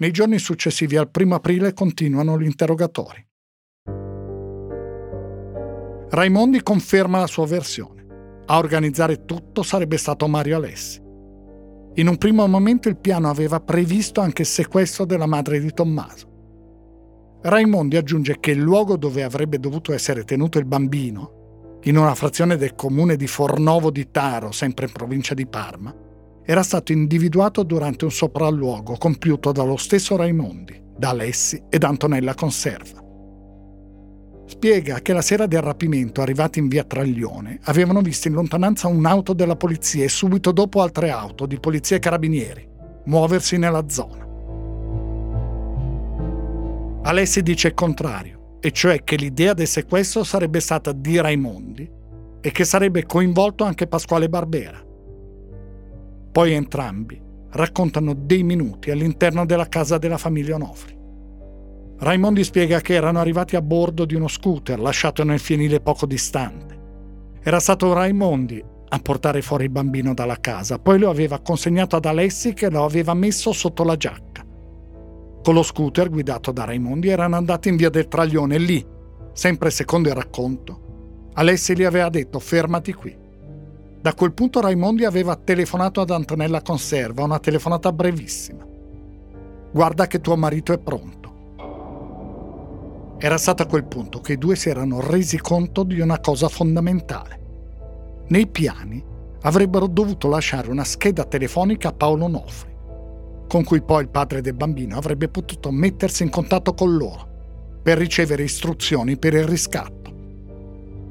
Nei 0.01 0.09
giorni 0.09 0.39
successivi 0.39 0.97
al 0.97 1.11
primo 1.11 1.35
aprile 1.35 1.75
continuano 1.75 2.39
gli 2.39 2.45
interrogatori. 2.45 3.23
Raimondi 6.09 6.63
conferma 6.63 7.19
la 7.19 7.27
sua 7.27 7.45
versione. 7.45 8.07
A 8.47 8.57
organizzare 8.57 9.25
tutto 9.25 9.61
sarebbe 9.61 9.97
stato 9.97 10.27
Mario 10.27 10.55
Alessi. 10.55 10.99
In 11.93 12.07
un 12.07 12.17
primo 12.17 12.47
momento 12.47 12.89
il 12.89 12.97
piano 12.97 13.29
aveva 13.29 13.59
previsto 13.59 14.21
anche 14.21 14.41
il 14.41 14.47
sequestro 14.47 15.05
della 15.05 15.27
madre 15.27 15.59
di 15.59 15.71
Tommaso. 15.71 17.37
Raimondi 17.43 17.95
aggiunge 17.95 18.39
che 18.39 18.49
il 18.49 18.59
luogo 18.59 18.97
dove 18.97 19.21
avrebbe 19.21 19.59
dovuto 19.59 19.93
essere 19.93 20.23
tenuto 20.23 20.57
il 20.57 20.65
bambino, 20.65 21.79
in 21.83 21.95
una 21.95 22.15
frazione 22.15 22.57
del 22.57 22.73
comune 22.73 23.17
di 23.17 23.27
Fornovo 23.27 23.91
di 23.91 24.09
Taro, 24.09 24.51
sempre 24.51 24.87
in 24.87 24.93
provincia 24.93 25.35
di 25.35 25.45
Parma, 25.45 25.93
era 26.43 26.63
stato 26.63 26.91
individuato 26.91 27.63
durante 27.63 28.05
un 28.05 28.11
sopralluogo 28.11 28.97
compiuto 28.97 29.51
dallo 29.51 29.77
stesso 29.77 30.15
Raimondi, 30.15 30.81
da 30.97 31.09
Alessi 31.09 31.61
ed 31.69 31.83
Antonella 31.83 32.33
Conserva. 32.33 32.99
Spiega 34.45 34.99
che 34.99 35.13
la 35.13 35.21
sera 35.21 35.45
del 35.45 35.61
rapimento, 35.61 36.21
arrivati 36.21 36.59
in 36.59 36.67
via 36.67 36.83
Traglione, 36.83 37.59
avevano 37.63 38.01
visto 38.01 38.27
in 38.27 38.33
lontananza 38.33 38.87
un'auto 38.87 39.33
della 39.33 39.55
polizia 39.55 40.03
e 40.03 40.09
subito 40.09 40.51
dopo 40.51 40.81
altre 40.81 41.09
auto 41.09 41.45
di 41.45 41.59
polizia 41.59 41.95
e 41.95 41.99
carabinieri 41.99 42.69
muoversi 43.05 43.57
nella 43.57 43.87
zona. 43.87 44.27
Alessi 47.03 47.41
dice 47.41 47.69
il 47.69 47.73
contrario, 47.73 48.57
e 48.59 48.71
cioè 48.71 49.03
che 49.03 49.15
l'idea 49.15 49.53
del 49.53 49.67
sequestro 49.67 50.23
sarebbe 50.23 50.59
stata 50.59 50.91
di 50.91 51.19
Raimondi 51.19 51.89
e 52.41 52.51
che 52.51 52.63
sarebbe 52.63 53.05
coinvolto 53.05 53.63
anche 53.63 53.87
Pasquale 53.87 54.29
Barbera. 54.29 54.90
Poi 56.31 56.53
entrambi 56.53 57.21
raccontano 57.51 58.13
dei 58.13 58.43
minuti 58.43 58.91
all'interno 58.91 59.45
della 59.45 59.67
casa 59.67 59.97
della 59.97 60.17
famiglia 60.17 60.55
Onofri. 60.55 60.97
Raimondi 61.99 62.43
spiega 62.43 62.79
che 62.79 62.93
erano 62.93 63.19
arrivati 63.19 63.55
a 63.55 63.61
bordo 63.61 64.05
di 64.05 64.15
uno 64.15 64.27
scooter 64.27 64.79
lasciato 64.79 65.23
nel 65.23 65.39
fienile 65.39 65.81
poco 65.81 66.05
distante. 66.05 66.79
Era 67.43 67.59
stato 67.59 67.93
Raimondi 67.93 68.63
a 68.93 68.99
portare 68.99 69.41
fuori 69.41 69.65
il 69.65 69.69
bambino 69.69 70.13
dalla 70.13 70.39
casa, 70.39 70.79
poi 70.79 70.99
lo 70.99 71.09
aveva 71.09 71.39
consegnato 71.39 71.95
ad 71.97 72.05
Alessi 72.05 72.53
che 72.53 72.69
lo 72.69 72.85
aveva 72.85 73.13
messo 73.13 73.51
sotto 73.51 73.83
la 73.83 73.97
giacca. 73.97 74.43
Con 75.43 75.53
lo 75.53 75.63
scooter 75.63 76.09
guidato 76.09 76.51
da 76.51 76.63
Raimondi 76.65 77.09
erano 77.09 77.35
andati 77.35 77.69
in 77.69 77.75
via 77.75 77.89
del 77.89 78.07
Traglione 78.07 78.55
e 78.55 78.59
lì, 78.59 78.85
sempre 79.33 79.69
secondo 79.69 80.09
il 80.09 80.15
racconto, 80.15 81.29
Alessi 81.33 81.75
gli 81.75 81.83
aveva 81.83 82.09
detto 82.09 82.39
fermati 82.39 82.93
qui. 82.93 83.20
Da 84.01 84.15
quel 84.15 84.33
punto 84.33 84.61
Raimondi 84.61 85.05
aveva 85.05 85.35
telefonato 85.35 86.01
ad 86.01 86.09
Antonella 86.09 86.63
Conserva, 86.63 87.23
una 87.23 87.37
telefonata 87.37 87.91
brevissima. 87.91 88.65
Guarda 89.71 90.07
che 90.07 90.19
tuo 90.19 90.35
marito 90.35 90.73
è 90.73 90.79
pronto. 90.79 91.19
Era 93.19 93.37
stato 93.37 93.61
a 93.61 93.67
quel 93.67 93.85
punto 93.85 94.19
che 94.19 94.33
i 94.33 94.37
due 94.39 94.55
si 94.55 94.69
erano 94.69 95.01
resi 95.01 95.37
conto 95.37 95.83
di 95.83 95.99
una 95.99 96.19
cosa 96.19 96.47
fondamentale. 96.47 97.39
Nei 98.29 98.47
piani 98.47 99.03
avrebbero 99.41 99.85
dovuto 99.85 100.27
lasciare 100.27 100.71
una 100.71 100.83
scheda 100.83 101.23
telefonica 101.25 101.89
a 101.89 101.93
Paolo 101.93 102.27
Nofri 102.27 102.69
con 103.51 103.65
cui 103.65 103.81
poi 103.81 104.03
il 104.03 104.09
padre 104.09 104.39
del 104.39 104.53
bambino 104.53 104.95
avrebbe 104.95 105.27
potuto 105.27 105.71
mettersi 105.71 106.23
in 106.23 106.29
contatto 106.29 106.73
con 106.73 106.95
loro 106.95 107.27
per 107.83 107.97
ricevere 107.97 108.43
istruzioni 108.43 109.17
per 109.17 109.33
il 109.33 109.43
riscatto. 109.43 110.09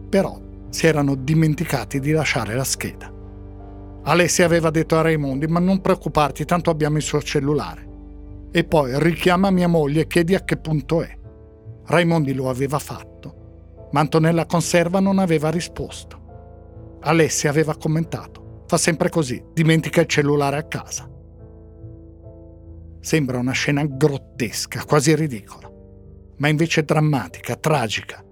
Però 0.09 0.41
si 0.71 0.87
erano 0.87 1.15
dimenticati 1.15 2.01
di 2.01 2.13
lasciare 2.13 2.55
la 2.55 2.65
scheda. 2.65 3.13
Alessia 4.03 4.47
aveva 4.47 4.71
detto 4.71 4.97
a 4.97 5.03
Raimondi, 5.03 5.47
ma 5.47 5.61
non 5.61 5.81
preoccuparti, 5.81 6.45
tanto 6.45 6.71
abbiamo 6.71 6.97
il 6.97 7.03
suo 7.03 7.21
cellulare. 7.21 7.89
E 8.51 8.65
poi 8.65 8.99
richiama 8.99 9.51
mia 9.51 9.69
moglie 9.69 10.03
e 10.03 10.07
chiedi 10.07 10.35
a 10.35 10.43
che 10.43 10.57
punto 10.57 11.03
è. 11.03 11.19
Raimondi 11.87 12.33
lo 12.33 12.49
aveva 12.49 12.79
fatto, 12.79 13.89
ma 13.93 14.01
Antonella 14.01 14.47
Conserva 14.47 15.01
non 15.01 15.19
aveva 15.19 15.51
risposto. 15.51 16.99
Alessia 17.01 17.51
aveva 17.51 17.77
commentato, 17.77 18.65
fa 18.67 18.77
sempre 18.77 19.09
così, 19.09 19.43
dimentica 19.53 20.01
il 20.01 20.07
cellulare 20.07 20.57
a 20.57 20.65
casa. 20.65 21.09
Sembra 23.01 23.39
una 23.39 23.53
scena 23.53 23.85
grottesca, 23.85 24.85
quasi 24.85 25.15
ridicola, 25.15 25.71
ma 26.37 26.49
invece 26.49 26.85
drammatica, 26.85 27.57
tragica. 27.57 28.25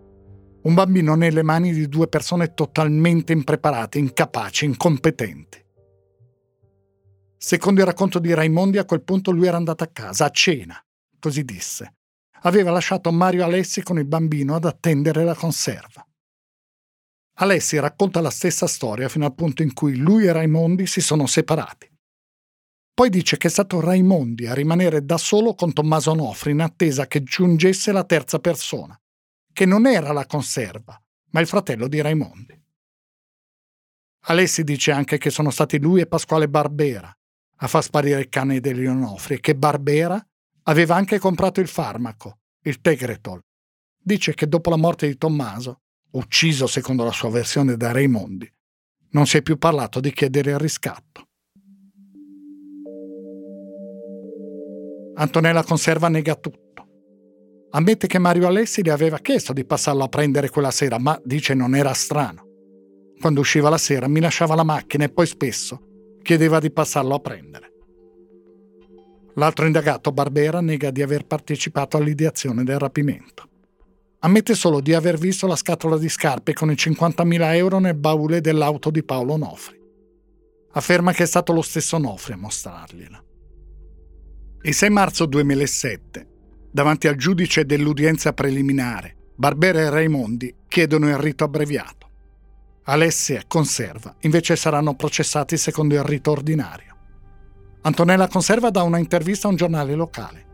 Un 0.61 0.75
bambino 0.75 1.15
nelle 1.15 1.43
mani 1.43 1.73
di 1.73 1.89
due 1.89 2.09
persone 2.09 2.53
totalmente 2.53 3.33
impreparate, 3.33 3.99
incapaci, 3.99 4.65
incompetenti. 4.65 5.65
Secondo 7.37 7.81
il 7.81 7.87
racconto 7.87 8.19
di 8.19 8.35
Raimondi, 8.35 8.79
a 8.79 8.85
quel 8.85 9.03
punto 9.03 9.31
lui 9.31 9.47
era 9.47 9.57
andato 9.57 9.85
a 9.85 9.91
casa, 9.93 10.25
a 10.25 10.31
cena, 10.31 10.77
così 11.21 11.45
disse. 11.45 11.95
Aveva 12.43 12.73
lasciato 12.73 13.13
Mario 13.13 13.45
Alessi 13.45 13.83
con 13.83 13.99
il 13.99 14.05
bambino 14.05 14.57
ad 14.57 14.65
attendere 14.65 15.23
la 15.23 15.35
conserva. 15.35 16.05
Alessi 17.41 17.79
racconta 17.79 18.21
la 18.21 18.31
stessa 18.31 18.67
storia 18.67 19.09
fino 19.09 19.25
al 19.25 19.35
punto 19.35 19.63
in 19.63 19.73
cui 19.73 19.97
lui 19.97 20.27
e 20.27 20.33
Raimondi 20.33 20.89
si 20.89 21.01
sono 21.01 21.27
separati. 21.27 21.89
Poi 22.93 23.11
dice 23.11 23.37
che 23.37 23.47
è 23.47 23.51
stato 23.51 23.81
Raimondi 23.81 24.49
a 24.49 24.55
rimanere 24.55 25.05
da 25.05 25.19
solo 25.19 25.55
con 25.55 25.73
Tommaso 25.73 26.15
Nofri 26.15 26.51
in 26.51 26.61
attesa 26.61 27.07
che 27.07 27.23
giungesse 27.23 27.93
la 27.93 28.03
terza 28.03 28.41
persona, 28.41 29.01
che 29.59 29.67
non 29.67 29.89
era 29.89 30.13
la 30.13 30.25
conserva, 30.25 30.97
ma 31.31 31.41
il 31.41 31.49
fratello 31.49 31.89
di 31.89 32.01
Raimondi. 32.01 32.63
Alessi 34.27 34.63
dice 34.63 34.93
anche 34.93 35.19
che 35.19 35.31
sono 35.31 35.51
stati 35.51 35.81
lui 35.81 36.01
e 36.01 36.07
Pasquale 36.07 36.49
Barbera 36.49 37.13
a 37.57 37.67
far 37.67 37.83
sparire 37.83 38.21
il 38.21 38.29
cane 38.29 38.61
degli 38.61 38.87
Onofri 38.87 39.35
e 39.35 39.41
che 39.41 39.57
Barbera 39.57 40.25
aveva 40.63 40.95
anche 40.95 41.19
comprato 41.19 41.59
il 41.59 41.67
farmaco, 41.67 42.39
il 42.63 42.81
Tegretol. 42.81 43.43
Dice 44.01 44.33
che 44.35 44.47
dopo 44.47 44.71
la 44.71 44.77
morte 44.77 45.09
di 45.09 45.17
Tommaso, 45.17 45.81
ucciso 46.13 46.69
secondo 46.69 47.03
la 47.03 47.11
sua 47.11 47.31
versione 47.31 47.77
da 47.77 47.91
Raimondi, 47.91 48.49
non 49.11 49.27
si 49.27 49.39
è 49.39 49.43
più 49.43 49.59
parlato 49.59 49.99
di 49.99 50.13
chiedere 50.13 50.53
il 50.53 50.59
riscatto. 50.61 51.27
Antonella 55.17 55.65
Conserva 55.65 56.09
nega 56.09 56.37
tutto. 56.37 56.68
Ammette 57.71 58.07
che 58.07 58.19
Mario 58.19 58.47
Alessi 58.47 58.83
le 58.83 58.93
aveva 58.93 59.19
chiesto 59.19 59.53
di 59.53 59.65
passarlo 59.65 60.05
a 60.05 60.09
prendere 60.09 60.49
quella 60.49 60.71
sera, 60.71 60.99
ma 60.99 61.21
dice 61.23 61.53
non 61.55 61.75
era 61.75 61.93
strano. 61.93 62.47
Quando 63.21 63.41
usciva 63.41 63.69
la 63.69 63.79
sera 63.79 64.09
mi 64.09 64.21
lasciava 64.21 64.55
la 64.55 64.65
macchina 64.65 65.05
e 65.05 65.11
poi 65.11 65.27
spesso 65.27 65.83
chiedeva 66.23 66.61
di 66.61 66.71
passarlo 66.71 67.15
a 67.15 67.21
prendere. 67.21 67.73
L'altro 69.35 69.67
indagato, 69.67 70.13
Barbera, 70.13 70.61
nega 70.61 70.91
di 70.91 71.03
aver 71.03 71.27
partecipato 71.27 71.97
all'ideazione 71.97 72.65
del 72.65 72.79
rapimento. 72.79 73.49
Ammette 74.21 74.55
solo 74.55 74.81
di 74.81 74.95
aver 74.95 75.17
visto 75.17 75.47
la 75.47 75.55
scatola 75.55 75.97
di 75.97 76.09
scarpe 76.09 76.53
con 76.53 76.71
i 76.71 76.75
50.000 76.75 77.55
euro 77.55 77.79
nel 77.79 77.95
baule 77.95 78.41
dell'auto 78.41 78.91
di 78.91 79.05
Paolo 79.05 79.37
Nofri. 79.37 79.79
Afferma 80.73 81.13
che 81.13 81.23
è 81.23 81.27
stato 81.27 81.53
lo 81.53 81.63
stesso 81.63 81.99
Nofri 81.99 82.33
a 82.33 82.37
mostrargliela. 82.37 83.25
Il 84.63 84.75
6 84.75 84.91
marzo 84.91 85.27
2007, 85.27 86.28
davanti 86.71 87.09
al 87.09 87.17
giudice 87.17 87.65
dell'udienza 87.65 88.33
preliminare, 88.33 89.17
Barbera 89.35 89.81
e 89.81 89.91
Raimondi 89.91 90.55
chiedono 90.67 91.09
il 91.09 91.17
rito 91.17 91.45
abbreviato. 91.45 92.09
Alessia 92.85 93.41
e 93.41 93.45
Conserva 93.47 94.17
invece 94.21 94.57
saranno 94.57 94.95
processati 94.95 95.57
secondo 95.57 95.95
il 95.95 96.03
rito 96.03 96.31
ordinario. 96.31 96.97
Antonella 97.83 98.29
Conserva 98.29 98.71
dà 98.71 98.83
una 98.83 98.99
intervista 98.99 99.47
a 99.47 99.51
un 99.51 99.57
giornale 99.57 99.95
locale. 99.95 100.47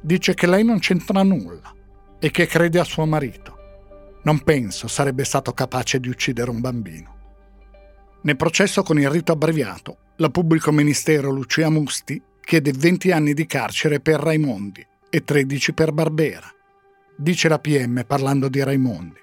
Dice 0.00 0.34
che 0.34 0.46
lei 0.46 0.62
non 0.62 0.78
c'entra 0.78 1.22
nulla 1.22 1.74
e 2.18 2.30
che 2.30 2.46
crede 2.46 2.78
a 2.78 2.84
suo 2.84 3.06
marito. 3.06 3.56
Non 4.22 4.40
penso 4.40 4.86
sarebbe 4.86 5.24
stato 5.24 5.52
capace 5.52 5.98
di 5.98 6.08
uccidere 6.08 6.50
un 6.50 6.60
bambino. 6.60 7.12
Nel 8.22 8.36
processo 8.36 8.82
con 8.82 8.98
il 9.00 9.10
rito 9.10 9.32
abbreviato, 9.32 9.98
la 10.16 10.30
pubblico 10.30 10.70
ministero 10.70 11.30
Lucia 11.30 11.68
Musti 11.68 12.22
chiede 12.40 12.72
20 12.72 13.10
anni 13.10 13.34
di 13.34 13.46
carcere 13.46 14.00
per 14.00 14.20
Raimondi 14.20 14.86
e 15.14 15.22
13 15.22 15.74
per 15.74 15.92
Barbera, 15.92 16.52
dice 17.16 17.48
la 17.48 17.60
PM 17.60 18.02
parlando 18.04 18.48
di 18.48 18.60
Raimondi. 18.64 19.20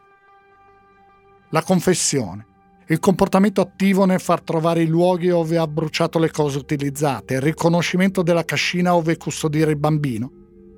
La 1.49 1.61
confessione, 1.63 2.45
il 2.87 2.99
comportamento 2.99 3.59
attivo 3.59 4.05
nel 4.05 4.21
far 4.21 4.39
trovare 4.39 4.83
i 4.83 4.87
luoghi 4.87 5.27
dove 5.27 5.57
ha 5.57 5.67
bruciato 5.67 6.17
le 6.17 6.31
cose 6.31 6.59
utilizzate, 6.59 7.33
il 7.33 7.41
riconoscimento 7.41 8.21
della 8.21 8.45
cascina 8.45 8.91
dove 8.91 9.17
custodire 9.17 9.71
il 9.71 9.77
bambino, 9.77 10.31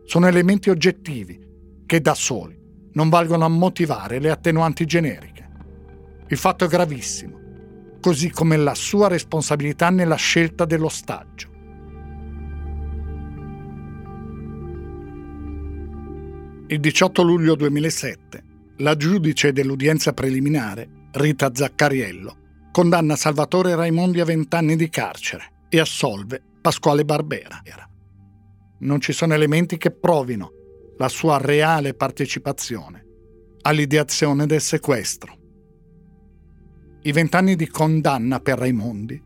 sono 0.05 0.25
elementi 0.25 0.71
oggettivi 0.71 1.39
che 1.85 2.01
da 2.01 2.15
soli 2.15 2.59
non 2.93 3.09
valgono 3.09 3.45
a 3.45 3.49
motivare 3.49 4.17
le 4.17 4.31
attenuanti 4.31 4.83
generiche. 4.85 5.47
Il 6.27 6.37
fatto 6.37 6.65
è 6.65 6.67
gravissimo, 6.67 7.39
così 8.01 8.31
come 8.31 8.57
la 8.57 8.73
sua 8.73 9.09
responsabilità 9.09 9.91
nella 9.91 10.15
scelta 10.15 10.65
dell'ostaggio. 10.65 11.51
Il 16.67 16.79
18 16.79 17.23
luglio 17.23 17.55
2007, 17.55 18.43
la 18.77 18.95
giudice 18.95 19.51
dell'udienza 19.51 20.13
preliminare, 20.13 21.09
Rita 21.11 21.53
Zaccariello, 21.53 22.37
condanna 22.71 23.17
Salvatore 23.17 23.75
Raimondi 23.75 24.21
a 24.21 24.25
20 24.25 24.55
anni 24.55 24.75
di 24.77 24.87
carcere 24.87 25.65
e 25.67 25.81
assolve 25.81 26.41
Pasquale 26.61 27.03
Barbera. 27.03 27.61
non 28.79 29.01
ci 29.01 29.11
sono 29.11 29.33
elementi 29.33 29.77
che 29.77 29.91
provino 29.91 30.51
la 30.97 31.09
sua 31.09 31.37
reale 31.37 31.93
partecipazione 31.95 33.05
all'ideazione 33.63 34.45
del 34.45 34.61
sequestro. 34.61 35.37
I 37.01 37.11
vent'anni 37.11 37.57
di 37.57 37.67
condanna 37.67 38.39
per 38.39 38.57
Raimondi 38.57 39.21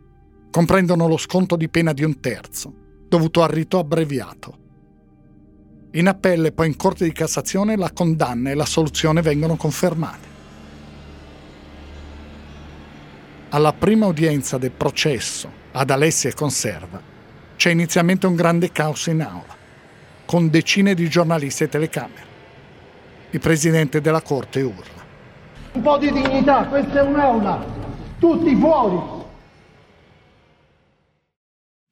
comprendono 0.49 1.07
lo 1.07 1.17
sconto 1.17 1.55
di 1.55 1.69
pena 1.69 1.93
di 1.93 2.03
un 2.03 2.19
terzo, 2.19 2.73
dovuto 3.07 3.43
al 3.43 3.49
rito 3.49 3.77
abbreviato. 3.77 4.65
In 5.97 6.07
appello 6.07 6.45
e 6.45 6.51
poi 6.51 6.67
in 6.67 6.75
Corte 6.75 7.05
di 7.05 7.11
Cassazione 7.11 7.75
la 7.75 7.89
condanna 7.91 8.51
e 8.51 8.53
la 8.53 8.67
soluzione 8.67 9.23
vengono 9.23 9.55
confermate. 9.55 10.27
Alla 13.49 13.73
prima 13.73 14.05
udienza 14.05 14.59
del 14.59 14.69
processo 14.69 15.51
ad 15.71 15.89
Alessia 15.89 16.29
e 16.29 16.35
Conserva 16.35 17.01
c'è 17.55 17.71
inizialmente 17.71 18.27
un 18.27 18.35
grande 18.35 18.71
caos 18.71 19.07
in 19.07 19.21
aula, 19.21 19.55
con 20.25 20.51
decine 20.51 20.93
di 20.93 21.09
giornalisti 21.09 21.63
e 21.63 21.69
telecamere. 21.69 22.25
Il 23.31 23.39
presidente 23.39 23.99
della 23.99 24.21
Corte 24.21 24.61
urla. 24.61 25.03
Un 25.71 25.81
po' 25.81 25.97
di 25.97 26.11
dignità, 26.11 26.65
questa 26.65 26.99
è 26.99 27.01
un'aula, 27.01 27.65
tutti 28.19 28.55
fuori. 28.55 29.15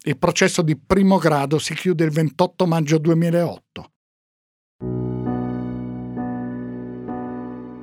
Il 0.04 0.20
processo 0.20 0.62
di 0.62 0.78
primo 0.78 1.18
grado 1.18 1.58
si 1.58 1.74
chiude 1.74 2.04
il 2.04 2.12
28 2.12 2.68
maggio 2.68 3.00
2008. 3.00 3.94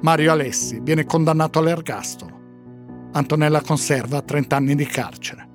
Mario 0.03 0.33
Alessi 0.33 0.81
viene 0.81 1.05
condannato 1.05 1.61
all'ergastolo. 1.61 2.41
Antonella 3.13 3.61
conserva 3.61 4.21
30 4.21 4.57
anni 4.57 4.75
di 4.75 4.85
carcere. 4.85 5.49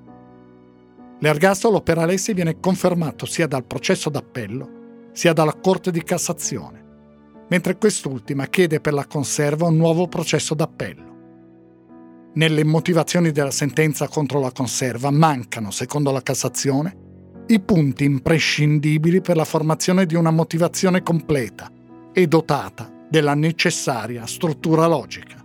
L'ergastolo 1.20 1.82
per 1.82 1.98
Alessi 1.98 2.32
viene 2.32 2.58
confermato 2.58 3.26
sia 3.26 3.46
dal 3.46 3.64
processo 3.64 4.08
d'appello 4.08 4.76
sia 5.12 5.32
dalla 5.32 5.54
Corte 5.54 5.90
di 5.90 6.02
Cassazione, 6.04 6.84
mentre 7.48 7.76
quest'ultima 7.76 8.46
chiede 8.46 8.80
per 8.80 8.92
la 8.92 9.04
conserva 9.04 9.66
un 9.66 9.76
nuovo 9.76 10.06
processo 10.06 10.54
d'appello. 10.54 11.16
Nelle 12.34 12.64
motivazioni 12.64 13.32
della 13.32 13.50
sentenza 13.50 14.06
contro 14.06 14.38
la 14.38 14.52
conserva 14.52 15.10
mancano, 15.10 15.72
secondo 15.72 16.12
la 16.12 16.22
Cassazione, 16.22 16.96
i 17.48 17.60
punti 17.60 18.04
imprescindibili 18.04 19.20
per 19.20 19.34
la 19.36 19.44
formazione 19.44 20.06
di 20.06 20.14
una 20.14 20.30
motivazione 20.30 21.02
completa 21.02 21.68
e 22.12 22.26
dotata 22.28 22.97
della 23.08 23.34
necessaria 23.34 24.26
struttura 24.26 24.86
logica. 24.86 25.36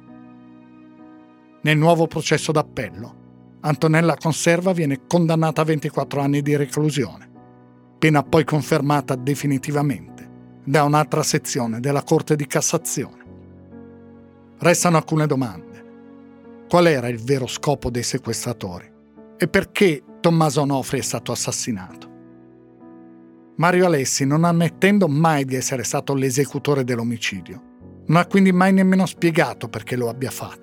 Nel 1.62 1.78
nuovo 1.78 2.08
processo 2.08 2.52
d'appello, 2.52 3.22
Antonella 3.62 4.16
Conserva 4.16 4.74
viene 4.74 5.06
condannata 5.08 5.62
a 5.62 5.66
24 5.66 6.22
anni 6.22 6.42
di 6.42 6.56
reclusione, 6.56 7.30
pena 7.98 8.22
poi 8.22 8.44
confermata 8.44 9.16
definitivamente 9.16 10.30
da 10.66 10.84
un'altra 10.84 11.24
sezione 11.24 11.80
della 11.80 12.04
Corte 12.04 12.36
di 12.36 12.46
Cassazione. 12.46 13.24
Restano 14.58 14.98
alcune 14.98 15.28
domande 15.28 15.72
qual 16.68 16.88
era 16.88 17.08
il 17.08 17.22
vero 17.22 17.48
scopo 17.48 17.90
dei 17.90 18.04
sequestratori 18.04 18.92
e 19.38 19.48
perché 19.48 20.04
Tommaso 20.20 20.62
Onofri 20.62 21.00
è 21.00 21.02
stato 21.02 21.32
assassinato. 21.32 22.12
Mario 23.56 23.86
Alessi, 23.86 24.26
non 24.26 24.44
ammettendo 24.44 25.08
mai 25.08 25.46
di 25.46 25.56
essere 25.56 25.84
stato 25.84 26.14
l'esecutore 26.14 26.84
dell'omicidio, 26.84 27.62
non 28.08 28.18
ha 28.18 28.26
quindi 28.26 28.52
mai 28.52 28.74
nemmeno 28.74 29.06
spiegato 29.06 29.70
perché 29.70 29.96
lo 29.96 30.10
abbia 30.10 30.32
fatto. 30.32 30.62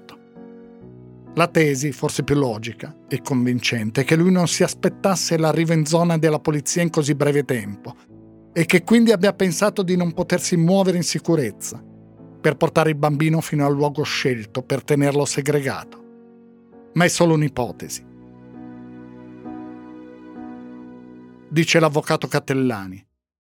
La 1.35 1.47
tesi, 1.47 1.93
forse 1.93 2.25
più 2.25 2.35
logica 2.35 2.95
e 3.09 3.23
convincente, 3.23 4.01
è 4.01 4.05
che 4.05 4.17
lui 4.17 4.33
non 4.33 4.49
si 4.49 4.63
aspettasse 4.63 5.39
l'arrivo 5.39 5.73
in 5.73 5.87
zona 5.87 6.19
della 6.19 6.41
polizia 6.41 6.83
in 6.83 6.91
così 6.91 7.15
breve 7.15 7.45
tempo 7.45 7.95
e 8.53 8.67
che 8.67 8.83
quindi 8.83 9.13
abbia 9.13 9.33
pensato 9.33 9.83
di 9.83 9.97
non 9.97 10.13
potersi 10.13 10.57
muovere 10.57 10.97
in 10.97 11.05
sicurezza 11.05 11.83
per 12.41 12.57
portare 12.57 12.91
il 12.91 12.97
bambino 12.97 13.41
fino 13.41 13.65
al 13.65 13.73
luogo 13.73 14.03
scelto 14.03 14.63
per 14.63 14.83
tenerlo 14.83 15.25
segregato 15.25 16.01
ma 16.93 17.05
è 17.05 17.09
solo 17.09 17.35
un'ipotesi. 17.35 18.05
Dice 21.51 21.81
l'avvocato 21.81 22.29
Cattellani. 22.29 23.05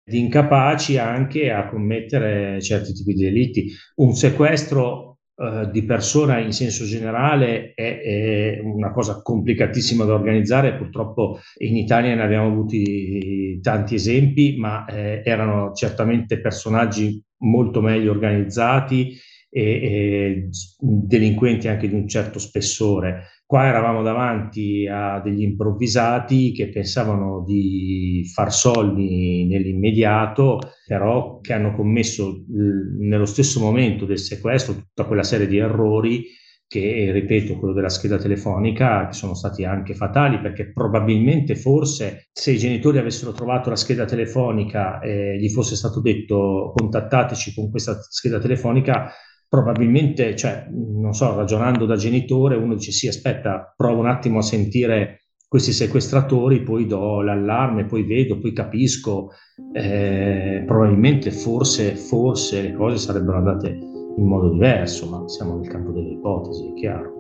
Di 0.05 0.20
incapaci 0.20 0.99
anche 0.99 1.51
a 1.51 1.68
commettere 1.68 2.62
certi 2.62 2.92
tipi 2.92 3.12
di 3.12 3.24
delitti. 3.24 3.72
Un 3.96 4.14
sequestro 4.14 5.18
eh, 5.34 5.68
di 5.72 5.84
persona 5.84 6.38
in 6.38 6.53
senso 6.53 6.84
generale 6.84 7.72
è, 7.74 8.01
è, 8.01 8.61
una 8.62 8.92
cosa 8.92 9.20
complicatissima 9.20 10.05
da 10.05 10.14
organizzare, 10.14 10.76
purtroppo 10.76 11.40
in 11.59 11.76
Italia 11.76 12.14
ne 12.14 12.22
abbiamo 12.22 12.46
avuti 12.46 13.59
tanti 13.61 13.96
esempi, 13.96 14.57
ma 14.57 14.84
eh, 14.84 15.22
erano 15.24 15.72
certamente 15.72 16.40
personaggi 16.40 17.20
molto 17.38 17.80
meglio 17.80 18.12
organizzati 18.12 19.18
e, 19.51 19.62
e 19.62 20.49
delinquenti 20.78 21.68
anche 21.68 21.88
di 21.88 21.94
un 21.94 22.09
certo 22.09 22.38
spessore. 22.38 23.28
Qua 23.46 23.66
eravamo 23.66 24.03
davanti 24.03 24.86
a 24.86 25.20
degli 25.20 25.40
improvvisati 25.42 26.53
che 26.53 26.68
pensavano 26.68 27.44
di 27.46 28.22
far 28.34 28.53
soldi 28.53 29.46
nell'immediato, 29.46 30.59
però 30.86 31.40
che 31.40 31.55
hanno 31.55 31.74
commesso 31.74 32.44
nello 32.46 33.24
stesso 33.24 33.59
momento 33.61 34.05
del 34.05 34.18
sequestro 34.18 34.74
tutta 34.74 35.05
quella 35.05 35.22
serie 35.22 35.46
di 35.46 35.57
errori 35.57 36.26
che, 36.68 37.11
ripeto, 37.11 37.59
quello 37.59 37.72
della 37.72 37.88
scheda 37.88 38.18
telefonica, 38.18 39.07
che 39.07 39.14
sono 39.14 39.32
stati 39.32 39.64
anche 39.64 39.94
fatali, 39.94 40.38
perché 40.38 40.70
probabilmente 40.70 41.57
forse 41.57 42.28
se 42.30 42.53
i 42.53 42.59
genitori 42.59 42.99
avessero 42.99 43.32
trovato 43.32 43.70
la 43.70 43.76
scheda 43.76 44.05
telefonica 44.05 45.01
e 45.01 45.38
gli 45.38 45.49
fosse 45.49 45.74
stato 45.74 46.03
detto 46.03 46.74
contattateci 46.76 47.55
con 47.55 47.70
questa 47.70 47.99
scheda 48.03 48.38
telefonica, 48.38 49.11
probabilmente, 49.49 50.36
cioè, 50.36 50.68
non 50.70 51.14
so, 51.14 51.34
ragionando 51.34 51.86
da 51.86 51.96
genitore, 51.96 52.57
uno 52.57 52.74
dice 52.74 52.92
sì, 52.92 53.09
aspetta, 53.09 53.72
provo 53.76 54.01
un 54.01 54.09
attimo 54.09 54.38
a 54.38 54.42
sentire 54.42 55.22
questi 55.49 55.72
sequestratori, 55.72 56.62
poi 56.62 56.86
do 56.86 57.22
l'allarme, 57.22 57.86
poi 57.86 58.05
vedo, 58.05 58.38
poi 58.38 58.53
capisco, 58.53 59.30
eh, 59.72 60.62
probabilmente 60.66 61.30
forse, 61.30 61.96
forse 61.96 62.61
le 62.61 62.74
cose 62.74 62.99
sarebbero 62.99 63.38
andate 63.38 63.68
in 63.68 64.26
modo 64.26 64.51
diverso, 64.51 65.09
ma 65.09 65.26
siamo 65.26 65.57
nel 65.57 65.68
campo 65.68 65.92
delle 65.92 66.11
ipotesi, 66.11 66.68
è 66.68 66.74
chiaro. 66.74 67.16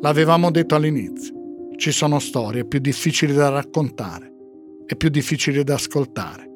L'avevamo 0.00 0.50
detto 0.50 0.74
all'inizio, 0.74 1.34
ci 1.76 1.92
sono 1.92 2.18
storie 2.18 2.64
più 2.64 2.78
difficili 2.78 3.34
da 3.34 3.50
raccontare 3.50 4.32
e 4.86 4.96
più 4.96 5.10
difficili 5.10 5.62
da 5.62 5.74
ascoltare. 5.74 6.48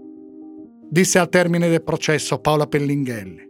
Disse 0.89 1.19
al 1.19 1.29
termine 1.29 1.69
del 1.69 1.83
processo 1.83 2.39
Paola 2.39 2.67
Pellinghelli. 2.67 3.46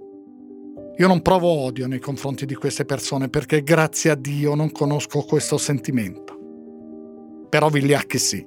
Io 0.99 1.07
non 1.07 1.20
provo 1.20 1.49
odio 1.49 1.86
nei 1.86 1.99
confronti 1.99 2.47
di 2.47 2.55
queste 2.55 2.86
persone 2.86 3.28
perché 3.28 3.62
grazie 3.62 4.11
a 4.11 4.14
Dio 4.14 4.55
non 4.55 4.72
conosco 4.72 5.20
questo 5.22 5.59
sentimento. 5.59 6.38
Però 7.51 7.68
Vigliacchi 7.68 8.16
sì, 8.16 8.47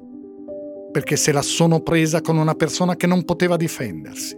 perché 0.91 1.15
se 1.15 1.31
la 1.31 1.43
sono 1.43 1.81
presa 1.81 2.21
con 2.21 2.37
una 2.37 2.55
persona 2.55 2.95
che 2.95 3.05
non 3.05 3.23
poteva 3.23 3.55
difendersi. 3.55 4.35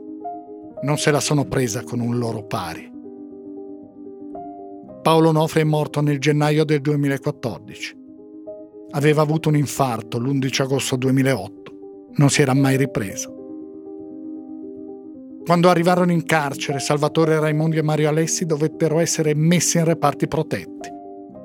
Non 0.81 0.97
se 0.97 1.11
la 1.11 1.21
sono 1.21 1.45
presa 1.45 1.83
con 1.83 2.01
un 2.01 2.17
loro 2.17 2.43
pari. 2.43 2.91
Paolo 5.01 5.31
Nofri 5.31 5.61
è 5.61 5.63
morto 5.63 6.01
nel 6.01 6.19
gennaio 6.19 6.65
del 6.65 6.81
2014. 6.81 7.97
Aveva 8.91 9.21
avuto 9.21 9.47
un 9.47 9.55
infarto 9.55 10.19
l'11 10.19 10.61
agosto 10.63 10.97
2008. 10.97 11.77
Non 12.15 12.29
si 12.29 12.41
era 12.41 12.53
mai 12.53 12.75
ripreso. 12.75 13.40
Quando 15.43 15.69
arrivarono 15.69 16.11
in 16.11 16.23
carcere, 16.23 16.79
Salvatore 16.79 17.39
Raimondi 17.39 17.77
e 17.77 17.81
Mario 17.81 18.09
Alessi 18.09 18.45
dovettero 18.45 18.99
essere 18.99 19.33
messi 19.33 19.77
in 19.77 19.85
reparti 19.85 20.27
protetti. 20.27 20.89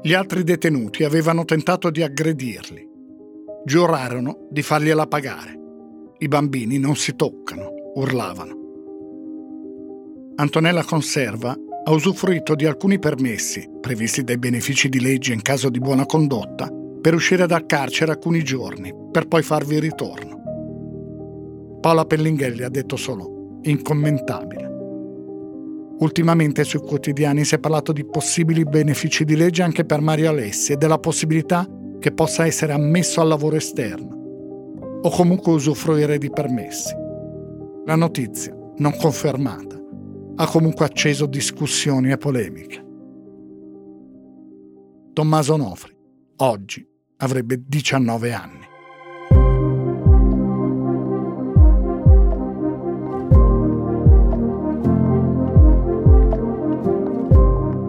Gli 0.03 0.12
altri 0.12 0.44
detenuti 0.44 1.03
avevano 1.03 1.44
tentato 1.44 1.90
di 1.90 2.03
aggredirli. 2.03 2.86
Giurarono 3.64 4.47
di 4.51 4.61
fargliela 4.62 5.07
pagare. 5.07 5.59
I 6.18 6.28
bambini 6.28 6.78
non 6.78 6.94
si 6.94 7.16
toccano, 7.16 7.72
urlavano. 7.94 8.55
Antonella 10.36 10.84
Conserva 10.84 11.57
ha 11.84 11.90
usufruito 11.90 12.55
di 12.55 12.66
alcuni 12.66 12.99
permessi, 12.99 13.66
previsti 13.80 14.22
dai 14.22 14.38
benefici 14.38 14.90
di 14.90 15.01
legge 15.01 15.32
in 15.32 15.40
caso 15.40 15.70
di 15.70 15.78
buona 15.78 16.05
condotta, 16.05 16.70
per 17.01 17.14
uscire 17.14 17.47
dal 17.47 17.64
carcere 17.64 18.12
alcuni 18.12 18.44
giorni, 18.44 18.92
per 19.11 19.26
poi 19.26 19.42
farvi 19.42 19.80
ritorno. 19.80 20.34
Paola 21.80 22.05
Pellinghelli 22.05 22.62
ha 22.62 22.68
detto 22.68 22.97
solo 22.97 23.36
incommentabile. 23.71 24.75
Ultimamente 25.99 26.64
sui 26.64 26.81
quotidiani 26.81 27.45
si 27.45 27.55
è 27.55 27.59
parlato 27.59 27.93
di 27.93 28.05
possibili 28.05 28.64
benefici 28.64 29.25
di 29.25 29.35
legge 29.35 29.62
anche 29.62 29.85
per 29.85 30.01
Mario 30.01 30.29
Alessi 30.29 30.73
e 30.73 30.77
della 30.77 30.99
possibilità 30.99 31.67
che 31.99 32.12
possa 32.12 32.45
essere 32.45 32.73
ammesso 32.73 33.21
al 33.21 33.29
lavoro 33.29 33.57
esterno 33.57 34.14
o 35.03 35.11
comunque 35.11 35.53
usufruire 35.53 36.19
di 36.19 36.31
permessi. 36.31 36.95
La 37.87 37.95
notizia, 37.95 38.55
non 38.77 38.97
confermata, 38.97 39.81
ha 40.37 40.47
comunque 40.47 40.85
acceso 40.85 41.27
discussioni 41.27 42.11
e 42.11 42.19
polemiche. 42.19 42.85
Tommaso 45.12 45.55
Onofri, 45.55 45.97
oggi, 46.37 46.87
avrebbe 47.19 47.62
19 47.67 48.33
anni. 48.33 48.64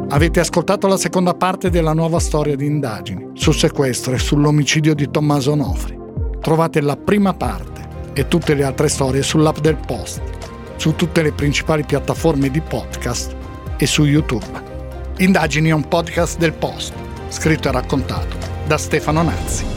Avete 0.10 0.40
ascoltato 0.40 0.88
la 0.88 0.96
seconda 0.96 1.34
parte 1.34 1.70
della 1.70 1.92
nuova 1.92 2.20
storia 2.20 2.56
di 2.56 2.66
indagini 2.66 3.32
sul 3.34 3.54
sequestro 3.54 4.14
e 4.14 4.18
sull'omicidio 4.18 4.96
di 4.96 5.12
Tommaso 5.12 5.54
Nofri. 5.54 6.00
Trovate 6.40 6.80
la 6.80 6.96
prima 6.96 7.34
parte 7.34 7.88
e 8.14 8.30
tutte 8.30 8.54
le 8.54 8.64
altre 8.64 8.88
storie 8.88 9.22
sull'app 9.22 9.58
del 9.58 9.76
Post, 9.76 10.22
su 10.78 10.96
tutte 10.96 11.22
le 11.22 11.34
principali 11.34 11.84
piattaforme 11.84 12.50
di 12.50 12.62
podcast 12.62 13.36
e 13.76 13.86
su 13.86 14.06
YouTube. 14.06 14.46
Indagini 15.18 15.70
è 15.70 15.74
un 15.74 15.86
podcast 15.86 16.38
del 16.38 16.54
Post, 16.54 16.94
scritto 17.28 17.68
e 17.68 17.72
raccontato 17.74 18.38
da 18.66 18.78
Stefano 18.78 19.24
Nazzi. 19.24 19.77